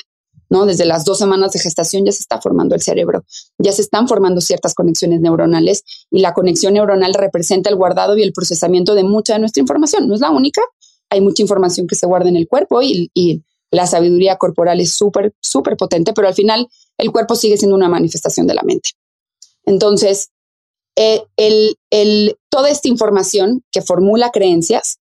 ¿no? 0.49 0.65
Desde 0.65 0.85
las 0.85 1.05
dos 1.05 1.19
semanas 1.19 1.51
de 1.51 1.59
gestación 1.59 2.05
ya 2.05 2.11
se 2.11 2.21
está 2.21 2.41
formando 2.41 2.75
el 2.75 2.81
cerebro, 2.81 3.25
ya 3.57 3.71
se 3.71 3.81
están 3.81 4.07
formando 4.07 4.41
ciertas 4.41 4.73
conexiones 4.73 5.21
neuronales 5.21 5.83
y 6.09 6.19
la 6.21 6.33
conexión 6.33 6.73
neuronal 6.73 7.13
representa 7.13 7.69
el 7.69 7.75
guardado 7.75 8.17
y 8.17 8.23
el 8.23 8.33
procesamiento 8.33 8.95
de 8.95 9.03
mucha 9.03 9.33
de 9.33 9.39
nuestra 9.39 9.61
información. 9.61 10.07
No 10.07 10.15
es 10.15 10.21
la 10.21 10.31
única, 10.31 10.61
hay 11.13 11.21
mucha 11.21 11.43
información 11.43 11.85
que 11.85 11.95
se 11.95 12.07
guarda 12.07 12.29
en 12.29 12.35
el 12.35 12.47
cuerpo 12.47 12.81
y, 12.81 13.11
la 13.71 13.87
sabiduría 13.87 14.35
corporal 14.35 14.79
es 14.81 14.93
súper, 14.93 15.33
súper 15.41 15.77
potente, 15.77 16.13
pero 16.13 16.27
al 16.27 16.35
final 16.35 16.67
el 16.99 17.11
cuerpo 17.11 17.35
sigue 17.35 17.57
siendo 17.57 17.75
una 17.75 17.89
manifestación 17.89 18.45
de 18.45 18.53
la 18.53 18.61
mente. 18.61 18.91
Entonces, 19.65 20.29
eh, 20.95 21.23
el, 21.37 22.37
toda 22.49 22.69
esta 22.69 22.87
información 22.87 23.63
que 23.71 23.81
formula 23.81 24.29
creencias, 24.29 24.99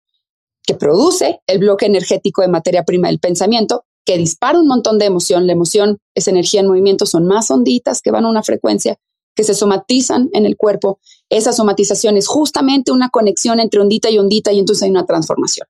que 0.64 0.74
produce 0.74 1.38
el 1.46 1.60
bloque 1.60 1.86
energético 1.86 2.42
de 2.42 2.48
materia 2.48 2.82
prima 2.82 3.06
del 3.06 3.20
pensamiento, 3.20 3.84
que 4.04 4.18
dispara 4.18 4.58
un 4.58 4.66
montón 4.66 4.98
de 4.98 5.04
emoción, 5.04 5.46
la 5.46 5.52
emoción 5.52 5.98
es 6.16 6.26
energía 6.26 6.60
en 6.60 6.66
movimiento, 6.66 7.06
son 7.06 7.24
más 7.24 7.48
onditas 7.52 8.02
que 8.02 8.10
van 8.10 8.24
a 8.24 8.30
una 8.30 8.42
frecuencia, 8.42 8.98
que 9.36 9.44
se 9.44 9.54
somatizan 9.54 10.28
en 10.32 10.44
el 10.44 10.56
cuerpo. 10.56 10.98
Esa 11.28 11.52
somatización 11.52 12.16
es 12.16 12.26
justamente 12.26 12.90
una 12.90 13.10
conexión 13.10 13.60
entre 13.60 13.80
ondita 13.80 14.10
y 14.10 14.18
ondita 14.18 14.50
y 14.50 14.58
entonces 14.58 14.82
hay 14.82 14.90
una 14.90 15.06
transformación 15.06 15.68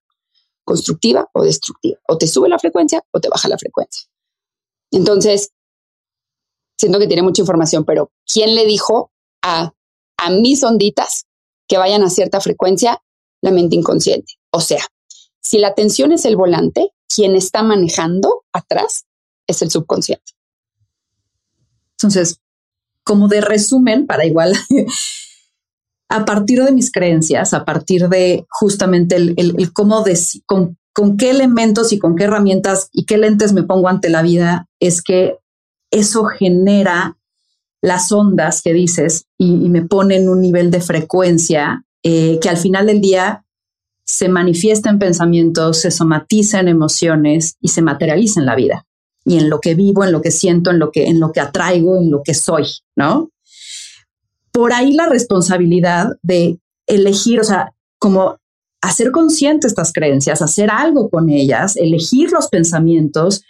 constructiva 0.67 1.31
o 1.33 1.45
destructiva. 1.45 1.99
O 2.09 2.19
te 2.19 2.27
sube 2.27 2.51
la 2.51 2.59
frecuencia 2.59 3.03
o 3.13 3.21
te 3.21 3.31
baja 3.31 3.49
la 3.49 3.57
frecuencia. 3.57 4.07
Entonces, 4.91 5.53
siento 6.77 6.99
que 6.99 7.07
tiene 7.07 7.23
mucha 7.23 7.41
información, 7.41 7.85
pero 7.85 8.11
¿quién 8.31 8.55
le 8.55 8.67
dijo 8.67 9.13
a, 9.43 9.73
a 10.19 10.31
mis 10.31 10.63
onditas 10.65 11.27
que 11.69 11.79
vayan 11.79 12.03
a 12.03 12.11
cierta 12.11 12.41
frecuencia? 12.41 13.03
La 13.41 13.53
mente 13.53 13.77
inconsciente. 13.77 14.35
O 14.51 14.61
sea, 14.61 14.85
si 15.41 15.59
la 15.59 15.69
atención 15.69 16.13
es 16.13 16.25
el 16.25 16.37
volante, 16.37 16.93
quien 17.15 17.37
está 17.37 17.63
manejando 17.63 18.45
atrás 18.53 19.07
es 19.47 19.63
el 19.63 19.71
subconsciente. 19.71 20.33
Entonces, 21.93 22.41
como 23.05 23.29
de 23.29 23.41
resumen, 23.41 24.07
para 24.07 24.27
igual 24.27 24.53
a 26.09 26.25
partir 26.25 26.63
de 26.63 26.73
mis 26.73 26.93
creencias, 26.93 27.53
a 27.55 27.65
partir 27.65 28.09
de 28.09 28.47
justamente 28.49 29.17
el, 29.17 29.73
cómo, 29.73 30.05
con, 30.47 30.79
con 30.93 31.17
qué 31.17 31.31
elementos 31.31 31.93
y 31.93 31.99
con 31.99 32.17
qué 32.17 32.25
herramientas 32.25 32.89
y 32.93 33.05
qué 33.07 33.19
lentes 33.19 33.53
me 33.53 33.65
pongo 33.65 33.89
ante 33.89 34.09
la 34.09 34.23
vida, 34.23 34.69
es 34.81 35.03
que 35.03 35.39
eso 35.91 36.25
genera 36.27 37.17
las 37.83 38.11
ondas 38.13 38.63
que 38.63 38.73
dices 38.73 39.27
y, 39.39 39.69
me 39.69 39.83
pone 39.83 40.17
en 40.17 40.29
un 40.29 40.41
nivel 40.41 40.71
de 40.71 40.81
frecuencia 40.81 41.85
eh, 42.03 42.39
que 42.41 42.49
al 42.49 42.57
final 42.57 42.87
del 42.87 43.01
día 43.01 43.45
se 44.05 44.29
manifiesta 44.29 44.91
en 44.91 44.99
pensamientos, 44.99 45.81
se 45.81 45.91
somatiza 45.91 46.61
en 46.61 46.69
emociones 46.69 47.57
y 47.61 47.69
se 47.69 47.83
materializa 47.83 48.41
en 48.41 48.47
la 48.47 48.55
vida 48.55 48.87
y 49.25 49.39
en 49.39 49.51
lo 49.51 49.61
que 49.61 49.75
vivo, 49.75 50.05
en 50.05 50.13
lo 50.13 50.23
que 50.23 50.31
siento, 50.31 50.71
en 50.71 50.79
lo 50.79 50.93
que, 50.93 51.07
en 51.07 51.19
lo 51.19 51.33
que 51.33 51.41
atraigo, 51.41 51.97
en 51.97 52.11
lo 52.11 52.23
que 52.23 52.33
soy, 52.33 52.65
¿no? 52.97 53.31
Por 54.57 54.73
ahí 54.73 54.95
la 54.95 55.05
responsabilidad 55.05 56.13
de 56.23 56.59
elegir, 56.87 57.41
o 57.41 57.45
sea, 57.45 57.75
como 57.99 58.39
hacer 58.81 59.11
consciente 59.11 59.67
estas 59.67 59.93
creencias, 59.93 60.41
hacer 60.41 60.71
algo 60.71 61.11
con 61.11 61.29
ellas, 61.29 61.77
elegir 61.77 62.33
los 62.33 62.49
pensamientos, 62.49 63.43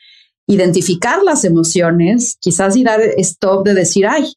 identificar 0.48 1.22
las 1.22 1.44
emociones, 1.44 2.38
quizás 2.40 2.74
y 2.74 2.82
dar 2.82 3.00
stop 3.18 3.64
de 3.64 3.74
decir, 3.74 4.08
ay, 4.08 4.32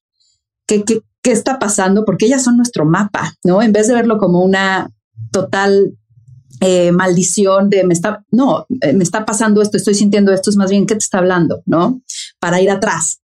¿qué, 0.67 0.83
qué, 0.83 1.01
qué 1.23 1.31
está 1.31 1.57
pasando? 1.57 2.05
Porque 2.05 2.27
ellas 2.27 2.43
son 2.43 2.57
nuestro 2.57 2.85
mapa, 2.85 3.33
¿no? 3.43 3.63
En 3.63 3.73
vez 3.73 3.87
de 3.87 3.95
verlo 3.95 4.19
como 4.19 4.43
una 4.43 4.91
total 5.31 5.97
eh, 6.61 6.91
maldición 6.91 7.71
de 7.71 7.83
me 7.83 7.95
está, 7.95 8.23
no, 8.29 8.67
eh, 8.81 8.93
me 8.93 9.03
está 9.03 9.25
pasando 9.25 9.63
esto, 9.63 9.75
estoy 9.75 9.95
sintiendo 9.95 10.31
esto, 10.31 10.51
es 10.51 10.55
más 10.55 10.69
bien, 10.69 10.85
¿qué 10.85 10.93
te 10.93 10.99
está 10.99 11.17
hablando? 11.17 11.63
¿No? 11.65 12.03
Para 12.39 12.61
ir 12.61 12.69
atrás 12.69 13.21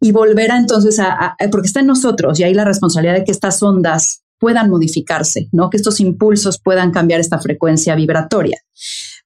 y 0.00 0.12
volver 0.12 0.52
a 0.52 0.58
entonces 0.58 0.98
a, 1.00 1.36
porque 1.50 1.66
está 1.66 1.80
en 1.80 1.86
nosotros 1.86 2.38
y 2.38 2.44
hay 2.44 2.54
la 2.54 2.64
responsabilidad 2.64 3.14
de 3.14 3.24
que 3.24 3.32
estas 3.32 3.62
ondas 3.62 4.22
puedan 4.38 4.68
modificarse, 4.68 5.48
¿no? 5.52 5.70
Que 5.70 5.76
estos 5.76 6.00
impulsos 6.00 6.60
puedan 6.60 6.90
cambiar 6.90 7.20
esta 7.20 7.38
frecuencia 7.38 7.94
vibratoria. 7.94 8.58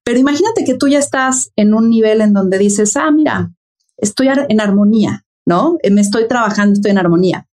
Pero 0.05 0.19
imagínate 0.19 0.65
que 0.65 0.75
tú 0.75 0.89
ya 0.89 0.99
estás 0.99 1.51
en 1.57 1.75
un 1.75 1.91
nivel 1.91 2.21
en 2.21 2.33
donde 2.33 2.59
dices, 2.59 2.97
ah, 2.97 3.11
mira, 3.11 3.51
estoy 3.97 4.29
en 4.49 4.61
armonía, 4.61 5.25
¿no? 5.45 5.77
Eh, 5.83 5.91
me 5.91 6.01
estoy 6.01 6.29
trabajando, 6.29 6.75
estoy 6.75 6.93
en 6.93 6.99
armonía. 6.99 7.47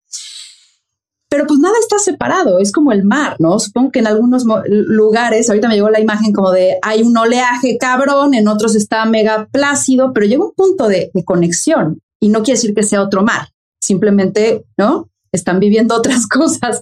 Pero 1.29 1.47
pues 1.47 1.59
nada 1.59 1.75
está 1.81 1.99
separado, 1.99 2.61
es 2.61 2.71
como 2.71 2.93
el 2.93 3.03
mar, 3.03 3.37
¿no? 3.41 3.59
Supongo 3.59 3.91
que 3.91 3.99
en 3.99 4.07
algunos 4.07 4.45
lugares, 4.69 5.49
ahorita 5.49 5.67
me 5.67 5.75
llegó 5.75 5.91
la 5.91 6.01
imagen 6.01 6.33
como 6.33 6.53
de 6.53 6.77
hay 6.81 7.03
un 7.03 7.17
oleaje 7.17 7.77
cabrón, 7.77 8.35
en 8.35 8.47
otros 8.47 8.77
está 8.77 9.05
mega 9.05 9.49
plácido, 9.51 10.13
pero 10.13 10.27
llega 10.27 10.45
un 10.45 10.53
punto 10.55 10.87
de 10.87 11.11
conexión 11.25 12.04
y 12.25 12.31
no 12.31 12.43
quiere 12.43 12.57
decir 12.57 12.75
que 12.75 12.83
sea 12.83 13.03
otro 13.03 13.23
mar, 13.23 13.51
simplemente, 13.83 14.65
¿no? 14.79 15.11
Están 15.31 15.61
viviendo 15.61 15.95
otras 15.99 16.27
cosas. 16.27 16.81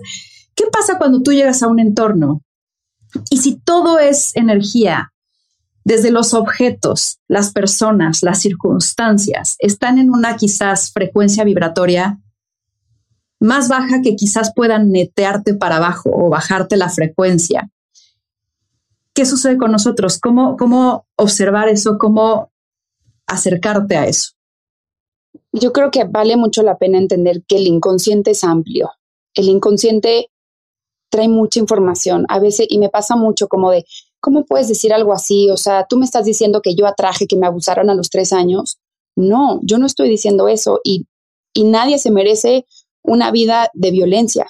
¿Qué 0.55 0.67
pasa 0.71 0.99
cuando 0.99 1.21
tú 1.21 1.33
llegas 1.33 1.65
a 1.65 1.67
un 1.67 1.81
entorno? 1.81 2.43
Y 3.29 3.39
si 3.39 3.57
todo 3.57 3.99
es 3.99 4.37
energía, 4.37 5.13
desde 5.83 6.13
los 6.13 6.33
objetos, 6.33 7.19
las 7.27 7.51
personas, 7.51 8.23
las 8.23 8.39
circunstancias, 8.39 9.57
están 9.59 9.99
en 9.99 10.11
una 10.11 10.37
quizás 10.37 10.93
frecuencia 10.93 11.43
vibratoria 11.43 12.21
más 13.41 13.69
baja 13.69 14.01
que 14.01 14.15
quizás 14.15 14.53
puedan 14.55 14.93
netearte 14.93 15.55
para 15.55 15.79
abajo 15.79 16.09
o 16.15 16.31
bajarte 16.31 16.77
la 16.77 16.89
frecuencia. 16.89 17.69
¿Qué 19.13 19.27
sucede 19.27 19.59
con 19.59 19.73
nosotros? 19.73 20.21
¿Cómo, 20.21 20.57
cómo 20.57 21.05
observar 21.17 21.69
eso? 21.69 21.99
¿Cómo 21.99 22.53
acercarte 23.27 23.97
a 23.97 24.07
eso? 24.07 24.35
Yo 25.53 25.73
creo 25.73 25.91
que 25.91 26.05
vale 26.05 26.37
mucho 26.37 26.63
la 26.63 26.79
pena 26.79 26.99
entender 26.99 27.43
que 27.47 27.57
el 27.57 27.67
inconsciente 27.67 28.31
es 28.31 28.43
amplio. 28.43 28.91
El 29.35 29.49
inconsciente 29.49 30.31
trae 31.11 31.29
mucha 31.29 31.61
información 31.61 32.25
a 32.29 32.39
veces 32.41 32.67
y 32.71 32.79
me 32.79 32.89
pasa 32.89 33.17
mucho 33.17 33.49
como 33.49 33.71
de, 33.71 33.85
¿cómo 34.19 34.47
puedes 34.47 34.69
decir 34.69 34.95
algo 34.95 35.13
así? 35.13 35.51
O 35.51 35.59
sea, 35.59 35.87
tú 35.87 35.99
me 35.99 36.07
estás 36.07 36.25
diciendo 36.25 36.63
que 36.63 36.75
yo 36.75 36.87
atraje 36.87 37.27
que 37.27 37.37
me 37.37 37.47
abusaron 37.47 37.91
a 37.91 37.95
los 37.95 38.09
tres 38.09 38.33
años. 38.33 38.79
No, 39.15 39.61
yo 39.63 39.77
no 39.77 39.85
estoy 39.85 40.09
diciendo 40.09 40.49
eso 40.49 40.81
y, 40.85 41.07
y 41.53 41.65
nadie 41.65 41.99
se 41.99 42.11
merece 42.11 42.65
una 43.03 43.31
vida 43.31 43.71
de 43.75 43.91
violencia. 43.91 44.47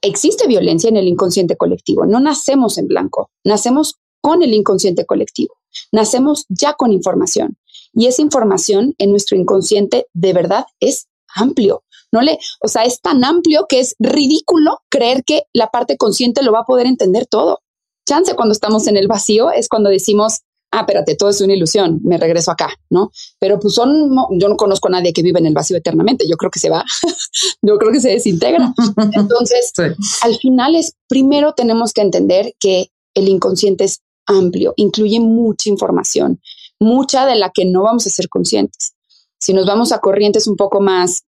Existe 0.00 0.46
violencia 0.46 0.88
en 0.88 0.96
el 0.96 1.08
inconsciente 1.08 1.56
colectivo. 1.56 2.06
No 2.06 2.20
nacemos 2.20 2.78
en 2.78 2.86
blanco, 2.86 3.30
nacemos 3.42 3.96
con 4.20 4.44
el 4.44 4.54
inconsciente 4.54 5.04
colectivo. 5.06 5.54
Nacemos 5.90 6.46
ya 6.48 6.74
con 6.74 6.92
información 6.92 7.56
y 7.92 8.06
esa 8.06 8.22
información 8.22 8.94
en 8.98 9.10
nuestro 9.10 9.36
inconsciente 9.36 10.06
de 10.12 10.32
verdad 10.32 10.66
es 10.80 11.08
amplio. 11.34 11.84
No 12.10 12.22
le, 12.22 12.38
o 12.62 12.68
sea, 12.68 12.84
es 12.84 13.00
tan 13.00 13.24
amplio 13.24 13.66
que 13.68 13.80
es 13.80 13.94
ridículo 13.98 14.80
creer 14.88 15.24
que 15.24 15.42
la 15.52 15.68
parte 15.68 15.96
consciente 15.96 16.42
lo 16.42 16.52
va 16.52 16.60
a 16.60 16.64
poder 16.64 16.86
entender 16.86 17.26
todo. 17.26 17.60
Chance 18.08 18.34
cuando 18.34 18.52
estamos 18.52 18.86
en 18.86 18.96
el 18.96 19.08
vacío 19.08 19.50
es 19.50 19.68
cuando 19.68 19.90
decimos, 19.90 20.40
ah, 20.70 20.80
espérate, 20.80 21.16
todo 21.16 21.30
es 21.30 21.40
una 21.40 21.54
ilusión, 21.54 22.00
me 22.02 22.16
regreso 22.16 22.50
acá, 22.50 22.70
¿no? 22.90 23.10
Pero 23.38 23.58
pues 23.58 23.74
son, 23.74 24.10
yo 24.32 24.48
no 24.48 24.56
conozco 24.56 24.88
a 24.88 24.92
nadie 24.92 25.12
que 25.12 25.22
vive 25.22 25.38
en 25.38 25.46
el 25.46 25.54
vacío 25.54 25.76
eternamente, 25.76 26.26
yo 26.28 26.36
creo 26.36 26.50
que 26.50 26.58
se 26.58 26.70
va, 26.70 26.84
yo 27.62 27.78
creo 27.78 27.92
que 27.92 28.00
se 28.00 28.10
desintegra. 28.10 28.72
Entonces, 29.12 29.72
al 30.22 30.36
final 30.36 30.74
es, 30.76 30.94
primero 31.08 31.52
tenemos 31.54 31.92
que 31.92 32.02
entender 32.02 32.54
que 32.58 32.90
el 33.14 33.28
inconsciente 33.28 33.84
es 33.84 34.00
amplio, 34.26 34.74
incluye 34.76 35.20
mucha 35.20 35.68
información, 35.68 36.40
mucha 36.80 37.26
de 37.26 37.36
la 37.36 37.50
que 37.50 37.64
no 37.64 37.82
vamos 37.82 38.06
a 38.06 38.10
ser 38.10 38.28
conscientes. 38.28 38.94
Si 39.38 39.52
nos 39.52 39.66
vamos 39.66 39.92
a 39.92 40.00
corrientes 40.00 40.46
un 40.46 40.56
poco 40.56 40.80
más, 40.80 41.24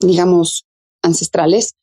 digamos, 0.00 0.64
ancestrales, 1.02 1.74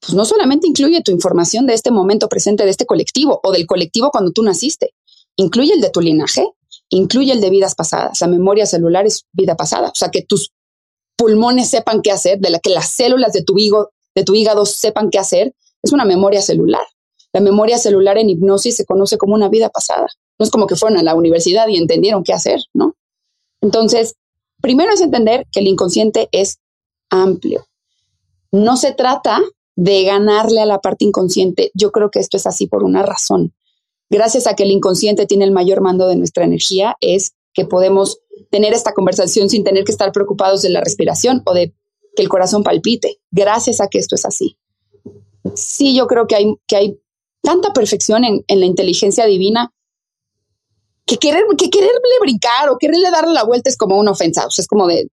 pues 0.00 0.14
no 0.14 0.24
solamente 0.24 0.66
incluye 0.66 1.02
tu 1.02 1.12
información 1.12 1.66
de 1.66 1.74
este 1.74 1.90
momento 1.90 2.28
presente, 2.28 2.64
de 2.64 2.70
este 2.70 2.86
colectivo 2.86 3.40
o 3.42 3.52
del 3.52 3.66
colectivo 3.66 4.10
cuando 4.10 4.32
tú 4.32 4.42
naciste, 4.42 4.94
incluye 5.36 5.74
el 5.74 5.80
de 5.80 5.90
tu 5.90 6.00
linaje, 6.00 6.46
incluye 6.88 7.32
el 7.32 7.40
de 7.40 7.50
vidas 7.50 7.74
pasadas. 7.74 8.20
La 8.20 8.26
memoria 8.26 8.66
celular 8.66 9.06
es 9.06 9.26
vida 9.32 9.56
pasada, 9.56 9.88
o 9.88 9.94
sea, 9.94 10.10
que 10.10 10.22
tus 10.22 10.52
pulmones 11.16 11.68
sepan 11.68 12.00
qué 12.00 12.10
hacer, 12.10 12.38
de 12.38 12.50
la 12.50 12.60
que 12.60 12.70
las 12.70 12.90
células 12.90 13.32
de 13.32 13.42
tu, 13.42 13.58
hígado, 13.58 13.90
de 14.14 14.24
tu 14.24 14.34
hígado 14.34 14.64
sepan 14.64 15.10
qué 15.10 15.18
hacer, 15.18 15.54
es 15.82 15.92
una 15.92 16.06
memoria 16.06 16.40
celular. 16.40 16.82
La 17.32 17.40
memoria 17.40 17.78
celular 17.78 18.18
en 18.18 18.30
hipnosis 18.30 18.76
se 18.76 18.86
conoce 18.86 19.18
como 19.18 19.34
una 19.34 19.48
vida 19.48 19.68
pasada. 19.68 20.08
No 20.40 20.44
es 20.44 20.50
como 20.50 20.66
que 20.66 20.74
fueron 20.74 20.98
a 20.98 21.02
la 21.02 21.14
universidad 21.14 21.68
y 21.68 21.76
entendieron 21.76 22.24
qué 22.24 22.32
hacer, 22.32 22.60
¿no? 22.74 22.96
Entonces, 23.60 24.16
primero 24.60 24.90
es 24.92 25.02
entender 25.02 25.46
que 25.52 25.60
el 25.60 25.68
inconsciente 25.68 26.28
es 26.32 26.58
amplio. 27.10 27.66
No 28.50 28.76
se 28.76 28.92
trata 28.92 29.40
de 29.76 30.02
ganarle 30.04 30.62
a 30.62 30.66
la 30.66 30.80
parte 30.80 31.04
inconsciente. 31.04 31.70
Yo 31.74 31.92
creo 31.92 32.10
que 32.10 32.18
esto 32.18 32.36
es 32.36 32.46
así 32.46 32.66
por 32.66 32.82
una 32.82 33.04
razón. 33.04 33.54
Gracias 34.08 34.46
a 34.46 34.54
que 34.54 34.64
el 34.64 34.72
inconsciente 34.72 35.26
tiene 35.26 35.44
el 35.44 35.52
mayor 35.52 35.82
mando 35.82 36.08
de 36.08 36.16
nuestra 36.16 36.44
energía, 36.44 36.96
es 37.00 37.34
que 37.52 37.64
podemos 37.64 38.18
tener 38.50 38.72
esta 38.72 38.94
conversación 38.94 39.48
sin 39.50 39.62
tener 39.62 39.84
que 39.84 39.92
estar 39.92 40.10
preocupados 40.10 40.62
de 40.62 40.70
la 40.70 40.80
respiración 40.80 41.42
o 41.44 41.54
de 41.54 41.74
que 42.16 42.22
el 42.22 42.28
corazón 42.28 42.64
palpite. 42.64 43.20
Gracias 43.30 43.80
a 43.80 43.88
que 43.88 43.98
esto 43.98 44.14
es 44.14 44.24
así. 44.24 44.56
Sí, 45.54 45.94
yo 45.94 46.06
creo 46.06 46.26
que 46.26 46.34
hay, 46.34 46.54
que 46.66 46.76
hay 46.76 47.00
tanta 47.42 47.72
perfección 47.72 48.24
en, 48.24 48.44
la 48.48 48.66
inteligencia 48.66 49.26
divina 49.26 49.72
que, 51.10 51.16
querer, 51.16 51.42
que 51.58 51.70
quererle 51.70 52.20
brincar 52.20 52.68
o 52.68 52.78
quererle 52.78 53.10
darle 53.10 53.34
la 53.34 53.42
vuelta 53.42 53.68
es 53.68 53.76
como 53.76 53.98
una 53.98 54.12
ofensa. 54.12 54.46
O 54.46 54.50
sea, 54.50 54.62
es 54.62 54.68
como 54.68 54.86
de, 54.86 55.10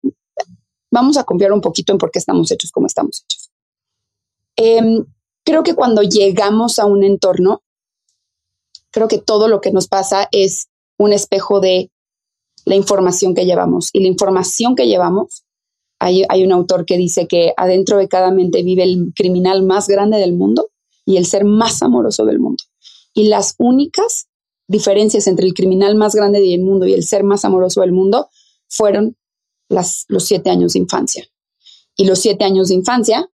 vamos 0.91 1.16
a 1.16 1.24
confiar 1.24 1.54
un 1.54 1.62
poquito 1.62 1.93
en 1.93 1.98
por 1.98 2.12
qué 2.12 2.20
estamos 2.20 2.52
hechos 2.52 2.70
como 2.72 2.88
estamos 2.88 3.24
hechos. 3.24 3.50
Em, 4.58 5.06
creo 5.46 5.64
que 5.64 5.74
cuando 5.74 6.02
llegamos 6.02 6.80
a 6.80 6.86
un 6.86 7.06
entorno, 7.06 7.64
creo 8.91 9.08
que 9.08 9.20
todo 9.20 9.48
lo 9.48 9.62
que 9.62 9.72
nos 9.72 9.88
pasa 9.88 10.28
es 10.34 10.68
un 10.98 11.14
espejo 11.14 11.62
de 11.62 11.89
la 12.66 12.76
información 12.76 13.34
que 13.34 13.46
llevamos. 13.46 13.89
Y 13.93 14.02
la 14.02 14.10
información 14.10 14.76
que 14.76 14.88
llevamos, 14.88 15.46
hay, 15.98 16.26
hay 16.28 16.43
un 16.43 16.52
autor 16.52 16.86
que 16.86 16.98
dice 16.98 17.26
que 17.26 17.54
adentro 17.56 18.00
de 18.00 18.10
cada 18.10 18.32
mente 18.32 18.64
vive 18.64 18.84
el 18.84 19.14
criminal 19.16 19.64
más 19.64 19.88
grande 19.88 20.18
del 20.18 20.34
mundo 20.34 20.72
y 21.06 21.16
el 21.16 21.26
ser 21.26 21.46
más 21.46 21.82
amoroso 21.82 22.26
del 22.26 22.39
mundo. 22.39 22.66
Y 23.14 23.30
las 23.30 23.56
únicas 23.60 24.28
diferencias 24.68 25.28
entre 25.28 25.45
el 25.45 25.53
criminal 25.53 25.95
más 25.95 26.16
grande 26.16 26.39
del 26.39 26.61
mundo 26.61 26.86
y 26.86 26.93
el 26.93 27.03
ser 27.03 27.24
más 27.24 27.45
amoroso 27.45 27.82
del 27.82 27.91
mundo 27.91 28.30
fueron 28.68 29.16
las, 29.70 30.05
los 30.07 30.26
siete 30.26 30.49
años 30.49 30.74
de 30.74 30.80
infancia. 30.80 31.26
Y 31.95 32.05
los 32.05 32.20
siete 32.20 32.43
años 32.43 32.70
de 32.70 32.76
infancia, 32.76 33.30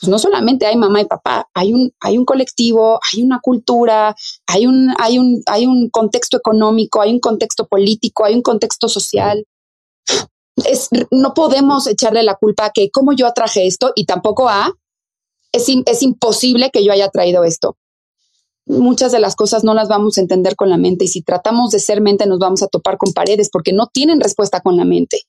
pues 0.00 0.08
no 0.08 0.18
solamente 0.18 0.66
hay 0.66 0.76
mamá 0.76 1.00
y 1.00 1.06
papá, 1.06 1.48
hay 1.54 1.72
un, 1.72 1.92
hay 2.00 2.18
un 2.18 2.24
colectivo, 2.24 3.00
hay 3.12 3.22
una 3.22 3.40
cultura, 3.40 4.14
hay 4.46 4.66
un, 4.66 4.94
hay, 4.98 5.18
un, 5.18 5.42
hay 5.46 5.66
un 5.66 5.90
contexto 5.90 6.36
económico, 6.36 7.00
hay 7.00 7.12
un 7.12 7.20
contexto 7.20 7.66
político, 7.66 8.24
hay 8.24 8.34
un 8.34 8.42
contexto 8.42 8.88
social. 8.88 9.44
Es, 10.64 10.88
no 11.10 11.34
podemos 11.34 11.86
echarle 11.86 12.22
la 12.22 12.36
culpa 12.36 12.66
a 12.66 12.70
que 12.70 12.90
como 12.90 13.12
yo 13.12 13.26
atraje 13.26 13.66
esto 13.66 13.92
y 13.94 14.06
tampoco 14.06 14.48
a 14.48 14.72
es, 15.52 16.02
imposible 16.02 16.70
que 16.70 16.84
yo 16.84 16.92
haya 16.92 17.08
traído 17.10 17.44
esto. 17.44 17.76
Muchas 18.66 19.12
de 19.12 19.20
las 19.20 19.36
cosas 19.36 19.64
no 19.64 19.74
las 19.74 19.88
vamos 19.88 20.18
a 20.18 20.20
entender 20.20 20.56
con 20.56 20.68
la 20.68 20.76
mente 20.76 21.04
y 21.04 21.08
si 21.08 21.22
tratamos 21.22 21.70
de 21.70 21.78
ser 21.78 22.00
mente 22.00 22.26
nos 22.26 22.38
vamos 22.38 22.62
a 22.62 22.66
topar 22.66 22.98
con 22.98 23.12
paredes 23.12 23.48
porque 23.50 23.72
no 23.72 23.86
tienen 23.86 24.20
respuesta 24.20 24.60
con 24.60 24.76
la 24.76 24.84
mente. 24.84 25.22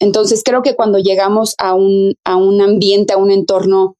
Entonces 0.00 0.42
creo 0.44 0.62
que 0.62 0.74
cuando 0.74 0.98
llegamos 0.98 1.54
a 1.58 1.74
un, 1.74 2.14
a 2.24 2.36
un 2.36 2.60
ambiente, 2.60 3.12
a 3.12 3.18
un 3.18 3.30
entorno 3.30 3.96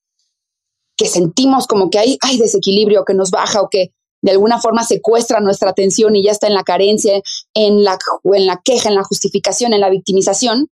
que 0.97 1.07
sentimos 1.07 1.66
como 1.66 1.91
que 1.91 1.99
hay, 1.99 2.18
hay 2.22 2.39
desequilibrio, 2.39 3.05
que 3.05 3.14
nos 3.14 3.30
baja 3.30 3.62
o 3.62 3.68
que 3.68 3.93
de 4.20 4.33
alguna 4.33 4.61
forma 4.61 4.85
secuestra 4.85 5.41
nuestra 5.41 5.70
atención 5.70 6.16
y 6.16 6.24
ya 6.24 6.33
está 6.33 6.49
en 6.49 6.55
la 6.55 6.64
carencia, 6.64 7.20
en 7.55 7.85
la, 7.85 7.99
en 8.24 8.47
la 8.47 8.61
queja, 8.64 8.89
en 8.89 8.97
la 8.97 9.05
justificación, 9.05 9.72
en 9.72 9.80
la 9.80 9.91
victimización, 9.91 10.68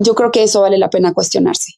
yo 0.00 0.14
creo 0.14 0.30
que 0.32 0.42
eso 0.42 0.60
vale 0.60 0.78
la 0.78 0.90
pena 0.90 1.14
cuestionarse 1.14 1.74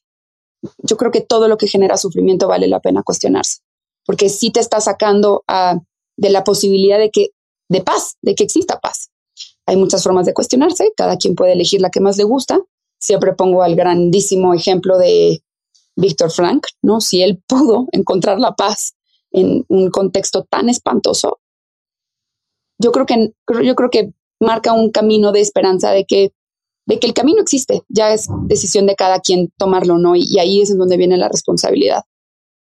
yo 0.79 0.97
creo 0.97 1.11
que 1.11 1.21
todo 1.21 1.47
lo 1.47 1.57
que 1.57 1.67
genera 1.67 1.97
sufrimiento 1.97 2.47
vale 2.47 2.67
la 2.67 2.79
pena 2.79 3.03
cuestionarse, 3.03 3.59
porque 4.07 4.29
sí 4.29 4.49
te 4.49 4.59
está 4.59 4.81
sacando 4.81 5.43
ah, 5.47 5.79
de 6.17 6.29
la 6.31 6.43
posibilidad 6.43 6.97
de 6.97 7.11
que, 7.11 7.29
de 7.69 7.81
paz, 7.81 8.17
de 8.23 8.33
que 8.33 8.43
exista 8.43 8.79
paz. 8.79 9.11
Hay 9.67 9.75
muchas 9.75 10.01
formas 10.01 10.25
de 10.25 10.33
cuestionarse, 10.33 10.91
cada 10.95 11.17
quien 11.17 11.35
puede 11.35 11.51
elegir 11.51 11.81
la 11.81 11.91
que 11.91 11.99
más 11.99 12.17
le 12.17 12.23
gusta. 12.23 12.59
Siempre 12.99 13.33
pongo 13.33 13.61
al 13.61 13.75
grandísimo 13.75 14.53
ejemplo 14.53 14.97
de 14.97 15.43
Víctor 15.95 16.31
Frank, 16.31 16.65
¿no? 16.81 17.01
Si 17.01 17.21
él 17.21 17.43
pudo 17.47 17.85
encontrar 17.91 18.39
la 18.39 18.55
paz 18.55 18.95
en 19.31 19.65
un 19.67 19.91
contexto 19.91 20.45
tan 20.45 20.69
espantoso, 20.69 21.39
yo 22.79 22.91
creo 22.91 23.05
que, 23.05 23.33
yo 23.63 23.75
creo 23.75 23.89
que 23.89 24.13
marca 24.39 24.71
un 24.71 24.91
camino 24.91 25.31
de 25.31 25.41
esperanza 25.41 25.91
de 25.91 26.05
que 26.05 26.31
de 26.87 26.99
que 26.99 27.07
el 27.07 27.13
camino 27.13 27.41
existe, 27.41 27.83
ya 27.89 28.13
es 28.13 28.29
decisión 28.45 28.87
de 28.87 28.95
cada 28.95 29.19
quien 29.19 29.51
tomarlo, 29.57 29.97
¿no? 29.97 30.15
Y, 30.15 30.39
ahí 30.39 30.61
es 30.61 30.71
en 30.71 30.77
donde 30.77 30.95
viene 30.95 31.17
la 31.17 31.27
responsabilidad. 31.27 32.03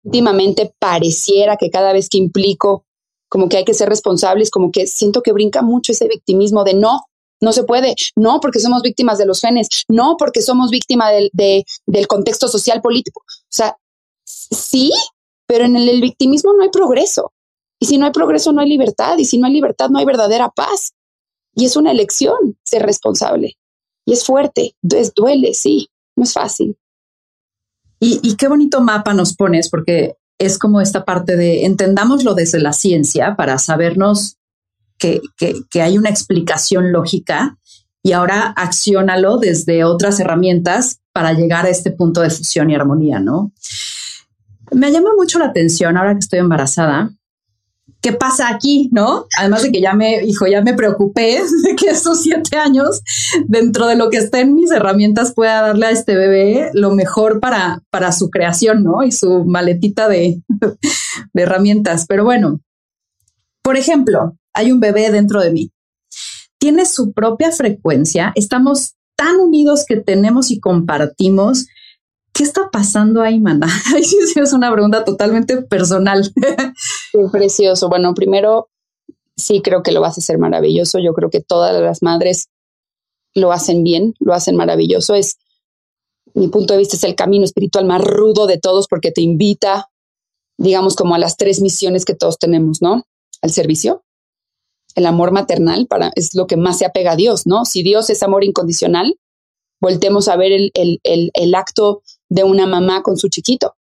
Últimamente 0.04 0.74
pareciera 0.78 1.56
que 1.56 1.70
cada 1.70 1.92
vez 1.92 2.08
que 2.08 2.18
implico 2.18 2.84
como 3.28 3.48
que 3.48 3.56
hay 3.56 3.64
que 3.64 3.74
ser 3.74 3.88
responsables, 3.88 4.50
como 4.50 4.70
que 4.70 4.86
siento 4.86 5.22
que 5.22 5.32
brinca 5.32 5.62
mucho 5.62 5.92
ese 5.92 6.06
victimismo 6.06 6.64
de 6.64 6.74
no, 6.74 7.00
no 7.40 7.52
se 7.52 7.64
puede, 7.64 7.94
no 8.14 8.40
porque 8.40 8.60
somos 8.60 8.82
víctimas 8.82 9.18
de 9.18 9.26
los 9.26 9.40
genes, 9.40 9.68
no 9.88 10.16
porque 10.18 10.42
somos 10.42 10.70
víctimas 10.70 11.12
del, 11.12 11.30
del 11.86 12.06
contexto 12.06 12.46
social 12.48 12.82
político. 12.82 13.22
O 13.26 13.48
sea, 13.48 13.76
sí, 14.24 14.92
pero 15.46 15.64
en 15.64 15.76
el 15.76 16.00
victimismo 16.00 16.52
no 16.52 16.62
hay 16.62 16.70
progreso. 16.70 17.32
Y 17.80 17.86
si 17.86 17.98
no 17.98 18.06
hay 18.06 18.12
progreso, 18.12 18.52
no 18.52 18.60
hay 18.60 18.68
libertad. 18.68 19.18
Y 19.18 19.24
si 19.24 19.38
no 19.38 19.46
hay 19.46 19.52
libertad, 19.52 19.90
no 19.90 19.98
hay 19.98 20.04
verdadera 20.04 20.50
paz. 20.50 20.92
Y 21.54 21.64
es 21.64 21.76
una 21.76 21.90
elección 21.90 22.56
ser 22.64 22.82
responsable. 22.82 23.56
Y 24.06 24.12
es 24.12 24.24
fuerte, 24.24 24.74
es, 24.94 25.12
duele, 25.14 25.52
sí, 25.54 25.88
no 26.16 26.24
es 26.24 26.32
fácil. 26.32 26.76
Y, 28.04 28.34
qué 28.34 28.48
bonito 28.48 28.80
mapa 28.80 29.14
nos 29.14 29.36
pones, 29.36 29.70
porque 29.70 30.16
es 30.36 30.58
como 30.58 30.80
esta 30.80 31.04
parte 31.04 31.36
de 31.36 31.64
entendámoslo 31.64 32.34
desde 32.34 32.58
la 32.58 32.72
ciencia 32.72 33.36
para 33.36 33.58
sabernos 33.58 34.38
que, 34.98 35.20
que, 35.36 35.82
hay 35.82 35.98
una 35.98 36.10
explicación 36.10 36.90
lógica 36.90 37.58
y 38.02 38.10
ahora 38.10 38.52
acciónalo 38.56 39.38
desde 39.38 39.84
otras 39.84 40.18
herramientas 40.18 40.98
para 41.12 41.32
llegar 41.32 41.64
a 41.66 41.68
este 41.68 41.92
punto 41.92 42.22
de 42.22 42.30
fusión 42.30 42.70
y 42.70 42.74
armonía, 42.74 43.20
¿no? 43.20 43.52
Me 44.72 44.90
llama 44.90 45.10
mucho 45.16 45.38
la 45.38 45.46
atención 45.46 45.96
ahora 45.96 46.14
que 46.14 46.20
estoy 46.20 46.40
embarazada. 46.40 47.12
¿Qué 48.02 48.12
pasa 48.12 48.48
aquí? 48.48 48.90
¿No? 48.92 49.26
Además 49.38 49.62
de 49.62 49.70
que 49.70 49.80
ya 49.80 49.94
me, 49.94 50.24
hijo, 50.24 50.48
ya 50.48 50.60
me 50.60 50.74
preocupé 50.74 51.40
de 51.64 51.76
que 51.76 51.90
esos 51.90 52.20
siete 52.20 52.56
años, 52.56 53.00
dentro 53.46 53.86
de 53.86 53.94
lo 53.94 54.10
que 54.10 54.16
está 54.16 54.40
en 54.40 54.54
mis 54.54 54.72
herramientas, 54.72 55.32
pueda 55.32 55.62
darle 55.62 55.86
a 55.86 55.90
este 55.90 56.16
bebé 56.16 56.70
lo 56.74 56.90
mejor 56.90 57.38
para, 57.38 57.80
para 57.90 58.10
su 58.10 58.28
creación, 58.28 58.82
¿no? 58.82 59.04
Y 59.04 59.12
su 59.12 59.44
maletita 59.44 60.08
de 60.08 60.42
herramientas. 61.34 62.06
Pero 62.08 62.24
bueno, 62.24 62.60
por 63.62 63.76
ejemplo, 63.76 64.36
hay 64.52 64.72
un 64.72 64.80
bebé 64.80 65.12
dentro 65.12 65.40
de 65.40 65.52
mí. 65.52 65.70
Tiene 66.58 66.86
su 66.86 67.12
propia 67.12 67.52
frecuencia. 67.52 68.32
Estamos 68.34 68.94
tan 69.16 69.36
unidos 69.36 69.84
que 69.86 69.96
tenemos 69.96 70.50
y 70.50 70.58
compartimos 70.58 71.66
¿Qué 72.32 72.44
está 72.44 72.70
pasando 72.70 73.20
ahí, 73.20 73.40
sí 74.02 74.40
es 74.40 74.52
una 74.52 74.72
pregunta 74.72 75.04
totalmente 75.04 75.62
personal. 75.62 76.32
Qué 77.12 77.18
precioso. 77.30 77.88
Bueno, 77.88 78.14
primero, 78.14 78.70
sí 79.36 79.60
creo 79.62 79.82
que 79.82 79.92
lo 79.92 80.00
vas 80.00 80.16
a 80.16 80.20
hacer 80.20 80.38
maravilloso. 80.38 80.98
Yo 80.98 81.12
creo 81.12 81.28
que 81.28 81.40
todas 81.40 81.78
las 81.80 82.02
madres 82.02 82.48
lo 83.34 83.52
hacen 83.52 83.82
bien, 83.82 84.14
lo 84.18 84.32
hacen 84.32 84.56
maravilloso. 84.56 85.14
Es, 85.14 85.38
mi 86.34 86.48
punto 86.48 86.72
de 86.72 86.78
vista, 86.78 86.96
es 86.96 87.04
el 87.04 87.14
camino 87.14 87.44
espiritual 87.44 87.84
más 87.84 88.02
rudo 88.02 88.46
de 88.46 88.58
todos 88.58 88.88
porque 88.88 89.12
te 89.12 89.20
invita, 89.20 89.90
digamos, 90.56 90.96
como 90.96 91.14
a 91.14 91.18
las 91.18 91.36
tres 91.36 91.60
misiones 91.60 92.04
que 92.06 92.14
todos 92.14 92.38
tenemos, 92.38 92.80
¿no? 92.80 93.04
Al 93.42 93.50
servicio, 93.50 94.04
el 94.94 95.04
amor 95.06 95.32
maternal 95.32 95.86
para, 95.86 96.12
es 96.14 96.34
lo 96.34 96.46
que 96.46 96.56
más 96.56 96.78
se 96.78 96.86
apega 96.86 97.12
a 97.12 97.16
Dios, 97.16 97.46
¿no? 97.46 97.66
Si 97.66 97.82
Dios 97.82 98.08
es 98.08 98.22
amor 98.22 98.44
incondicional, 98.44 99.18
voltemos 99.80 100.28
a 100.28 100.36
ver 100.36 100.52
el, 100.52 100.70
el, 100.74 101.30
el 101.34 101.54
acto 101.54 102.02
de 102.32 102.44
una 102.44 102.66
mamá 102.66 103.02
con 103.02 103.18
su 103.18 103.28
chiquito. 103.28 103.76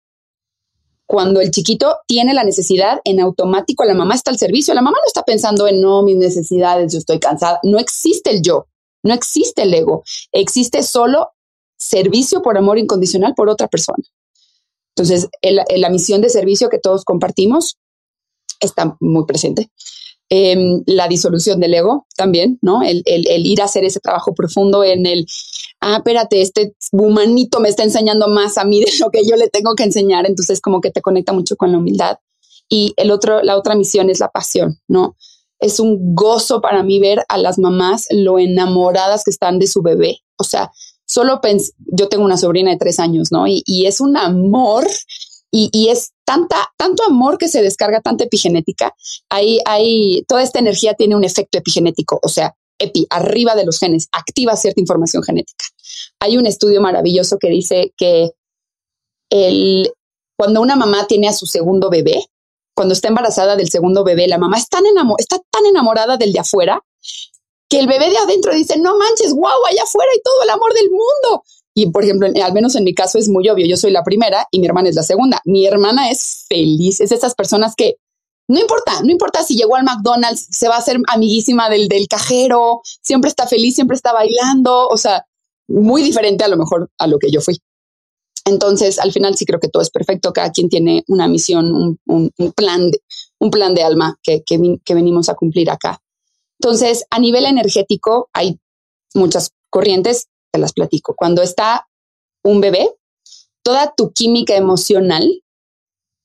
Cuando 1.05 1.41
el 1.41 1.51
chiquito 1.51 1.97
tiene 2.07 2.33
la 2.33 2.43
necesidad, 2.43 2.99
en 3.03 3.19
automático 3.19 3.83
la 3.83 3.93
mamá 3.93 4.15
está 4.15 4.31
al 4.31 4.37
servicio. 4.37 4.73
La 4.73 4.81
mamá 4.81 4.97
no 4.97 5.07
está 5.07 5.23
pensando 5.23 5.67
en 5.67 5.81
no, 5.81 6.01
mis 6.03 6.17
necesidades, 6.17 6.93
yo 6.93 6.99
estoy 6.99 7.19
cansada. 7.19 7.59
No 7.63 7.77
existe 7.77 8.31
el 8.31 8.41
yo, 8.41 8.67
no 9.03 9.13
existe 9.13 9.63
el 9.63 9.73
ego. 9.73 10.03
Existe 10.31 10.81
solo 10.83 11.31
servicio 11.77 12.41
por 12.41 12.57
amor 12.57 12.77
incondicional 12.77 13.33
por 13.35 13.49
otra 13.49 13.67
persona. 13.67 14.03
Entonces, 14.95 15.29
la 15.41 15.89
misión 15.89 16.21
de 16.21 16.29
servicio 16.29 16.69
que 16.69 16.79
todos 16.79 17.03
compartimos 17.03 17.77
está 18.59 18.97
muy 18.99 19.25
presente. 19.25 19.69
Em, 20.29 20.83
la 20.85 21.07
disolución 21.07 21.59
del 21.59 21.73
ego 21.73 22.05
también, 22.17 22.59
¿no? 22.61 22.81
El, 22.81 23.03
el, 23.05 23.45
ir 23.45 23.61
a 23.61 23.65
hacer 23.65 23.85
ese 23.85 24.01
trabajo 24.01 24.33
profundo 24.33 24.83
en 24.83 25.05
el, 25.05 25.25
ah, 25.81 25.97
espérate, 25.97 26.41
este 26.41 26.75
humanito 26.91 27.59
me 27.59 27.69
está 27.69 27.83
enseñando 27.83 28.27
más 28.27 28.57
a 28.57 28.65
mí 28.65 28.79
de 28.79 28.91
lo 28.99 29.09
que 29.09 29.25
yo 29.27 29.35
le 29.35 29.49
tengo 29.49 29.75
que 29.75 29.83
enseñar, 29.83 30.25
entonces 30.25 30.61
como 30.61 30.81
que 30.81 30.91
te 30.91 31.01
conecta 31.01 31.33
mucho 31.33 31.55
con 31.55 31.71
la 31.71 31.77
humildad. 31.77 32.17
Y 32.69 32.93
el 32.97 33.11
otro, 33.11 33.41
la 33.43 33.57
otra 33.57 33.75
misión 33.75 34.09
es 34.09 34.19
la 34.19 34.29
pasión, 34.29 34.79
¿no? 34.87 35.15
Es 35.59 35.79
un 35.79 36.13
gozo 36.13 36.61
para 36.61 36.83
mí 36.83 36.99
ver 36.99 37.23
a 37.29 37.37
las 37.37 37.57
mamás 37.57 38.07
lo 38.11 38.39
enamoradas 38.39 39.23
que 39.23 39.31
están 39.31 39.57
de 39.57 39.67
su 39.67 39.81
bebé. 39.81 40.19
O 40.37 40.43
sea, 40.43 40.71
solo 41.07 41.39
pensé, 41.41 41.71
yo 41.77 42.09
tengo 42.09 42.25
una 42.25 42.37
sobrina 42.37 42.71
de 42.71 42.77
tres 42.77 42.99
años, 42.99 43.31
¿no? 43.31 43.47
Y, 43.47 43.63
y 43.65 43.85
es 43.85 44.01
un 44.01 44.17
amor 44.17 44.85
y, 45.51 45.89
es 45.89 46.13
tanta, 46.25 46.57
tanto 46.77 47.03
amor 47.03 47.37
que 47.37 47.47
se 47.47 47.61
descarga, 47.61 48.01
tanta 48.01 48.25
epigenética. 48.25 48.93
Ahí, 49.29 49.59
hay, 49.65 50.23
toda 50.27 50.43
esta 50.43 50.59
energía 50.59 50.93
tiene 50.93 51.15
un 51.15 51.23
efecto 51.23 51.57
epigenético, 51.57 52.19
o 52.21 52.27
sea, 52.27 52.55
epi, 52.79 53.07
arriba 53.09 53.55
de 53.55 53.65
los 53.65 53.79
genes, 53.79 54.07
activa 54.11 54.55
cierta 54.55 54.79
información 54.79 55.23
genética. 55.23 55.65
Hay 56.19 56.37
un 56.37 56.45
estudio 56.45 56.81
maravilloso 56.81 57.37
que 57.39 57.49
dice 57.49 57.93
que 57.97 58.31
el, 59.29 59.91
cuando 60.37 60.61
una 60.61 60.75
mamá 60.75 61.07
tiene 61.07 61.27
a 61.27 61.33
su 61.33 61.45
segundo 61.45 61.89
bebé, 61.89 62.25
cuando 62.75 62.93
está 62.93 63.07
embarazada 63.07 63.55
del 63.55 63.69
segundo 63.69 64.03
bebé, 64.03 64.27
la 64.27 64.37
mamá 64.37 64.57
está 64.57 64.79
tan, 65.49 65.65
enamorada 65.65 66.17
del 66.17 66.31
de 66.31 66.39
afuera 66.39 66.81
que 67.69 67.79
el 67.79 67.87
bebé 67.87 68.09
de 68.09 68.17
adentro 68.17 68.53
dice, 68.53 68.77
no 68.79 68.97
manches, 68.97 69.33
guau, 69.33 69.65
allá 69.69 69.83
afuera 69.83 70.11
y 70.15 70.21
todo 70.21 70.43
el 70.43 70.49
amor 70.51 70.73
del 70.73 70.89
mundo. 70.91 71.43
Y 71.73 71.91
por 71.91 72.03
ejemplo, 72.03 72.27
al 72.27 72.53
menos 72.53 72.75
en 72.75 72.83
mi 72.83 72.93
caso 72.93 73.17
es 73.17 73.27
muy 73.29 73.49
obvio, 73.49 73.65
yo 73.67 73.77
soy 73.77 73.91
la 73.91 74.03
primera 74.03 74.47
y 74.51 74.59
mi 74.59 74.67
hermana 74.67 74.89
es 74.89 74.95
la 74.95 75.03
segunda. 75.03 75.41
Mi 75.43 75.65
hermana 75.65 76.09
es 76.11 76.45
feliz, 76.47 77.01
es 77.01 77.09
de 77.09 77.15
esas 77.15 77.35
personas 77.35 77.73
que 77.75 77.97
no 78.47 78.59
importa, 78.59 79.01
no 79.03 79.11
importa 79.11 79.43
si 79.43 79.55
llegó 79.55 79.75
al 79.75 79.83
McDonald's, 79.83 80.47
se 80.49 80.69
va 80.69 80.75
a 80.75 80.79
hacer 80.79 80.97
amiguísima 81.07 81.69
del, 81.69 81.87
del 81.87 82.07
cajero, 82.07 82.81
siempre 83.01 83.29
está 83.29 83.45
feliz, 83.47 83.75
siempre 83.75 83.95
está 83.95 84.13
bailando, 84.13 84.87
o 84.87 84.97
sea, 84.97 85.25
muy 85.67 86.01
diferente 86.01 86.43
a 86.43 86.47
lo 86.47 86.57
mejor 86.57 86.89
a 86.97 87.07
lo 87.07 87.19
que 87.19 87.29
yo 87.29 87.41
fui. 87.41 87.57
Entonces, 88.45 88.99
al 88.99 89.11
final 89.11 89.35
sí 89.35 89.45
creo 89.45 89.59
que 89.59 89.67
todo 89.67 89.83
es 89.83 89.89
perfecto, 89.89 90.31
cada 90.31 90.51
quien 90.51 90.69
tiene 90.69 91.03
una 91.07 91.27
misión, 91.27 91.97
un, 92.05 92.31
plan, 92.55 92.91
de, 92.91 93.01
un 93.39 93.51
plan 93.51 93.75
de 93.75 93.83
alma 93.83 94.17
que, 94.23 94.43
que 94.45 94.93
venimos 94.93 95.27
a 95.27 95.35
cumplir 95.35 95.69
acá. 95.69 96.01
Entonces, 96.59 97.03
a 97.09 97.19
nivel 97.19 97.45
energético 97.45 98.29
hay 98.31 98.57
muchas 99.13 99.51
corrientes, 99.69 100.27
te 100.51 100.59
las 100.59 100.71
platico. 100.71 101.13
Cuando 101.15 101.41
está 101.41 101.87
un 102.43 102.61
bebé, 102.61 102.89
toda 103.63 103.93
tu 103.95 104.13
química 104.13 104.55
emocional, 104.55 105.43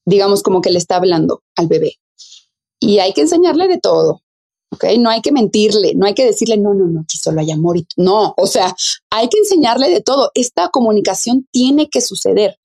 digamos 0.06 0.44
como 0.44 0.60
que 0.60 0.70
le 0.70 0.78
está 0.78 0.96
hablando 0.96 1.42
al 1.56 1.66
bebé. 1.66 1.96
Y 2.82 2.98
hay 2.98 3.12
que 3.12 3.22
enseñarle 3.22 3.68
de 3.68 3.78
todo. 3.78 4.22
¿ok? 4.72 4.84
No 4.98 5.10
hay 5.10 5.20
que 5.20 5.32
mentirle, 5.32 5.94
no 5.94 6.06
hay 6.06 6.14
que 6.14 6.24
decirle, 6.24 6.56
no, 6.56 6.74
no, 6.74 6.86
no, 6.86 7.04
que 7.08 7.18
solo 7.18 7.40
hay 7.40 7.50
amor 7.50 7.76
y 7.76 7.86
no, 7.96 8.34
o 8.36 8.46
sea, 8.46 8.74
hay 9.10 9.28
que 9.28 9.38
enseñarle 9.38 9.90
de 9.90 10.00
todo. 10.00 10.30
Esta 10.34 10.68
comunicación 10.70 11.46
tiene 11.50 11.88
que 11.88 12.00
suceder. 12.00 12.58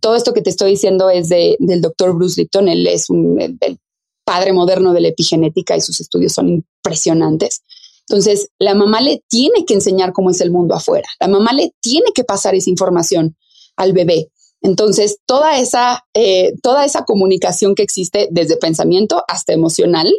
Todo 0.00 0.14
esto 0.14 0.34
que 0.34 0.42
te 0.42 0.50
estoy 0.50 0.72
diciendo 0.72 1.08
es 1.08 1.28
de, 1.30 1.56
del 1.58 1.80
doctor 1.80 2.14
Bruce 2.14 2.40
Lipton, 2.40 2.68
él 2.68 2.86
es 2.86 3.08
el 3.08 3.78
padre 4.24 4.52
moderno 4.52 4.92
de 4.92 5.00
la 5.00 5.08
epigenética 5.08 5.76
y 5.76 5.80
sus 5.80 6.00
estudios 6.00 6.32
son 6.32 6.48
impresionantes. 6.48 7.62
Entonces, 8.08 8.50
la 8.58 8.74
mamá 8.74 9.00
le 9.00 9.22
tiene 9.28 9.64
que 9.64 9.74
enseñar 9.74 10.12
cómo 10.12 10.30
es 10.30 10.40
el 10.42 10.50
mundo 10.50 10.74
afuera. 10.74 11.08
La 11.20 11.28
mamá 11.28 11.52
le 11.54 11.72
tiene 11.80 12.12
que 12.14 12.24
pasar 12.24 12.54
esa 12.54 12.68
información 12.68 13.36
al 13.76 13.94
bebé. 13.94 14.28
Entonces, 14.64 15.18
toda 15.26 15.58
esa, 15.58 16.06
eh, 16.14 16.54
toda 16.62 16.86
esa 16.86 17.04
comunicación 17.04 17.74
que 17.74 17.82
existe 17.82 18.28
desde 18.30 18.56
pensamiento 18.56 19.22
hasta 19.28 19.52
emocional, 19.52 20.10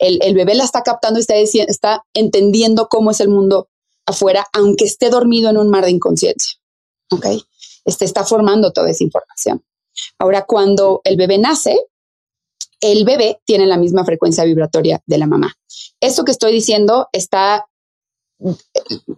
el, 0.00 0.34
bebé 0.34 0.56
la 0.56 0.64
está 0.64 0.82
captando 0.82 1.20
y 1.20 1.22
está, 1.22 1.36
está 1.36 2.04
entendiendo 2.12 2.88
cómo 2.88 3.12
es 3.12 3.20
el 3.20 3.28
mundo 3.28 3.68
afuera, 4.04 4.44
aunque 4.52 4.86
esté 4.86 5.08
dormido 5.08 5.50
en 5.50 5.56
un 5.56 5.70
mar 5.70 5.84
de 5.84 5.92
inconsciencia. 5.92 6.58
¿Ok? 7.12 7.26
Este 7.84 8.04
está 8.04 8.24
formando 8.24 8.72
toda 8.72 8.90
esa 8.90 9.04
información. 9.04 9.62
Ahora, 10.18 10.46
cuando 10.46 11.00
el 11.04 11.16
bebé 11.16 11.38
nace, 11.38 11.78
el 12.80 13.04
bebé 13.04 13.40
tiene 13.44 13.66
la 13.66 13.76
misma 13.76 14.04
frecuencia 14.04 14.42
vibratoria 14.42 15.00
de 15.06 15.18
la 15.18 15.28
mamá. 15.28 15.54
Esto 16.00 16.24
que 16.24 16.32
estoy 16.32 16.50
diciendo 16.50 17.06
está, 17.12 17.66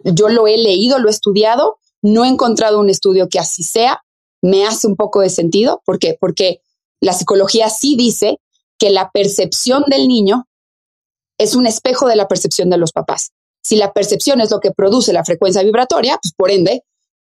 yo 0.03 0.29
lo 0.29 0.45
he 0.45 0.59
leído, 0.59 0.99
lo 0.99 1.07
he 1.07 1.11
estudiado, 1.11 1.79
no 2.03 2.23
he 2.23 2.27
encontrado 2.27 2.79
un 2.79 2.91
estudio 2.91 3.29
que 3.29 3.39
así 3.39 3.63
sea, 3.63 4.04
me 4.45 4.63
hace 4.63 4.87
un 4.87 4.95
poco 4.95 5.21
de 5.21 5.29
sentido. 5.29 5.81
¿Por 5.85 5.97
qué? 5.97 6.15
Porque 6.19 6.61
la 7.01 7.13
psicología 7.13 7.69
sí 7.69 7.95
dice 7.97 8.39
que 8.77 8.91
la 8.91 9.09
percepción 9.11 9.83
del 9.87 10.07
niño 10.07 10.47
es 11.39 11.55
un 11.55 11.65
espejo 11.65 12.07
de 12.07 12.15
la 12.15 12.27
percepción 12.27 12.69
de 12.69 12.77
los 12.77 12.91
papás. 12.91 13.31
Si 13.63 13.75
la 13.75 13.91
percepción 13.91 14.41
es 14.41 14.51
lo 14.51 14.59
que 14.59 14.71
produce 14.71 15.13
la 15.13 15.25
frecuencia 15.25 15.63
vibratoria, 15.63 16.19
pues 16.21 16.33
por 16.37 16.51
ende, 16.51 16.83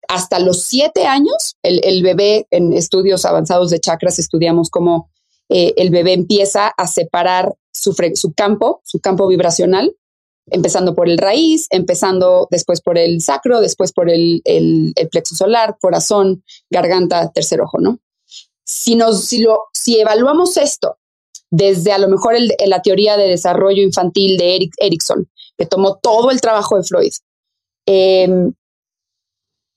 hasta 0.09 0.41
los 0.41 0.62
siete 0.62 1.07
años, 1.07 1.57
el, 1.62 2.03
bebé 2.03 2.49
en 2.51 2.73
estudios 2.73 3.25
avanzados 3.25 3.71
de 3.71 3.79
chakras 3.79 4.19
estudiamos 4.19 4.69
cómo 4.69 5.09
eh, 5.49 5.73
el 5.77 5.91
bebé 5.91 6.15
empieza 6.15 6.67
a 6.67 6.87
separar 6.89 7.55
su 7.73 7.95
campo, 8.35 8.81
su 8.85 8.99
campo 8.99 9.29
vibracional, 9.29 9.95
empezando 10.47 10.95
por 10.95 11.09
el 11.09 11.19
raíz, 11.19 11.67
empezando 11.71 12.49
después 12.51 12.81
por 12.81 12.99
el 12.99 13.21
sacro, 13.21 13.61
después 13.61 13.93
por 13.93 14.11
el, 14.11 14.43
el, 14.45 14.93
plexo 15.11 15.35
solar, 15.35 15.77
corazón, 15.81 16.45
garganta, 16.71 17.31
tercer 17.33 17.61
ojo, 17.61 17.79
¿no? 17.81 17.99
Si, 18.65 18.95
nos, 18.95 19.25
si, 19.25 19.43
lo, 19.43 19.65
si 19.73 20.01
evaluamos 20.01 20.57
esto 20.57 20.99
desde 21.51 21.93
a 21.93 21.99
lo 21.99 22.09
mejor 22.09 22.35
la 22.67 22.83
teoría 22.83 23.17
de 23.17 23.29
desarrollo 23.29 23.83
infantil 23.83 24.37
de 24.37 24.57
Eric, 24.57 24.75
Erickson, 24.79 25.29
que 25.57 25.67
tomó 25.67 25.97
todo 25.97 26.31
el 26.31 26.41
trabajo 26.41 26.77
de 26.77 26.83
Freud, 26.83 27.13
em, 27.87 28.53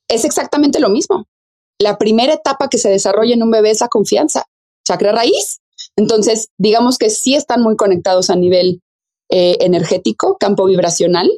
es 0.09 0.26
exactamente 0.26 0.80
lo 0.80 0.89
mismo. 0.89 1.28
La 1.80 1.97
primera 1.97 2.34
etapa 2.34 2.70
que 2.70 2.78
se 2.78 2.89
desarrolla 2.89 3.34
en 3.34 3.43
un 3.43 3.51
bebé 3.51 3.72
es 3.72 3.82
la 3.82 3.89
confianza 3.89 4.45
chakra 4.88 5.11
raíz. 5.11 5.59
Entonces, 5.95 6.49
digamos 6.57 6.97
que 6.97 7.09
sí 7.09 7.36
están 7.36 7.61
muy 7.61 7.76
conectados 7.76 8.30
a 8.30 8.36
nivel 8.36 8.82
eh, 9.30 9.57
energético, 9.59 10.38
campo 10.39 10.65
vibracional, 10.65 11.30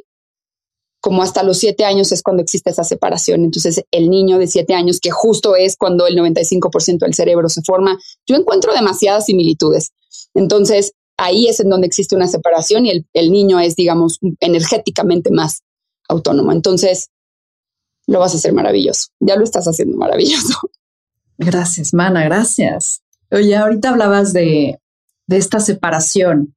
como 1.02 1.24
hasta 1.24 1.44
los 1.44 1.58
siete 1.58 1.86
años 1.86 2.12
es 2.12 2.22
cuando 2.22 2.44
existe 2.44 2.70
esa 2.70 2.84
separación. 2.84 3.44
Entonces, 3.46 3.84
el 3.92 4.10
niño 4.10 4.38
de 4.38 4.48
siete 4.48 4.74
años, 4.74 5.00
que 5.00 5.12
justo 5.12 5.56
es 5.56 5.78
cuando 5.78 6.08
el 6.08 6.18
95% 6.18 7.00
del 7.00 7.14
cerebro 7.14 7.48
se 7.50 7.62
forma, 7.62 7.98
yo 8.28 8.36
encuentro 8.36 8.74
demasiadas 8.74 9.26
similitudes. 9.26 9.92
Entonces, 10.34 10.94
ahí 11.18 11.48
es 11.48 11.60
en 11.60 11.70
donde 11.70 11.88
existe 11.88 12.16
una 12.16 12.28
separación 12.28 12.86
y 12.86 12.92
el, 12.92 13.08
el 13.14 13.32
niño 13.32 13.60
es, 13.60 13.76
digamos, 13.76 14.20
energéticamente 14.40 15.32
más 15.32 15.62
autónoma. 16.08 16.54
Entonces, 16.54 17.10
lo 18.08 18.20
vas 18.20 18.34
a 18.34 18.38
hacer 18.38 18.54
maravilloso. 18.54 19.08
Ya 19.20 19.36
lo 19.36 19.44
estás 19.44 19.66
haciendo 19.66 19.98
maravilloso. 19.98 20.58
Gracias, 21.38 21.94
Mana, 21.94 22.26
gracias. 22.26 23.02
Oye, 23.32 23.56
ahorita 23.56 23.92
hablabas 23.92 24.34
de, 24.34 24.82
de 25.26 25.38
esta 25.38 25.62
separación. 25.62 26.54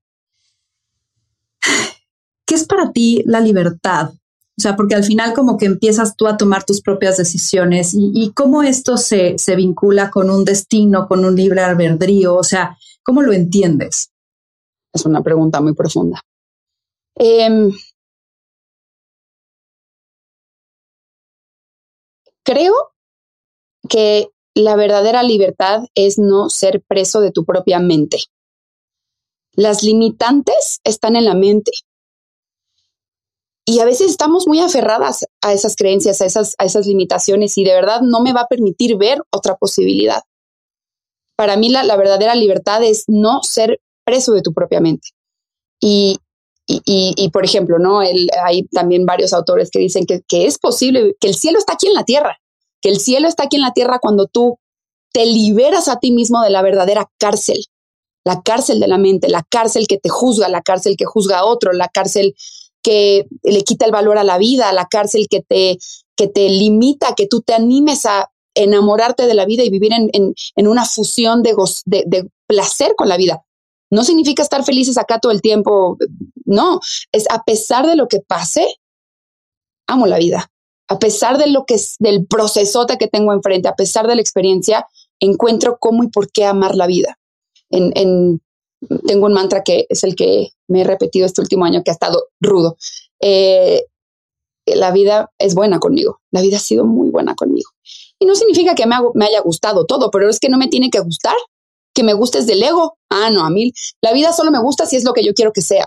¿Qué 2.53 2.57
es 2.57 2.67
para 2.67 2.93
ti 2.93 3.23
la 3.25 3.41
libertad? 3.41 4.11
O 4.11 4.61
sea, 4.61 4.77
porque 4.77 4.95
al 4.95 5.05
final 5.05 5.33
como 5.33 5.57
que 5.57 5.65
empiezas 5.65 6.17
tú 6.17 6.27
a 6.27 6.37
tomar 6.37 6.65
tus 6.65 6.83
propias 6.83 7.17
decisiones 7.17 7.95
y, 7.95 8.31
cómo 8.35 8.63
esto 8.63 8.99
se, 8.99 9.39
se, 9.39 9.57
vincula 9.57 10.11
con 10.11 10.29
un 10.29 10.45
destino, 10.45 11.09
con 11.09 11.25
un 11.25 11.35
libre 11.35 11.63
albedrío, 11.63 12.37
o 12.37 12.45
sea, 12.45 12.77
¿cómo 13.03 13.23
lo 13.23 13.33
entiendes? 13.33 14.13
Es 14.93 15.07
una 15.07 15.23
pregunta 15.23 15.63
muy 15.63 15.73
profunda. 15.73 16.21
Em, 17.15 17.73
creo 22.45 22.75
que 23.89 24.29
la 24.55 24.77
verdadera 24.77 25.23
libertad 25.23 25.85
es 25.95 26.19
no 26.19 26.51
ser 26.51 26.83
preso 26.87 27.23
de 27.23 27.31
tu 27.31 27.47
propia 27.47 27.79
mente. 27.79 28.19
Las 29.55 29.83
limitantes 29.83 30.83
están 30.85 31.17
en 31.17 31.25
la 31.25 31.35
mente. 31.35 31.73
Y 33.65 33.79
a 33.79 33.85
veces 33.85 34.11
estamos 34.11 34.49
muy 34.49 34.59
aferradas 34.61 35.25
a 35.41 35.53
esas 35.53 35.77
creencias, 35.77 36.21
a 36.21 36.27
esas, 36.27 36.55
a 36.59 36.65
esas 36.65 36.87
limitaciones 36.87 37.57
y 37.57 37.65
de 37.65 37.75
verdad 37.75 38.01
no 38.03 38.21
me 38.21 38.33
va 38.33 38.43
a 38.43 38.49
permitir 38.49 38.97
ver 38.97 39.23
otra 39.31 39.57
posibilidad. 39.57 40.23
Para 41.37 41.57
mí 41.57 41.69
la, 41.69 41.97
verdadera 41.97 42.35
libertad 42.35 42.83
es 42.83 43.05
no 43.07 43.43
ser 43.43 43.81
preso 44.05 44.33
de 44.33 44.43
tu 44.43 44.53
propia 44.53 44.81
mente. 44.81 45.09
Y, 45.81 46.19
y, 46.67 47.29
por 47.31 47.45
ejemplo, 47.45 47.79
¿no? 47.79 48.01
hay 48.01 48.63
también 48.71 49.05
varios 49.05 49.33
autores 49.33 49.69
que 49.71 49.81
dicen 49.81 50.07
que, 50.07 50.23
que 50.27 50.47
es 50.47 50.59
posible, 50.59 51.17
que 51.21 51.29
el 51.29 51.35
cielo 51.35 51.59
está 51.59 51.75
aquí 51.75 51.89
en 51.89 51.95
la 51.95 52.05
tierra, 52.05 52.39
que 52.81 52.89
el 52.89 53.01
cielo 53.01 53.29
está 53.29 53.45
aquí 53.45 53.57
en 53.57 53.63
la 53.63 53.73
tierra 53.73 53.99
cuando 54.01 54.27
tú 54.27 54.59
te 55.13 55.27
liberas 55.27 55.89
a 55.89 55.99
ti 55.99 56.13
mismo 56.13 56.41
de 56.43 56.51
la 56.51 56.63
verdadera 56.63 57.11
cárcel, 57.19 57.67
la 58.25 58.43
cárcel 58.43 58.81
de 58.81 58.89
la 58.89 58.99
mente, 58.99 59.29
la 59.29 59.45
cárcel 59.49 59.87
que 59.87 59.99
te 59.99 60.09
juzga, 60.09 60.49
la 60.49 60.63
cárcel 60.63 60.97
que 60.97 61.05
juzga 61.05 61.41
a 61.41 61.45
otro, 61.45 61.73
la 61.73 61.89
cárcel 61.89 62.35
que 62.83 63.27
le 63.43 63.63
quita 63.63 63.87
el 63.87 63.93
valor 63.93 64.19
a 64.19 64.25
la 64.25 64.39
vida, 64.39 64.73
la 64.73 64.87
cárcel 64.87 65.27
que 65.31 65.41
te, 65.41 65.79
que 66.17 66.29
te 66.29 66.49
limita, 66.49 67.15
que 67.15 67.27
tú 67.27 67.41
te 67.41 67.55
animes 67.55 68.07
a 68.07 68.31
enamorarte 68.55 69.27
de 69.27 69.35
la 69.35 69.47
vida 69.47 69.63
y 69.63 69.71
vivir 69.71 69.93
en, 69.93 70.11
en, 70.13 70.69
una 70.69 70.85
fusión 70.85 71.43
de, 71.43 71.55
de, 71.87 72.05
de 72.07 72.29
placer 72.47 72.95
con 72.97 73.09
la 73.09 73.17
vida. 73.17 73.43
No 73.91 74.05
significa 74.05 74.43
estar 74.43 74.65
felices 74.65 74.99
acá 74.99 75.19
todo 75.19 75.33
el 75.33 75.43
tiempo, 75.43 75.97
no, 76.45 76.81
es 77.13 77.27
a 77.31 77.43
pesar 77.45 77.87
de 77.87 77.97
lo 77.97 78.09
que 78.09 78.21
pase, 78.21 78.67
amo 79.87 80.07
la 80.07 80.19
vida. 80.19 80.51
A 80.89 80.99
pesar 80.99 81.39
de 81.39 81.47
lo 81.47 81.65
que 81.65 81.75
es 81.75 81.97
del 81.99 82.27
procesote 82.27 82.99
que 82.99 83.09
tengo 83.09 83.33
enfrente, 83.33 83.69
a 83.69 83.77
pesar 83.77 84.07
de 84.07 84.15
la 84.15 84.21
experiencia, 84.21 84.87
encuentro 85.21 85.79
cómo 85.79 86.05
y 86.05 86.09
por 86.09 86.31
qué 86.31 86.45
amar 86.45 86.75
la 86.75 86.87
vida. 86.87 87.19
En, 87.71 87.93
en, 87.95 88.43
tengo 89.07 89.27
un 89.27 89.33
mantra 89.33 89.63
que 89.63 89.87
es 89.89 90.05
el 90.05 90.15
que 90.15 90.51
me 90.69 90.83
he 90.83 90.85
repetido 90.85 91.27
este 91.27 91.41
último 91.41 91.65
año 91.65 91.83
que 91.85 91.91
ha 91.91 91.95
estado 91.95 92.29
rudo. 92.41 92.77
Eh, 93.21 93.85
la 94.67 94.93
vida 94.93 95.31
es 95.39 95.55
buena 95.55 95.81
conmigo, 95.81 96.21
la 96.31 96.41
vida 96.41 96.57
ha 96.57 96.61
sido 96.61 96.85
muy 96.85 97.11
buena 97.11 97.35
conmigo. 97.35 97.71
Y 98.19 98.27
no 98.27 98.35
significa 98.35 98.75
que 98.75 98.87
me, 98.87 99.27
haya 99.27 99.41
gustado 99.41 99.85
todo, 99.85 100.11
pero 100.11 100.29
es 100.29 100.39
que 100.39 100.49
no 100.49 100.57
me 100.57 100.69
tiene 100.69 100.91
que 100.91 101.01
gustar, 101.01 101.35
que 101.93 102.05
me 102.05 102.15
guste 102.15 102.43
del 102.45 102.63
ego. 102.63 102.97
Ah, 103.11 103.31
no, 103.31 103.45
a 103.45 103.51
mí 103.51 103.73
la 104.01 104.13
vida 104.13 104.33
solo 104.33 104.51
me 104.51 104.61
gusta 104.61 104.87
si 104.87 104.97
es 104.97 105.05
lo 105.05 105.13
que 105.13 105.25
yo 105.25 105.35
quiero 105.35 105.53
que 105.53 105.63
sea. 105.63 105.87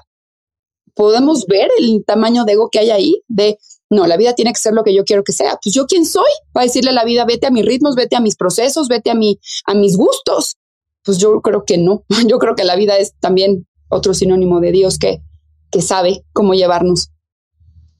Podemos 0.94 1.46
ver 1.46 1.70
el 1.78 2.04
tamaño 2.06 2.44
de 2.44 2.54
ego 2.54 2.70
que 2.70 2.80
hay 2.80 2.90
ahí, 2.90 3.22
de, 3.28 3.58
no, 3.90 4.08
la 4.08 4.18
vida 4.18 4.34
tiene 4.34 4.52
que 4.52 4.60
ser 4.60 4.74
lo 4.74 4.84
que 4.84 4.94
yo 4.94 5.06
quiero 5.06 5.24
que 5.24 5.32
sea. 5.32 5.58
Pues 5.64 5.74
yo 5.74 5.86
quién 5.86 6.06
soy 6.06 6.30
para 6.52 6.66
decirle 6.66 6.90
a 6.90 6.94
la 6.94 7.06
vida, 7.06 7.26
vete 7.26 7.48
a 7.48 7.52
mis 7.52 7.66
ritmos, 7.66 7.96
vete 7.96 8.16
a 8.16 8.20
mis 8.20 8.36
procesos, 8.36 8.88
vete 8.88 9.12
a, 9.12 9.16
mi, 9.16 9.40
a 9.66 9.74
mis 9.74 9.96
gustos. 9.96 10.58
Pues 11.06 11.20
yo 11.20 11.40
creo 11.42 11.64
que 11.64 11.78
no. 11.78 12.04
Yo 12.28 12.40
creo 12.40 12.56
que 12.56 12.64
la 12.64 12.76
vida 12.76 12.98
es 12.98 13.14
también 13.20 13.68
otro 13.90 14.14
sinónimo 14.14 14.60
de 14.60 14.72
Dios 14.72 14.98
que, 14.98 15.22
que 15.70 15.82
sabe 15.82 16.26
cómo 16.34 16.54
llevarnos 16.54 17.12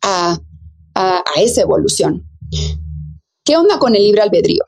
a, 0.02 0.40
a, 0.96 1.24
esa 1.38 1.62
evolución. 1.62 2.28
¿Qué 3.44 3.58
onda 3.58 3.80
con 3.80 3.96
el 3.96 4.04
libre 4.04 4.22
albedrío? 4.22 4.64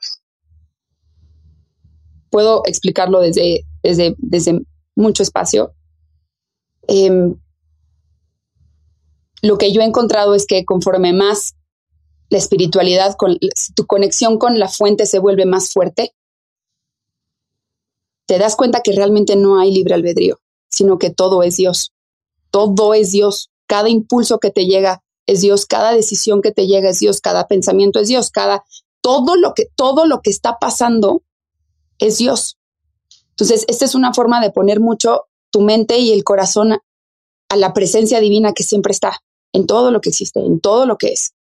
Puedo 2.30 2.62
explicarlo 2.66 3.20
desde, 3.20 3.64
desde, 3.82 4.14
desde 4.18 4.60
mucho 4.94 5.22
espacio. 5.22 5.74
Em, 6.86 7.34
lo 9.42 9.58
que 9.58 9.72
yo 9.72 9.80
he 9.80 9.84
encontrado 9.84 10.34
es 10.34 10.46
que 10.46 10.64
conforme 10.64 11.12
más 11.12 11.54
la 12.30 12.38
espiritualidad, 12.38 13.16
tu 13.74 13.86
conexión 13.86 14.38
con 14.38 14.58
la 14.58 14.68
fuente 14.68 15.06
se 15.06 15.18
vuelve 15.18 15.46
más 15.46 15.72
fuerte, 15.72 16.12
te 18.28 18.38
das 18.38 18.54
cuenta 18.54 18.82
que 18.82 18.92
realmente 18.92 19.34
no 19.34 19.58
hay 19.58 19.72
libre 19.72 19.94
albedrío 19.94 20.38
sino 20.68 20.98
que 20.98 21.10
todo 21.10 21.42
es 21.42 21.56
Dios. 21.56 21.92
Todo 22.50 22.94
es 22.94 23.10
Dios. 23.10 23.50
Cada 23.66 23.88
impulso 23.88 24.38
que 24.38 24.50
te 24.50 24.66
llega 24.66 25.02
es 25.26 25.40
Dios, 25.42 25.66
cada 25.66 25.92
decisión 25.92 26.40
que 26.40 26.52
te 26.52 26.66
llega 26.66 26.88
es 26.88 27.00
Dios, 27.00 27.20
cada 27.20 27.46
pensamiento 27.48 28.00
es 28.00 28.08
Dios, 28.08 28.30
cada 28.30 28.64
todo 29.02 29.36
lo 29.36 29.52
que 29.52 29.66
todo 29.76 30.06
lo 30.06 30.22
que 30.22 30.30
está 30.30 30.58
pasando 30.58 31.22
es 31.98 32.16
Dios. 32.18 32.56
Entonces, 33.30 33.64
esta 33.68 33.84
es 33.84 33.94
una 33.94 34.14
forma 34.14 34.40
de 34.40 34.50
poner 34.50 34.80
mucho 34.80 35.26
tu 35.50 35.60
mente 35.60 35.98
y 35.98 36.12
el 36.12 36.24
corazón 36.24 36.72
a, 36.72 37.56
la 37.56 37.72
presencia 37.72 38.20
divina 38.20 38.52
que 38.52 38.62
siempre 38.62 38.92
está 38.92 39.20
en 39.52 39.66
todo 39.66 39.90
lo 39.90 40.00
que 40.00 40.10
existe, 40.10 40.40
en 40.40 40.60
todo 40.60 40.86
lo 40.86 40.96
que 40.96 41.08
es. 41.08 41.34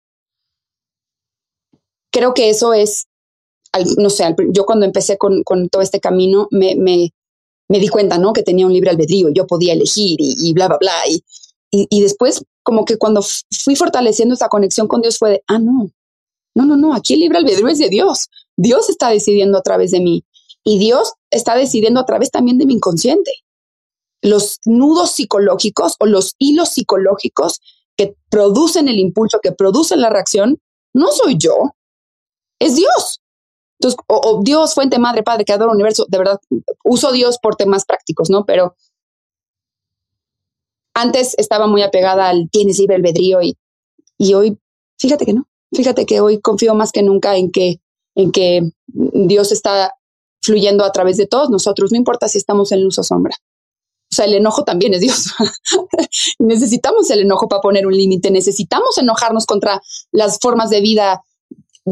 Creo 2.10 2.34
que 2.34 2.50
eso 2.50 2.74
es, 2.74 3.06
no 3.98 4.10
sé, 4.10 4.34
yo 4.50 4.64
cuando 4.64 4.86
empecé 4.86 5.18
con, 5.18 5.42
todo 5.70 5.82
este 5.82 6.00
camino 6.00 6.48
me, 6.50 6.76
me 7.68 7.78
di 7.78 7.88
cuenta, 7.88 8.18
¿no? 8.18 8.32
Que 8.32 8.42
tenía 8.42 8.66
un 8.66 8.72
libre 8.72 8.90
albedrío, 8.90 9.28
yo 9.30 9.46
podía 9.46 9.72
elegir 9.72 10.16
y, 10.20 10.52
bla, 10.52 10.68
bla, 10.68 10.78
bla. 10.78 10.92
Y, 11.08 11.22
y, 11.70 12.00
después, 12.00 12.44
como 12.62 12.84
que 12.84 12.96
cuando 12.96 13.22
fui 13.62 13.76
fortaleciendo 13.76 14.34
esa 14.34 14.48
conexión 14.48 14.86
con 14.88 15.02
Dios 15.02 15.18
fue 15.18 15.30
de, 15.30 15.44
ah, 15.48 15.58
no, 15.58 15.90
no, 16.54 16.64
no, 16.64 16.76
no, 16.76 16.94
aquí 16.94 17.14
el 17.14 17.20
libre 17.20 17.38
albedrío 17.38 17.68
es 17.68 17.78
de 17.78 17.88
Dios. 17.88 18.28
Dios 18.56 18.88
está 18.88 19.10
decidiendo 19.10 19.58
a 19.58 19.62
través 19.62 19.90
de 19.90 20.00
mí 20.00 20.24
y 20.64 20.78
Dios 20.78 21.12
está 21.30 21.56
decidiendo 21.56 22.00
a 22.00 22.06
través 22.06 22.30
también 22.30 22.58
de 22.58 22.66
mi 22.66 22.74
inconsciente. 22.74 23.30
Los 24.22 24.58
nudos 24.64 25.10
psicológicos 25.12 25.96
o 26.00 26.06
los 26.06 26.34
hilos 26.38 26.70
psicológicos 26.70 27.60
que 27.96 28.14
producen 28.30 28.88
el 28.88 28.98
impulso, 28.98 29.40
que 29.42 29.52
producen 29.52 30.00
la 30.00 30.10
reacción, 30.10 30.58
no 30.94 31.08
soy 31.12 31.36
yo, 31.38 31.74
es 32.58 32.76
Dios. 32.76 33.20
Entonces, 33.78 33.98
o, 34.06 34.40
Dios, 34.42 34.74
fuente, 34.74 34.98
madre, 34.98 35.22
padre, 35.22 35.44
creador, 35.44 35.68
universo, 35.68 36.06
de 36.08 36.18
verdad, 36.18 36.40
uso 36.84 37.12
Dios 37.12 37.38
por 37.38 37.56
temas 37.56 37.84
prácticos, 37.84 38.30
¿no? 38.30 38.44
Pero 38.44 38.74
antes 40.94 41.34
estaba 41.36 41.66
muy 41.66 41.82
apegada 41.82 42.28
al 42.28 42.48
tienes 42.50 42.78
libre 42.78 42.96
albedrío 42.96 43.42
y, 43.42 43.56
y 44.16 44.34
hoy, 44.34 44.58
fíjate 44.98 45.26
que 45.26 45.34
no, 45.34 45.46
fíjate 45.72 46.06
que 46.06 46.20
hoy 46.20 46.40
confío 46.40 46.74
más 46.74 46.90
que 46.90 47.02
nunca 47.02 47.36
en 47.36 47.50
que, 47.50 47.80
en 48.14 48.32
que 48.32 48.62
Dios 48.86 49.52
está 49.52 49.92
fluyendo 50.40 50.84
a 50.84 50.92
través 50.92 51.18
de 51.18 51.26
todos 51.26 51.50
nosotros, 51.50 51.92
no 51.92 51.98
importa 51.98 52.28
si 52.28 52.38
estamos 52.38 52.72
en 52.72 52.82
luz 52.82 52.98
o 52.98 53.02
sombra. 53.02 53.36
O 54.10 54.14
sea, 54.14 54.24
el 54.24 54.34
enojo 54.34 54.64
también 54.64 54.94
es 54.94 55.00
Dios. 55.00 55.34
necesitamos 56.38 57.10
el 57.10 57.20
enojo 57.20 57.48
para 57.48 57.60
poner 57.60 57.86
un 57.86 57.94
límite, 57.94 58.30
necesitamos 58.30 58.96
enojarnos 58.96 59.44
contra 59.44 59.82
las 60.12 60.38
formas 60.38 60.70
de 60.70 60.80
vida 60.80 61.22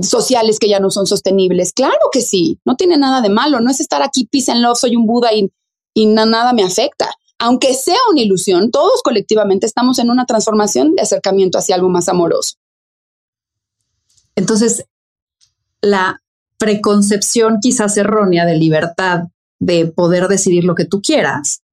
sociales 0.02 0.58
que 0.58 0.68
ya 0.68 0.80
no 0.80 0.90
son 0.90 1.06
sostenibles. 1.06 1.72
Claro 1.72 1.94
que 2.12 2.20
sí, 2.20 2.58
no 2.64 2.76
tiene 2.76 2.96
nada 2.96 3.20
de 3.20 3.28
malo, 3.28 3.60
no 3.60 3.70
es 3.70 3.80
estar 3.80 4.02
aquí, 4.02 4.26
peace 4.26 4.50
and 4.50 4.60
love, 4.60 4.78
soy 4.78 4.96
un 4.96 5.06
Buda 5.06 5.32
y, 5.32 5.52
y 5.94 6.06
nada 6.06 6.52
me 6.52 6.64
afecta. 6.64 7.10
Aunque 7.38 7.74
sea 7.74 7.98
una 8.10 8.20
ilusión, 8.20 8.70
todos 8.70 9.02
colectivamente 9.02 9.66
estamos 9.66 9.98
en 9.98 10.10
una 10.10 10.24
transformación 10.24 10.94
de 10.94 11.02
acercamiento 11.02 11.58
hacia 11.58 11.74
algo 11.74 11.88
más 11.88 12.08
amoroso. 12.08 12.56
Entonces, 14.36 14.84
la 15.80 16.22
preconcepción 16.58 17.58
quizás 17.60 17.96
errónea 17.96 18.46
de 18.46 18.56
libertad, 18.56 19.24
de 19.58 19.86
poder 19.86 20.28
decidir 20.28 20.64
lo 20.64 20.74
que 20.74 20.84
tú 20.84 21.02
quieras, 21.02 21.64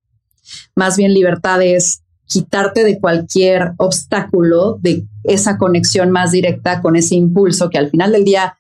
más 0.76 0.98
bien 0.98 1.14
libertad 1.14 1.62
es 1.62 2.01
quitarte 2.32 2.86
de 2.86 3.00
cualquier 3.00 3.74
obstáculo, 3.78 4.78
de 4.82 5.04
esa 5.24 5.58
conexión 5.58 6.12
más 6.12 6.32
directa 6.32 6.82
con 6.82 6.96
ese 6.96 7.16
impulso 7.16 7.70
que 7.70 7.78
al 7.78 7.90
final 7.90 8.14
del 8.14 8.24
día 8.24 8.58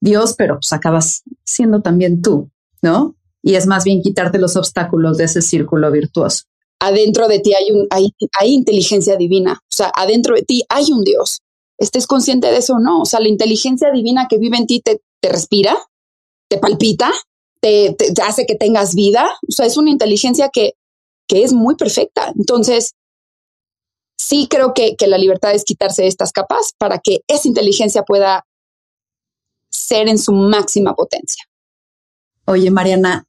Dios, 0.00 0.34
pero 0.36 0.56
pues 0.56 0.72
acabas 0.72 1.22
siendo 1.44 1.80
también 1.80 2.22
tú, 2.22 2.50
¿no? 2.82 3.14
Y 3.40 3.54
es 3.54 3.66
más 3.66 3.84
bien 3.84 4.02
quitarte 4.02 4.38
los 4.38 4.56
obstáculos 4.56 5.16
de 5.16 5.24
ese 5.24 5.42
círculo 5.42 5.90
virtuoso. 5.92 6.44
Adentro 6.80 7.28
de 7.28 7.38
ti 7.38 7.54
hay, 7.54 7.70
un, 7.70 7.86
hay, 7.90 8.12
hay 8.40 8.52
inteligencia 8.52 9.16
divina, 9.16 9.60
o 9.62 9.74
sea, 9.74 9.92
adentro 9.94 10.34
de 10.34 10.42
ti 10.42 10.64
hay 10.68 10.90
un 10.90 11.04
Dios. 11.04 11.40
¿Estés 11.78 12.06
consciente 12.06 12.48
de 12.48 12.58
eso 12.58 12.74
o 12.74 12.80
no? 12.80 13.02
O 13.02 13.04
sea, 13.04 13.20
la 13.20 13.28
inteligencia 13.28 13.90
divina 13.92 14.26
que 14.28 14.38
vive 14.38 14.56
en 14.56 14.66
ti 14.66 14.80
te, 14.80 15.00
te 15.20 15.28
respira, 15.28 15.76
te 16.48 16.58
palpita, 16.58 17.12
te, 17.60 17.94
te, 17.94 18.12
hace 18.22 18.46
que 18.46 18.54
tengas 18.56 18.94
vida. 18.94 19.26
O 19.48 19.52
sea, 19.52 19.66
es 19.66 19.76
una 19.76 19.90
inteligencia 19.90 20.50
que, 20.52 20.74
que 21.26 21.42
es 21.42 21.52
muy 21.52 21.74
perfecta. 21.76 22.32
Entonces, 22.36 22.94
sí 24.16 24.46
creo 24.48 24.74
que, 24.74 24.96
que 24.96 25.06
la 25.06 25.18
libertad 25.18 25.52
es 25.52 25.64
quitarse 25.64 26.06
estas 26.06 26.32
capas 26.32 26.72
para 26.78 26.98
que 26.98 27.20
esa 27.28 27.48
inteligencia 27.48 28.02
pueda 28.02 28.44
ser 29.70 30.08
en 30.08 30.18
su 30.18 30.32
máxima 30.32 30.94
potencia. 30.94 31.44
Oye, 32.46 32.70
Mariana, 32.70 33.26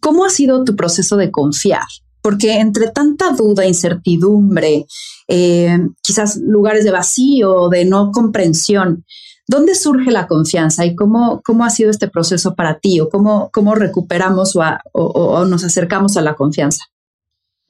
¿cómo 0.00 0.24
ha 0.24 0.30
sido 0.30 0.64
tu 0.64 0.76
proceso 0.76 1.16
de 1.16 1.30
confiar? 1.30 1.86
Porque 2.22 2.58
entre 2.58 2.90
tanta 2.90 3.30
duda, 3.32 3.66
incertidumbre, 3.66 4.86
eh, 5.28 5.78
quizás 6.02 6.36
lugares 6.36 6.84
de 6.84 6.90
vacío, 6.90 7.68
de 7.68 7.84
no 7.84 8.10
comprensión, 8.10 9.04
¿dónde 9.46 9.74
surge 9.74 10.10
la 10.10 10.26
confianza 10.26 10.84
y 10.84 10.94
cómo, 10.96 11.40
cómo 11.44 11.64
ha 11.64 11.70
sido 11.70 11.90
este 11.90 12.08
proceso 12.08 12.54
para 12.54 12.78
ti 12.78 13.00
o 13.00 13.08
cómo, 13.08 13.50
cómo 13.52 13.74
recuperamos 13.74 14.56
o, 14.92 15.44
nos 15.44 15.64
acercamos 15.64 16.16
a 16.16 16.22
la 16.22 16.34
confianza? 16.34 16.84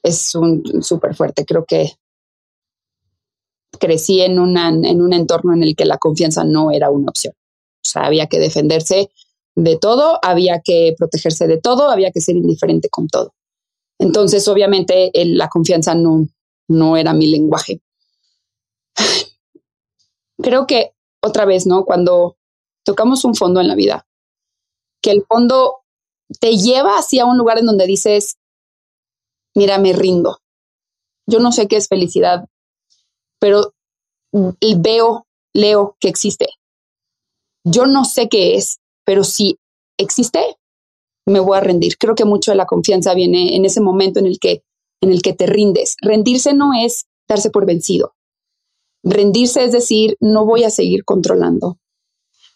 Es 0.02 0.34
un 0.34 0.82
súper 0.82 1.14
fuerte. 1.14 1.44
Creo 1.44 1.64
que 1.66 1.92
crecí 3.78 4.20
en, 4.20 4.38
en 4.56 5.02
un 5.02 5.12
entorno 5.12 5.54
en 5.54 5.62
el 5.62 5.76
que 5.76 5.84
la 5.84 5.98
confianza 5.98 6.44
no 6.44 6.70
era 6.70 6.90
una 6.90 7.10
opción. 7.10 7.34
O 7.36 7.88
sea, 7.88 8.06
había 8.06 8.26
que 8.26 8.38
defenderse 8.38 9.10
de 9.54 9.78
todo, 9.78 10.18
había 10.22 10.60
que 10.60 10.94
protegerse 10.98 11.46
de 11.46 11.58
todo, 11.58 11.88
había 11.88 12.10
que 12.10 12.20
ser 12.20 12.36
indiferente 12.36 12.88
con 12.88 13.08
todo. 13.08 13.34
Entonces, 13.98 14.46
obviamente, 14.48 15.10
la 15.14 15.48
confianza 15.48 15.94
no, 15.94 16.26
no 16.68 16.96
era 16.96 17.14
mi 17.14 17.26
lenguaje. 17.28 17.80
Creo 20.42 20.66
que 20.66 20.92
otra 21.22 21.44
vez, 21.44 21.66
¿no? 21.66 21.84
Cuando 21.84 22.36
tocamos 22.84 23.24
un 23.24 23.34
fondo 23.34 23.60
en 23.60 23.68
la 23.68 23.74
vida, 23.74 24.06
que 25.00 25.10
el 25.10 25.24
fondo 25.26 25.78
te 26.40 26.56
lleva 26.56 26.98
hacia 26.98 27.24
un 27.24 27.38
lugar 27.38 27.58
en 27.58 27.66
donde 27.66 27.86
dices, 27.86 28.36
mira, 29.54 29.78
me 29.78 29.92
rindo. 29.92 30.38
Yo 31.26 31.40
no 31.40 31.52
sé 31.52 31.66
qué 31.66 31.76
es 31.76 31.88
felicidad, 31.88 32.46
pero 33.38 33.74
veo, 34.78 35.26
leo 35.54 35.96
que 36.00 36.08
existe. 36.08 36.46
Yo 37.64 37.86
no 37.86 38.04
sé 38.04 38.28
qué 38.28 38.56
es, 38.56 38.78
pero 39.04 39.24
si 39.24 39.58
existe, 39.98 40.56
me 41.26 41.40
voy 41.40 41.58
a 41.58 41.60
rendir. 41.60 41.98
Creo 41.98 42.14
que 42.14 42.24
mucho 42.24 42.52
de 42.52 42.56
la 42.56 42.66
confianza 42.66 43.14
viene 43.14 43.56
en 43.56 43.64
ese 43.64 43.80
momento 43.80 44.20
en 44.20 44.26
el 44.26 44.38
que, 44.38 44.62
en 45.00 45.10
el 45.10 45.22
que 45.22 45.32
te 45.32 45.46
rindes. 45.46 45.96
Rendirse 46.00 46.54
no 46.54 46.70
es 46.74 47.06
darse 47.28 47.50
por 47.50 47.66
vencido. 47.66 48.14
Rendirse 49.02 49.64
es 49.64 49.72
decir, 49.72 50.16
no 50.20 50.44
voy 50.44 50.64
a 50.64 50.70
seguir 50.70 51.04
controlando. 51.04 51.78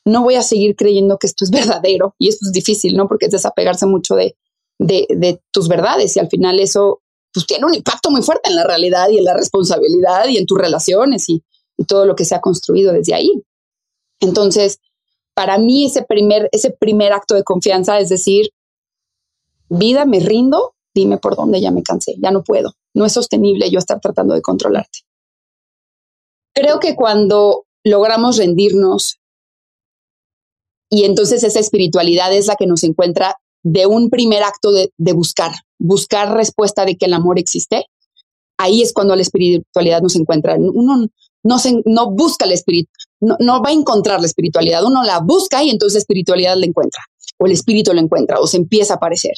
No 0.05 0.23
voy 0.23 0.37
a 0.37 0.43
seguir 0.43 0.77
creyendo 0.77 1.19
que 1.19 1.27
esto 1.27 1.45
es 1.45 1.51
verdadero. 1.51 2.15
Y 2.19 2.29
esto 2.29 2.47
es 2.47 2.53
difícil, 2.53 2.97
¿no? 2.97 3.09
Porque 3.09 3.27
es 3.27 3.33
desapegarse 3.33 3.87
mucho 3.87 4.15
de, 4.15 4.37
de, 4.79 5.43
tus 5.51 5.69
verdades 5.69 6.17
y 6.17 6.21
al 6.21 6.29
final 6.29 6.59
eso 6.59 7.03
pues, 7.33 7.47
tiene 7.47 7.67
un 7.67 7.75
impacto 7.75 8.11
muy 8.11 8.23
fuerte 8.23 8.51
en 8.51 8.57
la 8.57 8.65
realidad 8.65 9.09
y 9.09 9.19
en 9.19 9.25
la 9.25 9.35
responsabilidad 9.35 10.29
y 10.29 10.37
en 10.37 10.47
tus 10.47 10.59
relaciones 10.59 11.29
y, 11.29 11.43
todo 11.87 12.05
lo 12.05 12.15
que 12.15 12.27
se 12.27 12.35
ha 12.35 12.43
construido 12.43 12.93
desde 12.93 13.15
ahí. 13.15 13.43
Entonces, 14.21 14.81
para 15.33 15.57
mí 15.57 15.87
ese 15.87 16.03
primer, 16.03 16.51
ese 16.53 16.73
primer 16.73 17.15
acto 17.15 17.35
de 17.35 17.43
confianza 17.43 17.99
es 17.99 18.11
decir, 18.11 18.51
vida, 19.71 20.05
me 20.05 20.21
rindo, 20.21 20.75
dime 20.95 21.17
por 21.17 21.37
dónde 21.37 21.59
ya 21.59 21.71
me 21.71 21.83
cansé, 21.83 22.17
ya 22.23 22.33
no 22.33 22.45
puedo, 22.45 22.75
no 22.93 23.07
es 23.07 23.13
sostenible 23.15 23.71
yo 23.71 23.79
estar 23.79 23.99
tratando 23.99 24.35
de 24.35 24.43
controlarte. 24.43 24.99
Creo 26.53 26.81
que 26.81 26.95
cuando 26.95 27.65
logramos 27.83 28.37
rendirnos 28.37 29.21
y 30.91 31.05
entonces 31.05 31.45
esa 31.45 31.61
espiritualidad 31.61 32.35
es 32.35 32.47
la 32.49 32.57
que 32.57 32.67
nos 32.67 32.83
encuentra 32.83 33.37
de 33.63 33.87
un 33.87 34.11
primer 34.11 34.43
acto 34.43 34.73
de, 34.73 34.91
buscar, 35.13 35.53
buscar 35.81 36.33
respuesta 36.35 36.85
de 36.85 36.97
que 36.97 37.07
el 37.07 37.15
amor 37.15 37.39
existe, 37.39 37.87
ahí 38.59 38.83
es 38.83 38.93
cuando 38.93 39.17
la 39.17 39.23
espiritualidad 39.23 40.03
nos 40.03 40.15
encuentra. 40.15 40.55
Uno 40.57 41.09
no, 41.43 42.11
busca 42.11 42.47
la 42.47 42.55
espíritu, 42.55 42.91
no, 43.21 43.63
va 43.63 43.71
a 43.71 43.73
encontrar 43.73 44.21
la 44.21 44.27
espiritualidad, 44.27 44.85
uno 44.85 45.03
la 45.03 45.19
busca 45.21 45.65
y 45.65 45.71
entonces 45.71 45.95
la 45.95 46.01
espiritualidad 46.01 46.57
la 46.57 46.67
encuentra, 46.67 47.03
o 47.39 47.47
el 47.47 47.53
espíritu 47.53 47.93
la 47.93 48.03
encuentra, 48.03 48.39
o 48.39 48.47
se 48.47 48.59
empieza 48.59 48.95
a 48.95 48.97
aparecer. 48.97 49.35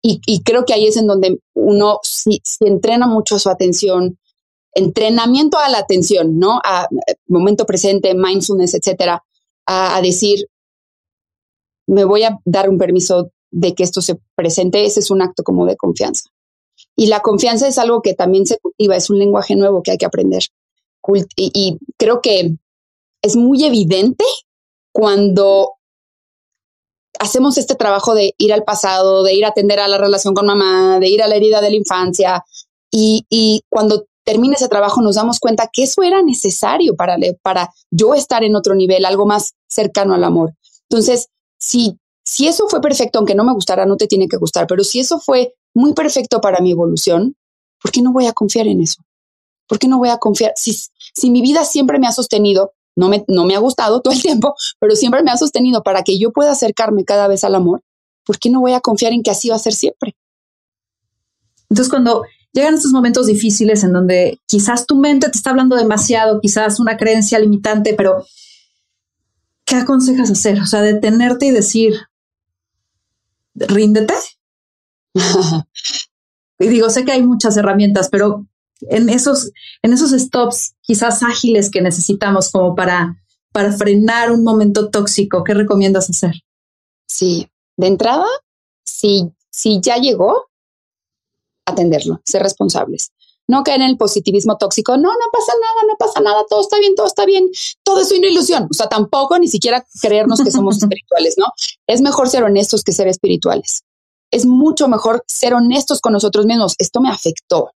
Y, 0.00 0.42
creo 0.42 0.64
que 0.64 0.72
ahí 0.72 0.86
es 0.86 0.96
en 0.96 1.08
donde 1.08 1.40
uno, 1.54 1.98
si, 2.02 2.40
entrena 2.60 3.06
mucho 3.06 3.38
su 3.38 3.50
atención, 3.50 4.16
entrenamiento 4.72 5.58
a 5.58 5.68
la 5.68 5.78
atención, 5.78 6.38
¿no? 6.38 6.60
A, 6.64 6.86
momento 7.26 7.66
presente, 7.66 8.14
mindfulness, 8.14 8.74
etcétera, 8.74 9.24
a 9.66 10.00
decir, 10.00 10.46
me 11.88 12.04
voy 12.04 12.22
a 12.22 12.38
dar 12.44 12.68
un 12.68 12.78
permiso 12.78 13.32
de 13.50 13.74
que 13.74 13.82
esto 13.82 14.02
se 14.02 14.18
presente, 14.34 14.84
ese 14.84 15.00
es 15.00 15.10
un 15.10 15.22
acto 15.22 15.42
como 15.42 15.66
de 15.66 15.76
confianza. 15.76 16.30
Y 16.96 17.06
la 17.06 17.20
confianza 17.20 17.68
es 17.68 17.78
algo 17.78 18.02
que 18.02 18.14
también 18.14 18.46
se 18.46 18.58
cultiva, 18.58 18.96
es 18.96 19.10
un 19.10 19.18
lenguaje 19.18 19.56
nuevo 19.56 19.82
que 19.82 19.92
hay 19.92 19.98
que 19.98 20.06
aprender. 20.06 20.42
Y, 21.36 21.78
creo 21.96 22.20
que 22.20 22.56
es 23.22 23.36
muy 23.36 23.64
evidente 23.64 24.24
cuando 24.92 25.72
hacemos 27.18 27.56
este 27.58 27.74
trabajo 27.74 28.14
de 28.14 28.34
ir 28.36 28.52
al 28.52 28.64
pasado, 28.64 29.22
de 29.22 29.34
ir 29.34 29.44
a 29.44 29.48
atender 29.48 29.80
a 29.80 29.88
la 29.88 29.98
relación 29.98 30.34
con 30.34 30.46
mamá, 30.46 30.98
de 31.00 31.08
ir 31.08 31.22
a 31.22 31.28
la 31.28 31.36
herida 31.36 31.60
de 31.60 31.70
la 31.70 31.76
infancia. 31.76 32.44
Y, 32.90 33.24
y 33.28 33.62
cuando 33.68 34.06
termina 34.24 34.56
ese 34.56 34.68
trabajo 34.68 35.00
nos 35.00 35.14
damos 35.14 35.40
cuenta 35.40 35.70
que 35.72 35.84
eso 35.84 36.02
era 36.02 36.22
necesario 36.22 36.94
para, 36.94 37.16
para 37.42 37.70
yo 37.90 38.14
estar 38.14 38.44
en 38.44 38.56
otro 38.56 38.74
nivel, 38.74 39.06
algo 39.06 39.24
más 39.24 39.54
cercano 39.66 40.14
al 40.14 40.22
amor. 40.22 40.52
Entonces, 40.90 41.28
si, 41.58 41.96
si 42.28 42.46
eso 42.46 42.68
fue 42.68 42.82
perfecto, 42.82 43.18
aunque 43.18 43.34
no 43.34 43.42
me 43.42 43.54
gustara, 43.54 43.86
no 43.86 43.96
te 43.96 44.06
tiene 44.06 44.28
que 44.28 44.36
gustar, 44.36 44.66
pero 44.66 44.84
si 44.84 45.00
eso 45.00 45.18
fue 45.18 45.54
muy 45.72 45.94
perfecto 45.94 46.42
para 46.42 46.60
mi 46.60 46.72
evolución, 46.72 47.34
¿por 47.82 47.90
qué 47.90 48.02
no 48.02 48.12
voy 48.12 48.26
a 48.26 48.34
confiar 48.34 48.66
en 48.66 48.82
eso? 48.82 49.02
¿Por 49.66 49.78
qué 49.78 49.88
no 49.88 49.96
voy 49.96 50.10
a 50.10 50.18
confiar? 50.18 50.52
Si, 50.54 50.78
si 51.14 51.30
mi 51.30 51.40
vida 51.40 51.64
siempre 51.64 51.98
me 51.98 52.06
ha 52.06 52.12
sostenido, 52.12 52.74
no 52.96 53.08
me, 53.08 53.24
no 53.28 53.46
me 53.46 53.54
ha 53.54 53.58
gustado 53.58 54.00
todo 54.02 54.12
el 54.12 54.20
tiempo, 54.20 54.54
pero 54.78 54.94
siempre 54.94 55.22
me 55.22 55.30
ha 55.30 55.38
sostenido 55.38 55.82
para 55.82 56.02
que 56.02 56.18
yo 56.18 56.30
pueda 56.30 56.52
acercarme 56.52 57.06
cada 57.06 57.28
vez 57.28 57.44
al 57.44 57.54
amor, 57.54 57.82
¿por 58.26 58.38
qué 58.38 58.50
no 58.50 58.60
voy 58.60 58.74
a 58.74 58.80
confiar 58.80 59.14
en 59.14 59.22
que 59.22 59.30
así 59.30 59.48
va 59.48 59.56
a 59.56 59.60
ser 59.60 59.72
siempre? 59.72 60.14
Entonces, 61.70 61.90
cuando 61.90 62.24
llegan 62.52 62.74
estos 62.74 62.92
momentos 62.92 63.26
difíciles 63.26 63.84
en 63.84 63.94
donde 63.94 64.38
quizás 64.46 64.84
tu 64.84 64.96
mente 64.96 65.30
te 65.30 65.38
está 65.38 65.48
hablando 65.48 65.76
demasiado, 65.76 66.42
quizás 66.42 66.78
una 66.78 66.98
creencia 66.98 67.38
limitante, 67.38 67.94
pero 67.94 68.26
¿qué 69.64 69.76
aconsejas 69.76 70.30
hacer? 70.30 70.60
O 70.60 70.66
sea, 70.66 70.82
detenerte 70.82 71.46
y 71.46 71.52
decir, 71.52 71.94
ríndete. 73.58 74.14
y 76.58 76.68
digo, 76.68 76.90
sé 76.90 77.04
que 77.04 77.12
hay 77.12 77.22
muchas 77.22 77.56
herramientas, 77.56 78.08
pero 78.10 78.46
en 78.82 79.08
esos, 79.08 79.50
en 79.82 79.92
esos 79.92 80.10
stops 80.10 80.74
quizás 80.80 81.22
ágiles 81.22 81.70
que 81.70 81.82
necesitamos 81.82 82.50
como 82.50 82.74
para, 82.74 83.22
para 83.52 83.72
frenar 83.72 84.30
un 84.30 84.44
momento 84.44 84.90
tóxico, 84.90 85.44
¿qué 85.44 85.54
recomiendas 85.54 86.10
hacer? 86.10 86.34
Sí, 87.06 87.48
de 87.76 87.86
entrada, 87.86 88.26
si, 88.84 89.32
si 89.50 89.80
ya 89.80 89.96
llegó, 89.96 90.48
atenderlo, 91.64 92.20
ser 92.24 92.42
responsables. 92.42 93.12
No 93.48 93.64
caer 93.64 93.80
en 93.80 93.88
el 93.88 93.96
positivismo 93.96 94.58
tóxico, 94.58 94.96
no, 94.96 95.08
no 95.08 95.26
pasa 95.32 95.52
nada, 95.54 95.86
no 95.88 95.96
pasa 95.98 96.20
nada, 96.20 96.44
todo 96.48 96.60
está 96.60 96.78
bien, 96.78 96.94
todo 96.94 97.06
está 97.06 97.24
bien, 97.24 97.48
todo 97.82 98.00
es 98.00 98.12
una 98.12 98.26
ilusión. 98.26 98.68
O 98.70 98.74
sea, 98.74 98.88
tampoco 98.88 99.38
ni 99.38 99.48
siquiera 99.48 99.84
creernos 100.02 100.42
que 100.42 100.50
somos 100.50 100.76
espirituales, 100.82 101.36
¿no? 101.38 101.46
Es 101.86 102.02
mejor 102.02 102.28
ser 102.28 102.44
honestos 102.44 102.84
que 102.84 102.92
ser 102.92 103.08
espirituales. 103.08 103.84
Es 104.30 104.44
mucho 104.44 104.86
mejor 104.88 105.24
ser 105.26 105.54
honestos 105.54 106.00
con 106.00 106.12
nosotros 106.12 106.44
mismos. 106.44 106.74
Esto 106.78 107.00
me 107.00 107.08
afectó, 107.08 107.70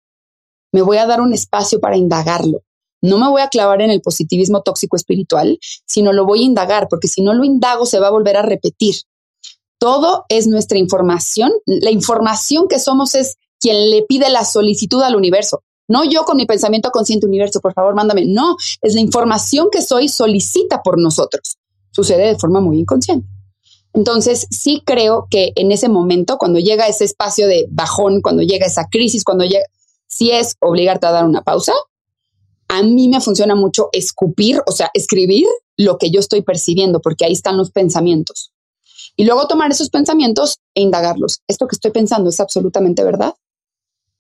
me 0.72 0.82
voy 0.82 0.98
a 0.98 1.06
dar 1.06 1.22
un 1.22 1.34
espacio 1.34 1.80
para 1.80 1.98
indagarlo. 1.98 2.62
No 3.02 3.18
me 3.18 3.30
voy 3.30 3.42
a 3.42 3.48
clavar 3.48 3.82
en 3.82 3.92
el 3.92 4.02
positivismo 4.02 4.62
tóxico 4.62 4.96
espiritual, 4.96 5.58
sino 5.86 6.12
lo 6.12 6.26
voy 6.26 6.42
a 6.42 6.46
indagar, 6.46 6.88
porque 6.90 7.08
si 7.08 7.22
no 7.22 7.34
lo 7.34 7.46
indago 7.46 7.86
se 7.86 8.00
va 8.00 8.08
a 8.08 8.12
volver 8.12 8.38
a 8.38 8.42
repetir. 8.42 8.96
Todo 9.80 10.26
es 10.28 10.48
nuestra 10.48 10.78
información. 10.78 11.54
La 11.66 11.92
información 11.92 12.68
que 12.68 12.80
somos 12.80 13.16
es 13.16 13.38
quien 13.60 13.90
le 13.90 14.04
pide 14.04 14.30
la 14.30 14.46
solicitud 14.46 15.02
al 15.02 15.16
universo. 15.16 15.64
No 15.88 16.04
yo 16.04 16.24
con 16.24 16.38
mi 16.38 16.46
pensamiento 16.46 16.92
consciente 16.92 17.26
universo, 17.26 17.60
por 17.62 17.74
favor, 17.74 17.96
mándame. 17.96 18.26
No, 18.26 18.56
es 18.82 18.94
la 18.94 19.02
información 19.02 19.70
que 19.72 19.82
soy 19.82 20.08
solicita 20.08 20.82
por 20.84 21.00
nosotros. 21.00 21.58
Sucede 21.92 22.28
de 22.28 22.38
forma 22.38 22.62
muy 22.62 22.80
inconsciente. 22.80 23.28
Entonces, 23.94 24.48
sí 24.52 24.84
creo 24.86 25.28
que 25.32 25.52
en 25.56 25.72
ese 25.72 25.90
momento, 25.90 26.38
cuando 26.38 26.60
llega 26.60 26.88
ese 26.88 27.06
espacio 27.06 27.48
de 27.48 27.68
bajón, 27.72 28.22
cuando 28.22 28.44
llega 28.44 28.68
esa 28.68 28.86
crisis, 28.86 29.24
cuando 29.24 29.46
llega, 29.46 29.66
si 30.08 30.32
es 30.32 30.56
obligarte 30.60 31.08
a 31.08 31.12
dar 31.12 31.26
una 31.26 31.42
pausa, 31.42 31.74
a 32.68 32.84
mí 32.84 33.10
me 33.10 33.20
funciona 33.20 33.56
mucho 33.56 33.90
escupir, 33.92 34.62
o 34.68 34.72
sea, 34.72 34.92
escribir 34.94 35.48
lo 35.76 35.98
que 35.98 36.12
yo 36.12 36.20
estoy 36.20 36.44
percibiendo, 36.44 37.02
porque 37.02 37.26
ahí 37.26 37.34
están 37.34 37.58
los 37.58 37.72
pensamientos. 37.72 38.52
Y 39.16 39.26
luego 39.26 39.48
tomar 39.48 39.72
esos 39.72 39.90
pensamientos 39.90 40.60
e 40.76 40.82
indagarlos. 40.82 41.40
¿Esto 41.48 41.68
que 41.68 41.76
estoy 41.76 41.92
pensando 41.92 42.30
es 42.30 42.40
absolutamente 42.40 43.04
verdad? 43.04 43.34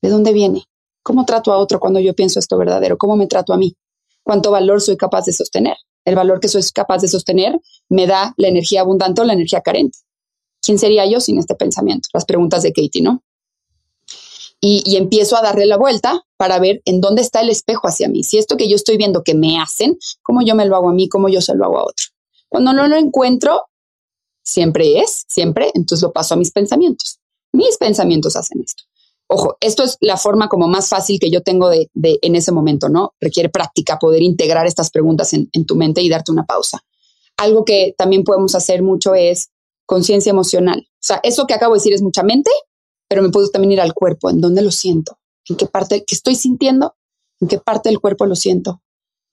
¿De 0.01 0.09
dónde 0.09 0.33
viene? 0.33 0.63
¿Cómo 1.03 1.25
trato 1.25 1.51
a 1.51 1.57
otro 1.57 1.79
cuando 1.79 1.99
yo 1.99 2.13
pienso 2.13 2.39
esto 2.39 2.57
verdadero? 2.57 2.97
¿Cómo 2.97 3.15
me 3.15 3.27
trato 3.27 3.53
a 3.53 3.57
mí? 3.57 3.75
¿Cuánto 4.23 4.51
valor 4.51 4.81
soy 4.81 4.97
capaz 4.97 5.25
de 5.25 5.33
sostener? 5.33 5.77
El 6.05 6.15
valor 6.15 6.39
que 6.39 6.47
soy 6.47 6.63
capaz 6.73 7.01
de 7.01 7.07
sostener 7.07 7.59
me 7.89 8.07
da 8.07 8.33
la 8.37 8.47
energía 8.47 8.81
abundante 8.81 9.21
o 9.21 9.25
la 9.25 9.33
energía 9.33 9.61
carente. 9.61 9.99
¿Quién 10.61 10.77
sería 10.77 11.05
yo 11.05 11.19
sin 11.19 11.39
este 11.39 11.55
pensamiento? 11.55 12.09
Las 12.13 12.25
preguntas 12.25 12.63
de 12.63 12.73
Katie, 12.73 13.01
¿no? 13.01 13.23
y, 14.61 14.97
empiezo 14.97 15.37
a 15.37 15.41
darle 15.41 15.65
la 15.65 15.77
vuelta 15.77 16.25
para 16.37 16.59
ver 16.59 16.81
en 16.85 17.01
dónde 17.01 17.21
está 17.21 17.41
el 17.41 17.49
espejo 17.49 17.87
hacia 17.87 18.09
mí. 18.09 18.23
Si 18.23 18.37
esto 18.37 18.57
que 18.57 18.69
yo 18.69 18.75
estoy 18.75 18.97
viendo 18.97 19.23
que 19.23 19.33
me 19.33 19.59
hacen, 19.59 19.97
cómo 20.21 20.41
yo 20.41 20.55
me 20.55 20.65
lo 20.65 20.75
hago 20.75 20.89
a 20.89 20.93
mí, 20.93 21.07
cómo 21.07 21.29
yo 21.29 21.41
se 21.41 21.55
lo 21.55 21.65
hago 21.65 21.79
a 21.79 21.83
otro. 21.83 22.07
Cuando 22.49 22.73
no 22.73 22.87
lo 22.87 22.97
encuentro, 22.97 23.67
siempre 24.43 24.99
es, 24.99 25.25
siempre, 25.27 25.71
entonces 25.73 26.03
lo 26.03 26.11
paso 26.11 26.33
a 26.33 26.37
mis 26.37 26.51
pensamientos. 26.51 27.19
Mis 27.53 27.77
pensamientos 27.77 28.35
hacen 28.35 28.61
esto. 28.61 28.83
Ojo, 29.31 29.57
esto 29.59 29.83
es 29.83 29.97
la 30.01 30.17
forma 30.17 30.49
como 30.49 30.67
más 30.67 30.89
fácil 30.89 31.19
que 31.19 31.29
yo 31.29 31.41
tengo 31.41 31.69
de, 31.69 31.87
en 31.93 32.35
ese 32.35 32.51
momento, 32.51 32.89
¿no? 32.89 33.13
Requiere 33.21 33.49
práctica 33.49 33.99
poder 33.99 34.23
integrar 34.23 34.65
estas 34.65 34.89
preguntas 34.89 35.33
en, 35.33 35.49
en 35.53 35.65
tu 35.67 35.75
mente 35.75 36.01
y 36.01 36.09
darte 36.09 36.31
una 36.31 36.45
pausa. 36.45 36.83
Algo 37.37 37.63
que 37.63 37.93
también 37.95 38.23
podemos 38.23 38.55
hacer 38.55 38.81
mucho 38.81 39.13
es 39.13 39.51
conciencia 39.85 40.31
emocional. 40.31 40.87
O 40.87 40.97
sea, 40.99 41.19
eso 41.21 41.45
que 41.45 41.53
acabo 41.53 41.75
de 41.75 41.77
decir 41.77 41.93
es 41.93 42.01
mucha 42.01 42.23
mente, 42.23 42.49
pero 43.07 43.21
me 43.21 43.29
puedo 43.29 43.49
también 43.49 43.73
ir 43.73 43.81
al 43.81 43.93
cuerpo, 43.93 44.31
en 44.31 44.41
dónde 44.41 44.63
lo 44.63 44.71
siento, 44.71 45.19
en 45.47 45.57
qué 45.57 45.67
parte 45.67 46.03
que 46.05 46.15
estoy 46.15 46.35
sintiendo, 46.35 46.95
en 47.39 47.47
qué 47.47 47.59
parte 47.59 47.89
del 47.89 47.99
cuerpo 47.99 48.25
lo 48.25 48.35
siento, 48.35 48.81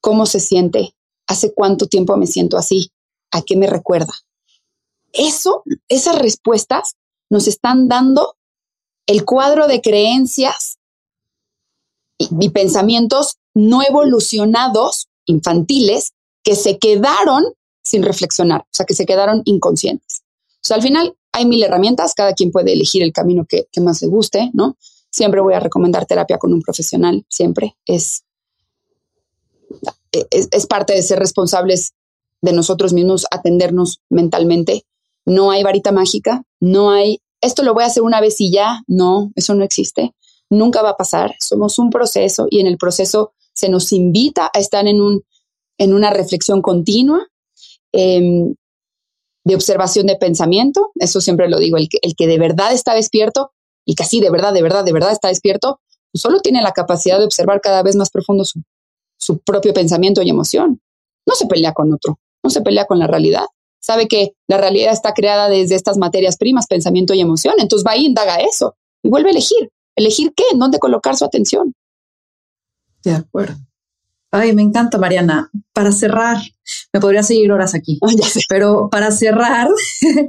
cómo 0.03 0.27
se 0.27 0.41
siente, 0.41 0.95
hace 1.27 1.55
cuánto 1.55 1.87
tiempo 1.87 2.17
me 2.19 2.27
siento 2.27 2.59
así, 2.59 2.91
a 3.31 3.41
qué 3.43 3.57
me 3.57 3.67
recuerda. 3.67 4.13
Eso, 5.15 5.63
esas 5.89 6.19
respuestas 6.19 6.97
nos 7.31 7.49
están 7.49 7.89
dando 7.89 8.37
el 9.07 9.25
cuadro 9.25 9.69
de 9.69 9.81
creencias 9.81 10.79
y, 12.19 12.49
pensamientos 12.51 13.37
no 13.55 13.83
evolucionados, 13.83 15.09
infantiles, 15.27 16.13
que 16.43 16.57
se 16.57 16.79
quedaron 16.79 17.45
sin 17.83 18.03
reflexionar, 18.03 18.63
o 18.63 18.69
sea, 18.73 18.87
que 18.87 18.95
se 18.95 19.07
quedaron 19.07 19.43
inconscientes. 19.45 20.23
Al 20.71 20.83
final 20.83 21.17
hay 21.33 21.47
mil 21.47 21.63
herramientas, 21.63 22.15
cada 22.15 22.33
quien 22.33 22.51
puede 22.51 22.73
elegir 22.73 23.03
el 23.03 23.13
camino 23.13 23.47
que, 23.47 23.67
más 23.81 24.03
le 24.03 24.09
guste, 24.09 24.51
¿no? 24.53 24.77
Siempre 25.11 25.41
voy 25.41 25.55
a 25.55 25.61
recomendar 25.61 26.07
terapia 26.07 26.39
con 26.39 26.53
un 26.53 26.63
profesional, 26.63 27.25
siempre. 27.29 27.77
Es, 27.87 28.25
es, 30.13 30.67
parte 30.67 30.95
de 30.95 31.03
ser 31.03 31.19
responsables 31.19 31.93
de 32.43 32.53
nosotros 32.53 32.93
mismos, 32.93 33.27
atendernos 33.31 34.01
mentalmente. 34.09 34.85
No 35.25 35.51
hay 35.51 35.63
varita 35.63 35.93
mágica, 35.93 36.43
no 36.61 36.91
hay, 36.91 37.21
esto 37.41 37.63
lo 37.63 37.75
voy 37.75 37.85
a 37.85 37.87
hacer 37.87 38.03
una 38.03 38.21
vez 38.21 38.41
y 38.41 38.51
ya, 38.51 38.83
no, 38.87 39.31
eso 39.35 39.55
no 39.55 39.65
existe, 39.65 40.15
nunca 40.51 40.83
va 40.83 40.91
a 40.91 40.97
pasar, 40.97 41.35
somos 41.41 41.79
un 41.79 41.91
proceso 41.91 42.47
y 42.51 42.61
en 42.61 42.67
el 42.67 42.79
proceso 42.79 43.33
se 43.55 43.69
nos 43.69 43.93
invita 43.93 44.51
a 44.53 44.59
estar 44.59 44.87
en, 44.87 45.01
un, 45.01 45.23
en 45.79 45.95
una 45.95 46.11
reflexión 46.11 46.63
continua. 46.63 47.27
Em, 47.93 48.55
de 49.47 49.55
observación 49.55 50.07
de 50.07 50.17
pensamiento, 50.17 50.91
eso 50.97 51.21
siempre 51.21 51.49
lo 51.49 51.59
digo, 51.59 51.77
el 51.77 51.89
que, 51.89 51.99
el 52.03 52.17
que 52.17 52.27
de 52.27 52.37
verdad 52.37 52.73
está 52.73 52.95
despierto 52.95 53.53
y 53.85 53.95
que 53.95 54.05
de 54.21 54.29
verdad, 54.29 54.53
de 54.53 54.61
verdad, 54.61 54.85
de 54.85 54.93
verdad 54.93 55.13
está 55.13 55.29
despierto, 55.29 55.81
pues 56.11 56.21
solo 56.21 56.41
tiene 56.41 56.61
la 56.63 56.73
capacidad 56.73 57.21
de 57.21 57.27
observar 57.27 57.61
cada 57.61 57.85
vez 57.85 57.95
más 57.95 58.11
profundo 58.11 58.45
su, 58.45 58.61
su 59.17 59.39
propio 59.39 59.73
pensamiento 59.73 60.21
y 60.21 60.31
emoción. 60.31 60.81
No 61.25 61.37
se 61.37 61.47
pelea 61.47 61.73
con 61.75 61.93
otro, 61.95 62.19
no 62.43 62.51
se 62.51 62.61
pelea 62.61 62.87
con 62.87 62.99
la 62.99 63.07
realidad. 63.07 63.47
Sabe 63.87 64.09
que 64.09 64.33
la 64.49 64.59
realidad 64.59 64.93
está 64.93 65.15
creada 65.15 65.49
desde 65.49 65.77
estas 65.77 65.97
materias 65.97 66.37
primas, 66.37 66.67
pensamiento 66.67 67.15
y 67.15 67.21
emoción. 67.21 67.55
Entonces 67.59 67.87
va 67.87 67.93
ahí, 67.93 68.07
indaga 68.07 68.39
eso 68.39 68.75
y 69.01 69.09
vuelve 69.09 69.29
a 69.29 69.31
elegir. 69.31 69.71
¿Elegir 69.95 70.33
qué? 70.35 70.43
¿En 70.53 70.59
dónde 70.59 70.81
colocar 70.81 71.17
su 71.17 71.25
atención? 71.25 71.73
De 73.05 73.13
acuerdo. 73.13 73.55
Ay, 74.33 74.53
me 74.55 74.63
encanta, 74.63 74.99
Mariana. 74.99 75.53
Para 75.73 75.93
cerrar, 75.93 76.39
me 76.93 76.99
podría 76.99 77.23
seguir 77.23 77.53
horas 77.53 77.77
aquí, 77.77 78.01
pero 78.49 78.89
para 78.91 79.13
cerrar, 79.13 79.69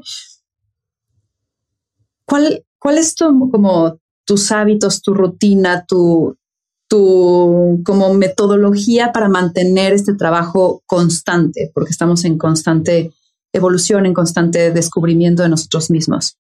¿cuál, 2.27 2.63
¿cuál 2.77 2.99
es 2.99 3.15
tu, 3.15 3.49
como 3.49 3.99
tus 4.23 4.51
hábitos, 4.51 5.01
tu 5.01 5.15
rutina, 5.15 5.83
tu, 5.87 6.37
tu 6.87 7.81
como 7.83 8.13
metodología 8.13 9.11
para 9.11 9.29
mantener 9.29 9.93
este 9.93 10.13
trabajo 10.13 10.83
constante? 10.85 11.71
Porque 11.73 11.89
estamos 11.89 12.23
en 12.23 12.37
constante 12.37 13.13
evolución, 13.57 14.05
en 14.05 14.13
constante 14.13 14.71
descubrimiento 14.71 15.43
de 15.43 15.49
nosotros 15.49 15.89
mismos. 15.89 16.37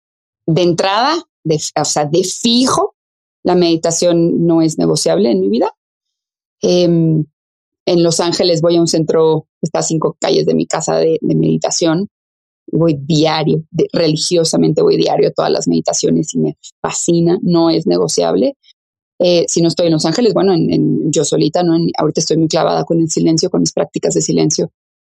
De 0.47 0.63
entrada, 0.63 1.15
de, 1.45 1.61
o 1.81 1.85
sea, 1.85 2.05
de 2.07 2.25
fijo, 2.25 2.95
la 3.45 3.55
meditación 3.55 4.47
no 4.47 4.63
es 4.63 4.79
negociable 4.79 5.31
en 5.31 5.41
mi 5.41 5.49
vida. 5.49 5.73
Em, 6.61 7.25
en 7.87 8.03
Los 8.03 8.21
Ángeles 8.21 8.61
voy 8.61 8.77
a 8.77 8.81
un 8.81 8.87
centro, 8.87 9.49
está 9.61 9.81
a 9.81 9.83
cinco 9.83 10.17
calles 10.21 10.47
de 10.47 10.55
mi 10.55 10.67
casa 10.67 10.97
de, 10.97 11.19
meditación. 11.23 12.09
Voy 12.71 12.95
diario, 12.95 13.65
religiosamente 13.93 14.83
voy 14.83 14.97
diario 14.97 15.33
todas 15.33 15.51
las 15.51 15.67
meditaciones 15.67 16.33
y 16.35 16.39
me 16.39 16.57
fascina, 16.81 17.39
no 17.43 17.71
es 17.71 17.87
negociable. 17.87 18.57
Eh, 19.19 19.45
si 19.49 19.61
no 19.61 19.69
estoy 19.69 19.87
en 19.87 19.93
Los 19.93 20.07
Ángeles, 20.07 20.33
bueno, 20.33 20.53
en, 20.55 21.11
yo 21.11 21.25
solita, 21.25 21.63
¿no? 21.63 21.75
ahorita 21.99 22.21
estoy 22.21 22.37
muy 22.37 22.49
clavada 22.49 22.85
con 22.85 23.01
el 23.01 23.11
silencio, 23.11 23.51
con 23.51 23.61
mis 23.61 23.73
prácticas 23.73 24.15
de 24.15 24.23
silencio. 24.23 24.71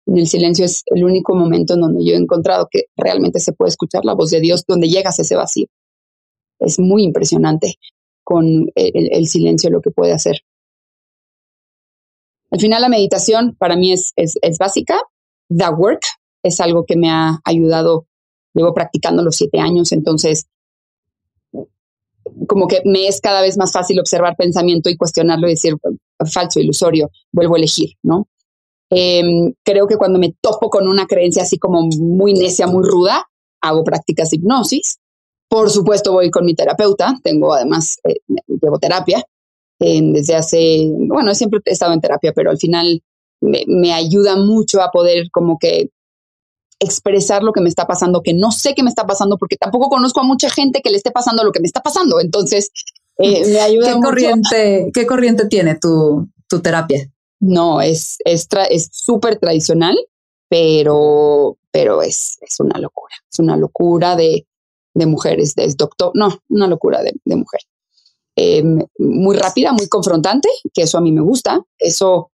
En 0.07 0.19
el 0.19 0.27
silencio 0.27 0.65
es 0.65 0.83
el 0.87 1.05
único 1.05 1.35
momento 1.35 1.75
en 1.75 1.81
donde 1.81 2.05
yo 2.05 2.13
he 2.13 2.19
encontrado 2.19 2.69
que 2.71 2.85
realmente 2.97 3.41
se 3.41 3.53
puede 3.53 3.71
escuchar 3.71 4.05
la 4.05 4.15
voz 4.15 4.31
de 4.31 4.41
Dios, 4.41 4.65
donde 4.67 4.89
llegas 4.89 5.19
a 5.19 5.23
ese 5.23 5.37
vacío. 5.37 5.67
Es 6.59 6.79
muy 6.79 7.05
impresionante 7.05 7.77
con 8.23 8.67
el 8.75 9.27
silencio 9.27 9.71
lo 9.71 9.81
que 9.81 9.91
puede 9.91 10.13
hacer. 10.13 10.41
Al 12.51 12.61
final 12.61 12.83
la 12.83 12.89
meditación 12.89 13.57
para 13.59 13.77
mí 13.77 13.93
es, 13.93 14.13
es, 14.17 14.59
básica. 14.59 14.97
The 15.49 15.71
work 15.77 16.03
es 16.43 16.61
algo 16.61 16.85
que 16.87 16.97
me 16.97 17.11
ha 17.11 17.41
ayudado. 17.45 18.07
Llevo 18.55 18.73
practicando 18.73 19.25
los 19.25 19.37
siete 19.37 19.59
años, 19.59 19.91
entonces 19.91 20.47
como 22.47 22.69
que 22.69 22.81
me 22.85 23.07
es 23.07 23.21
cada 23.21 23.43
vez 23.43 23.59
más 23.59 23.73
fácil 23.73 23.99
observar 24.01 24.37
pensamiento 24.37 24.89
y 24.89 24.97
cuestionarlo 24.97 25.47
y 25.49 25.51
decir 25.51 25.75
falso, 26.33 26.61
ilusorio, 26.61 27.11
vuelvo 27.33 27.55
a 27.55 27.59
elegir, 27.59 27.91
¿no? 28.03 28.29
Em, 28.95 29.53
creo 29.64 29.86
que 29.86 29.97
cuando 29.97 30.18
me 30.18 30.34
topo 30.40 30.70
con 30.70 30.86
una 30.86 31.07
creencia 31.07 31.42
así 31.42 31.59
como 31.59 31.82
muy 31.82 32.34
necia, 32.34 32.66
muy 32.66 32.84
ruda, 32.88 33.26
hago 33.61 33.82
prácticas 33.84 34.30
de 34.30 34.36
hipnosis. 34.36 34.99
Por 35.49 35.70
supuesto, 35.70 36.12
voy 36.12 36.30
con 36.30 36.45
mi 36.45 36.55
terapeuta, 36.55 37.18
tengo 37.22 37.55
además, 37.55 37.99
eh, 38.05 38.16
llevo 38.47 38.78
terapia, 38.78 39.22
desde 39.78 40.34
hace, 40.34 40.90
bueno, 41.09 41.34
siempre 41.34 41.61
he 41.64 41.72
estado 41.72 41.92
en 41.92 42.01
terapia, 42.01 42.32
pero 42.34 42.51
al 42.51 42.59
final 42.59 43.03
me, 43.40 43.92
ayuda 43.92 44.36
mucho 44.36 44.80
a 44.80 44.90
poder 44.90 45.30
como 45.30 45.59
que 45.59 45.90
expresar 46.80 47.42
lo 47.42 47.53
que 47.53 47.61
me 47.61 47.68
está 47.68 47.86
pasando, 47.86 48.22
que 48.22 48.34
no 48.34 48.51
sé 48.51 48.74
qué 48.74 48.82
me 48.82 48.88
está 48.88 49.07
pasando, 49.07 49.36
porque 49.38 49.57
tampoco 49.57 49.88
conozco 49.88 50.20
a 50.20 50.24
mucha 50.24 50.51
gente 50.51 50.80
que 50.82 50.90
le 50.90 50.97
esté 50.97 51.11
pasando 51.11 51.45
lo 51.45 51.53
que 51.53 51.61
me 51.61 51.66
está 51.66 51.82
pasando. 51.82 52.20
Entonces, 52.20 52.70
eh, 53.18 53.47
me 53.53 53.61
ayuda 53.61 53.95
¿Qué 53.95 54.01
Corriente, 54.01 54.90
¿Qué 54.92 55.07
corriente 55.07 55.47
tiene 55.47 55.76
tu, 55.78 56.28
tu 56.49 56.61
terapia? 56.61 57.09
No, 57.45 57.80
es 57.80 58.18
súper 58.92 59.34
es 59.34 59.40
tradicional, 59.40 59.97
pero, 60.49 61.59
pero 61.70 62.01
es, 62.01 62.38
es 62.40 62.61
una 62.61 62.78
locura. 62.78 63.14
Es 63.30 63.38
una 63.38 63.57
locura 63.57 64.16
de, 64.16 64.47
de 64.95 65.07
mujeres, 65.07 65.53
es 65.57 65.76
doctor, 65.76 66.12
no, 66.14 66.40
una 66.49 66.66
locura 66.66 67.03
de, 67.03 67.12
de 67.24 67.36
mujer. 67.36 67.61
Em, 68.36 68.80
muy 68.99 69.36
rápida, 69.36 69.72
muy 69.72 69.88
confrontante, 69.88 70.49
que 70.72 70.82
eso 70.82 70.97
a 70.97 71.01
mí 71.01 71.12
me 71.12 71.20
gusta. 71.20 71.62
Eso, 71.78 72.30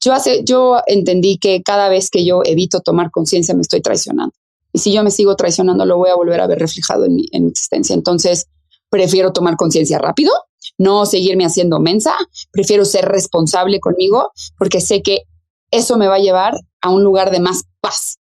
yo, 0.00 0.12
hace, 0.12 0.44
yo 0.44 0.78
entendí 0.86 1.38
que 1.38 1.62
cada 1.62 1.88
vez 1.88 2.08
que 2.08 2.24
yo 2.24 2.42
evito 2.44 2.80
tomar 2.80 3.10
conciencia 3.10 3.54
me 3.54 3.62
estoy 3.62 3.80
traicionando. 3.80 4.34
Y 4.72 4.78
si 4.78 4.92
yo 4.92 5.02
me 5.02 5.10
sigo 5.10 5.34
traicionando, 5.34 5.84
lo 5.86 5.98
voy 5.98 6.10
a 6.10 6.14
volver 6.14 6.40
a 6.40 6.46
ver 6.46 6.58
reflejado 6.58 7.04
en 7.04 7.16
mi, 7.16 7.26
en 7.32 7.44
mi 7.44 7.50
existencia. 7.50 7.94
Entonces, 7.94 8.46
prefiero 8.90 9.32
tomar 9.32 9.56
conciencia 9.56 9.98
rápido, 9.98 10.32
no 10.78 11.06
seguirme 11.06 11.44
haciendo 11.44 11.78
mensa, 11.80 12.14
prefiero 12.50 12.84
ser 12.84 13.06
responsable 13.06 13.80
conmigo, 13.80 14.32
porque 14.58 14.80
sé 14.80 15.02
que 15.02 15.22
eso 15.70 15.96
me 15.96 16.08
va 16.08 16.16
a 16.16 16.20
llevar 16.20 16.54
a 16.80 16.90
un 16.90 17.02
lugar 17.02 17.30
de 17.30 17.40
más 17.40 17.64
paz. 17.80 18.18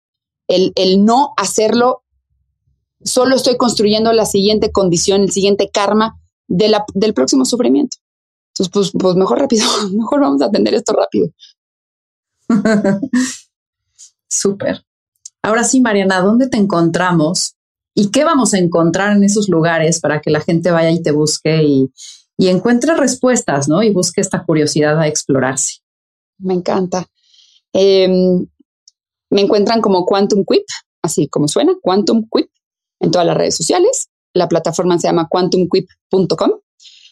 El, 0.47 0.74
el 0.76 1.06
no 1.06 1.34
hacerlo, 1.38 2.04
solo 3.04 3.36
estoy 3.36 3.58
construyendo 3.58 4.12
la 4.14 4.26
siguiente 4.26 4.72
condición, 4.72 5.22
el 5.22 5.32
siguiente 5.32 5.70
karma 5.72 6.18
del 6.47 7.14
próximo 7.14 7.45
sufrimiento. 7.45 7.97
Entonces, 8.49 8.72
pues, 8.72 8.91
pues 8.97 9.16
mejor 9.16 9.39
rápido, 9.39 9.66
mejor 9.93 10.22
vamos 10.22 10.41
a 10.41 10.45
atender 10.45 10.74
esto 10.74 10.93
rápido. 10.93 11.30
Súper. 14.28 14.84
Ahora 15.41 15.64
sí, 15.64 15.82
Mariana, 15.82 16.22
¿dónde 16.22 16.47
te 16.47 16.58
encontramos? 16.58 17.56
¿Y 17.93 18.12
qué 18.12 18.24
vamos 18.24 18.54
a 18.54 18.60
encontrar 18.60 19.16
en 19.16 19.24
esos 19.24 19.49
lugares 19.49 19.99
para 19.99 20.22
que 20.22 20.30
la 20.30 20.41
gente 20.41 20.72
vaya 20.72 20.91
y 20.91 21.02
te 21.02 21.12
busque 21.12 21.64
y, 21.64 21.91
encuentre 22.47 22.95
respuestas, 22.95 23.67
¿no? 23.67 23.83
Y 23.83 23.91
busque 23.91 24.21
esta 24.21 24.43
curiosidad 24.43 24.99
a 24.99 25.07
explorarse. 25.07 25.79
Me 26.39 26.53
encanta. 26.53 27.05
Em, 27.73 28.47
me 29.29 29.41
encuentran 29.41 29.81
como 29.81 30.05
Quantum 30.05 30.43
Quip, 30.45 30.65
así 31.01 31.27
como 31.27 31.47
suena, 31.47 31.73
Quantum 31.81 32.27
Quip, 32.29 32.49
en 32.99 33.11
todas 33.11 33.27
las 33.27 33.37
redes 33.37 33.55
sociales. 33.55 34.09
La 34.33 34.47
plataforma 34.47 34.97
se 34.97 35.07
llama 35.07 35.27
quantumquip.com 35.29 36.51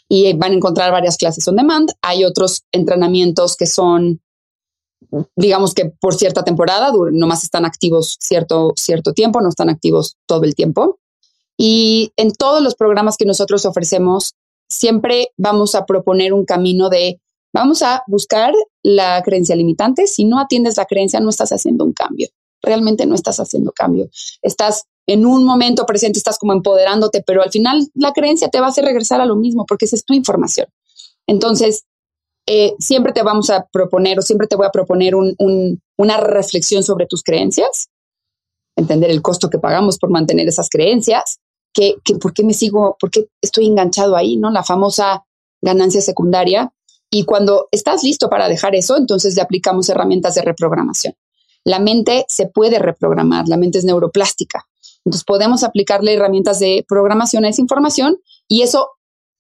y 0.08 0.34
van 0.34 0.52
a 0.52 0.56
encontrar 0.56 0.92
varias 0.92 1.18
clases 1.18 1.48
on 1.48 1.56
demand. 1.56 1.90
Hay 2.02 2.24
otros 2.24 2.64
entrenamientos 2.72 3.56
que 3.56 3.68
son, 3.68 4.22
digamos 5.36 5.74
que 5.74 5.92
por 6.00 6.16
cierta 6.16 6.44
temporada, 6.44 6.92
nomás 7.12 7.44
están 7.44 7.66
activos 7.66 8.18
cierto, 8.20 8.74
cierto 8.76 9.14
tiempo, 9.14 9.42
no 9.42 9.50
están 9.50 9.70
activos 9.70 10.18
todo 10.26 10.44
el 10.44 10.56
tiempo. 10.56 11.00
Y 11.58 12.14
en 12.16 12.32
todos 12.32 12.64
los 12.64 12.76
programas 12.76 13.18
que 13.18 13.26
nosotros 13.26 13.66
ofrecemos, 13.66 14.36
siempre 14.70 15.32
vamos 15.38 15.76
a 15.76 15.86
proponer 15.86 16.34
un 16.34 16.46
camino 16.46 16.90
de 16.90 17.20
vamos 17.54 17.82
a 17.82 18.04
buscar 18.08 18.54
la 18.84 19.22
creencia 19.24 19.56
limitante. 19.56 20.08
Si 20.08 20.26
no 20.26 20.40
atiendes 20.40 20.78
la 20.78 20.86
creencia, 20.86 21.20
no 21.20 21.30
estás 21.30 21.52
haciendo 21.52 21.84
un 21.84 21.94
cambio. 21.94 22.28
Realmente 22.62 23.06
no 23.06 23.16
estás 23.16 23.40
haciendo 23.40 23.72
cambio. 23.72 24.10
Estás 24.42 24.86
en 25.08 25.26
un 25.26 25.44
momento 25.44 25.86
presente, 25.86 26.20
estás 26.20 26.38
como 26.38 26.54
empoderándote, 26.54 27.24
pero 27.26 27.42
al 27.42 27.50
final 27.50 27.88
la 27.96 28.14
creencia 28.14 28.50
te 28.50 28.60
va 28.60 28.68
a 28.68 28.70
hacer 28.70 28.86
regresar 28.86 29.22
a 29.22 29.26
lo 29.26 29.36
mismo 29.36 29.66
porque 29.66 29.86
esa 29.86 29.96
es 29.96 30.06
tu 30.06 30.14
información. 30.14 30.68
Entonces, 31.26 31.86
eh, 32.46 32.74
siempre 32.80 33.12
te 33.14 33.24
vamos 33.24 33.50
a 33.50 33.68
proponer 33.72 34.20
o 34.20 34.22
siempre 34.22 34.48
te 34.48 34.56
voy 34.56 34.68
a 34.68 34.72
proponer 34.72 35.14
una 35.16 36.18
reflexión 36.18 36.84
sobre 36.84 37.06
tus 37.06 37.24
creencias, 37.24 37.90
entender 38.76 39.10
el 39.10 39.22
costo 39.22 39.50
que 39.50 39.60
pagamos 39.60 39.98
por 39.98 40.10
mantener 40.10 40.48
esas 40.48 40.70
creencias 40.70 41.40
que, 41.74 41.96
por 42.20 42.34
qué 42.34 42.44
me 42.44 42.54
sigo, 42.54 42.98
por 43.00 43.12
qué 43.12 43.28
estoy 43.42 43.68
enganchado 43.68 44.16
ahí, 44.16 44.38
¿no? 44.38 44.52
La 44.52 44.64
famosa 44.64 45.26
ganancia 45.62 46.02
secundaria. 46.02 46.74
Y 47.12 47.24
cuando 47.24 47.68
estás 47.72 48.04
listo 48.04 48.30
para 48.30 48.48
dejar 48.48 48.76
eso, 48.76 48.98
entonces 48.98 49.36
le 49.36 49.42
aplicamos 49.42 49.90
herramientas 49.90 50.36
de 50.36 50.42
reprogramación. 50.42 51.16
La 51.64 51.80
mente 51.80 52.26
se 52.28 52.48
puede 52.48 52.80
reprogramar, 52.80 53.48
la 53.48 53.58
mente 53.58 53.80
es 53.80 53.86
neuroplástica. 53.86 54.68
Entonces 55.06 55.24
podemos 55.26 55.64
aplicarle 55.64 56.14
herramientas 56.14 56.60
de 56.60 56.86
programación 56.88 57.46
a 57.46 57.50
esa 57.50 57.62
información 57.62 58.20
y 58.48 58.62
eso 58.62 58.90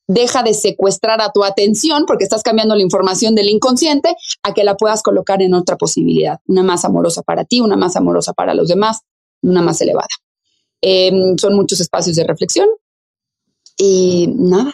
deja 0.07 0.41
de 0.41 0.55
secuestrar 0.55 1.21
a 1.21 1.31
tu 1.31 1.43
atención 1.43 2.05
porque 2.07 2.23
estás 2.23 2.41
cambiando 2.41 2.75
la 2.75 2.81
información 2.81 3.35
del 3.35 3.49
inconsciente 3.49 4.15
a 4.41 4.53
que 4.53 4.63
la 4.63 4.75
puedas 4.75 5.03
colocar 5.03 5.41
en 5.43 5.53
otra 5.53 5.77
posibilidad, 5.77 6.39
una 6.47 6.63
más 6.63 6.83
amorosa 6.83 7.21
para 7.21 7.45
ti, 7.45 7.61
una 7.61 7.77
más 7.77 7.95
amorosa 7.95 8.33
para 8.33 8.55
los 8.55 8.67
demás, 8.67 9.01
una 9.43 9.61
más 9.61 9.79
elevada. 9.81 10.07
Em, 10.81 11.37
son 11.37 11.55
muchos 11.55 11.79
espacios 11.81 12.15
de 12.15 12.23
reflexión 12.23 12.67
y 13.77 14.27
nada. 14.27 14.73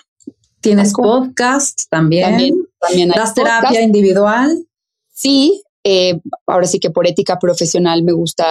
¿Tienes 0.62 0.94
podcast 0.94 1.84
también? 1.90 2.68
También, 2.80 3.10
¿Das 3.10 3.34
terapia 3.34 3.82
individual? 3.82 4.68
Sí, 5.14 5.64
eh, 5.84 6.20
ahora 6.48 6.66
sí 6.66 6.80
que 6.80 6.90
por 6.90 7.08
ética 7.08 7.38
profesional 7.38 8.04
me 8.04 8.14
gusta 8.14 8.46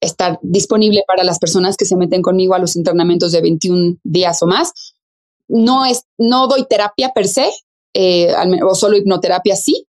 estar 0.00 0.38
disponible 0.42 1.02
para 1.06 1.24
las 1.24 1.38
personas 1.38 1.76
que 1.76 1.84
se 1.84 1.96
meten 1.96 2.22
conmigo 2.22 2.54
a 2.54 2.58
los 2.58 2.76
entrenamientos 2.76 3.32
de 3.32 3.40
21 3.40 3.96
días 4.04 4.42
o 4.42 4.46
más. 4.46 4.72
No, 5.48 5.84
es, 5.84 6.04
no 6.18 6.46
doy 6.46 6.66
terapia 6.68 7.12
per 7.14 7.28
se, 7.28 7.50
eh, 7.94 8.32
o 8.64 8.74
solo 8.74 8.96
hipnoterapia 8.96 9.56
sí, 9.56 9.86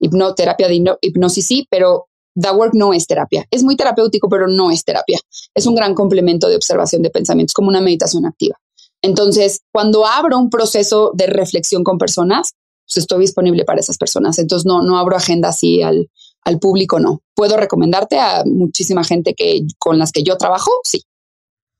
hipnoterapia 0.00 0.68
de 0.68 0.96
hipnosis 1.02 1.46
sí, 1.46 1.66
pero 1.70 2.07
The 2.40 2.50
Work 2.50 2.74
no 2.74 2.92
es 2.92 3.06
terapia. 3.06 3.46
Es 3.50 3.62
muy 3.62 3.76
terapéutico, 3.76 4.28
pero 4.28 4.46
no 4.46 4.70
es 4.70 4.84
terapia. 4.84 5.18
Es 5.54 5.66
un 5.66 5.74
gran 5.74 5.94
complemento 5.94 6.48
de 6.48 6.56
observación 6.56 7.02
de 7.02 7.10
pensamientos, 7.10 7.54
como 7.54 7.68
una 7.68 7.80
meditación 7.80 8.26
activa. 8.26 8.56
Entonces, 9.02 9.60
cuando 9.72 10.06
abro 10.06 10.38
un 10.38 10.50
proceso 10.50 11.12
de 11.14 11.26
reflexión 11.26 11.84
con 11.84 11.98
personas, 11.98 12.54
pues 12.86 12.98
estoy 12.98 13.20
disponible 13.20 13.64
para 13.64 13.80
esas 13.80 13.98
personas. 13.98 14.38
Entonces, 14.38 14.66
no, 14.66 14.82
no 14.82 14.98
abro 14.98 15.16
agenda 15.16 15.48
así 15.48 15.82
al, 15.82 16.08
al 16.44 16.58
público, 16.58 16.98
no. 16.98 17.22
Puedo 17.34 17.56
recomendarte 17.56 18.18
a 18.18 18.42
muchísima 18.44 19.04
gente 19.04 19.34
que, 19.34 19.66
con 19.78 19.98
las 19.98 20.12
que 20.12 20.22
yo 20.22 20.36
trabajo, 20.36 20.70
sí. 20.84 21.04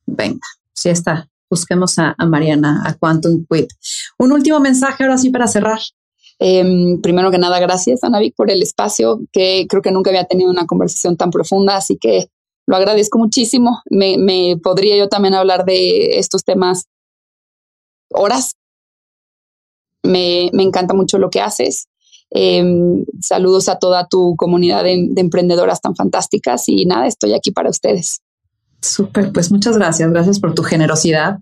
Venga, 0.06 0.40
sí 0.72 0.90
está. 0.90 1.28
Busquemos 1.50 1.98
a, 1.98 2.14
a 2.18 2.26
Mariana, 2.26 2.82
a 2.84 2.94
Quantum 2.94 3.46
Quit. 3.50 3.70
Un 4.18 4.32
último 4.32 4.61
mensaje 4.61 5.04
ahora 5.04 5.18
sí 5.18 5.30
para 5.30 5.46
cerrar. 5.46 5.80
Em, 6.41 7.01
primero 7.01 7.30
que 7.30 7.39
nada, 7.39 7.59
gracias, 7.59 8.05
Anavik, 8.05 8.34
por 8.36 8.51
el 8.51 8.62
espacio, 8.62 9.20
que 9.32 9.66
creo 9.68 9.82
que 9.82 9.91
nunca 9.91 10.11
había 10.11 10.24
tenido 10.24 10.51
una 10.51 10.66
conversación 10.66 11.16
tan 11.16 11.30
profunda, 11.30 11.76
así 11.76 11.97
que 11.97 12.28
lo 12.66 12.76
agradezco 12.76 13.18
muchísimo. 13.18 13.82
Me, 13.91 14.57
podría 14.62 14.97
yo 14.97 15.09
también 15.09 15.34
hablar 15.34 15.64
de 15.64 16.18
estos 16.18 16.45
temas 16.45 16.84
horas. 18.11 18.53
Me, 20.05 20.47
encanta 20.53 20.95
mucho 20.95 21.18
lo 21.18 21.30
que 21.30 21.41
haces. 21.41 21.89
Em, 22.30 23.05
saludos 23.20 23.68
a 23.68 23.78
toda 23.78 24.07
tu 24.07 24.36
comunidad 24.36 24.84
de, 24.84 25.09
de, 25.11 25.20
emprendedoras 25.20 25.80
tan 25.80 25.97
fantásticas 25.97 26.68
y 26.68 26.84
nada, 26.84 27.07
estoy 27.07 27.32
aquí 27.32 27.51
para 27.51 27.70
ustedes. 27.70 28.20
Súper, 28.82 29.32
pues 29.32 29.51
muchas 29.51 29.76
gracias, 29.76 30.11
gracias 30.11 30.39
por 30.39 30.55
tu 30.55 30.62
generosidad, 30.62 31.39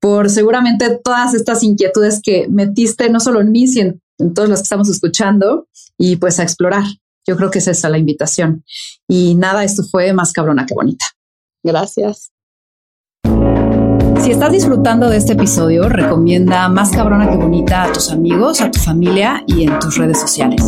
por 0.00 0.28
seguramente 0.30 0.98
todas 1.04 1.34
estas 1.34 1.62
inquietudes 1.62 2.20
que 2.22 2.48
metiste 2.48 3.10
no 3.10 3.20
solo 3.20 3.42
en 3.42 3.52
mí, 3.52 3.68
sino 3.68 3.94
todos 4.34 4.48
los 4.48 4.60
que 4.60 4.64
estamos 4.64 4.88
escuchando 4.88 5.68
y 5.98 6.16
pues 6.16 6.38
a 6.40 6.42
explorar. 6.42 6.84
Yo 7.26 7.36
creo 7.36 7.50
que 7.50 7.58
es 7.58 7.68
esa 7.68 7.88
la 7.88 7.98
invitación. 7.98 8.64
Y 9.08 9.34
nada, 9.34 9.64
esto 9.64 9.82
fue 9.90 10.12
más 10.12 10.32
cabrona 10.32 10.66
que 10.66 10.74
bonita. 10.74 11.06
Gracias. 11.62 12.30
Si 14.22 14.30
estás 14.30 14.52
disfrutando 14.52 15.10
de 15.10 15.18
este 15.18 15.34
episodio, 15.34 15.88
recomienda 15.88 16.68
Más 16.68 16.90
cabrona 16.90 17.28
que 17.28 17.36
bonita 17.36 17.84
a 17.84 17.92
tus 17.92 18.10
amigos, 18.10 18.60
a 18.60 18.70
tu 18.70 18.78
familia 18.78 19.44
y 19.46 19.64
en 19.64 19.78
tus 19.78 19.96
redes 19.98 20.18
sociales. 20.18 20.62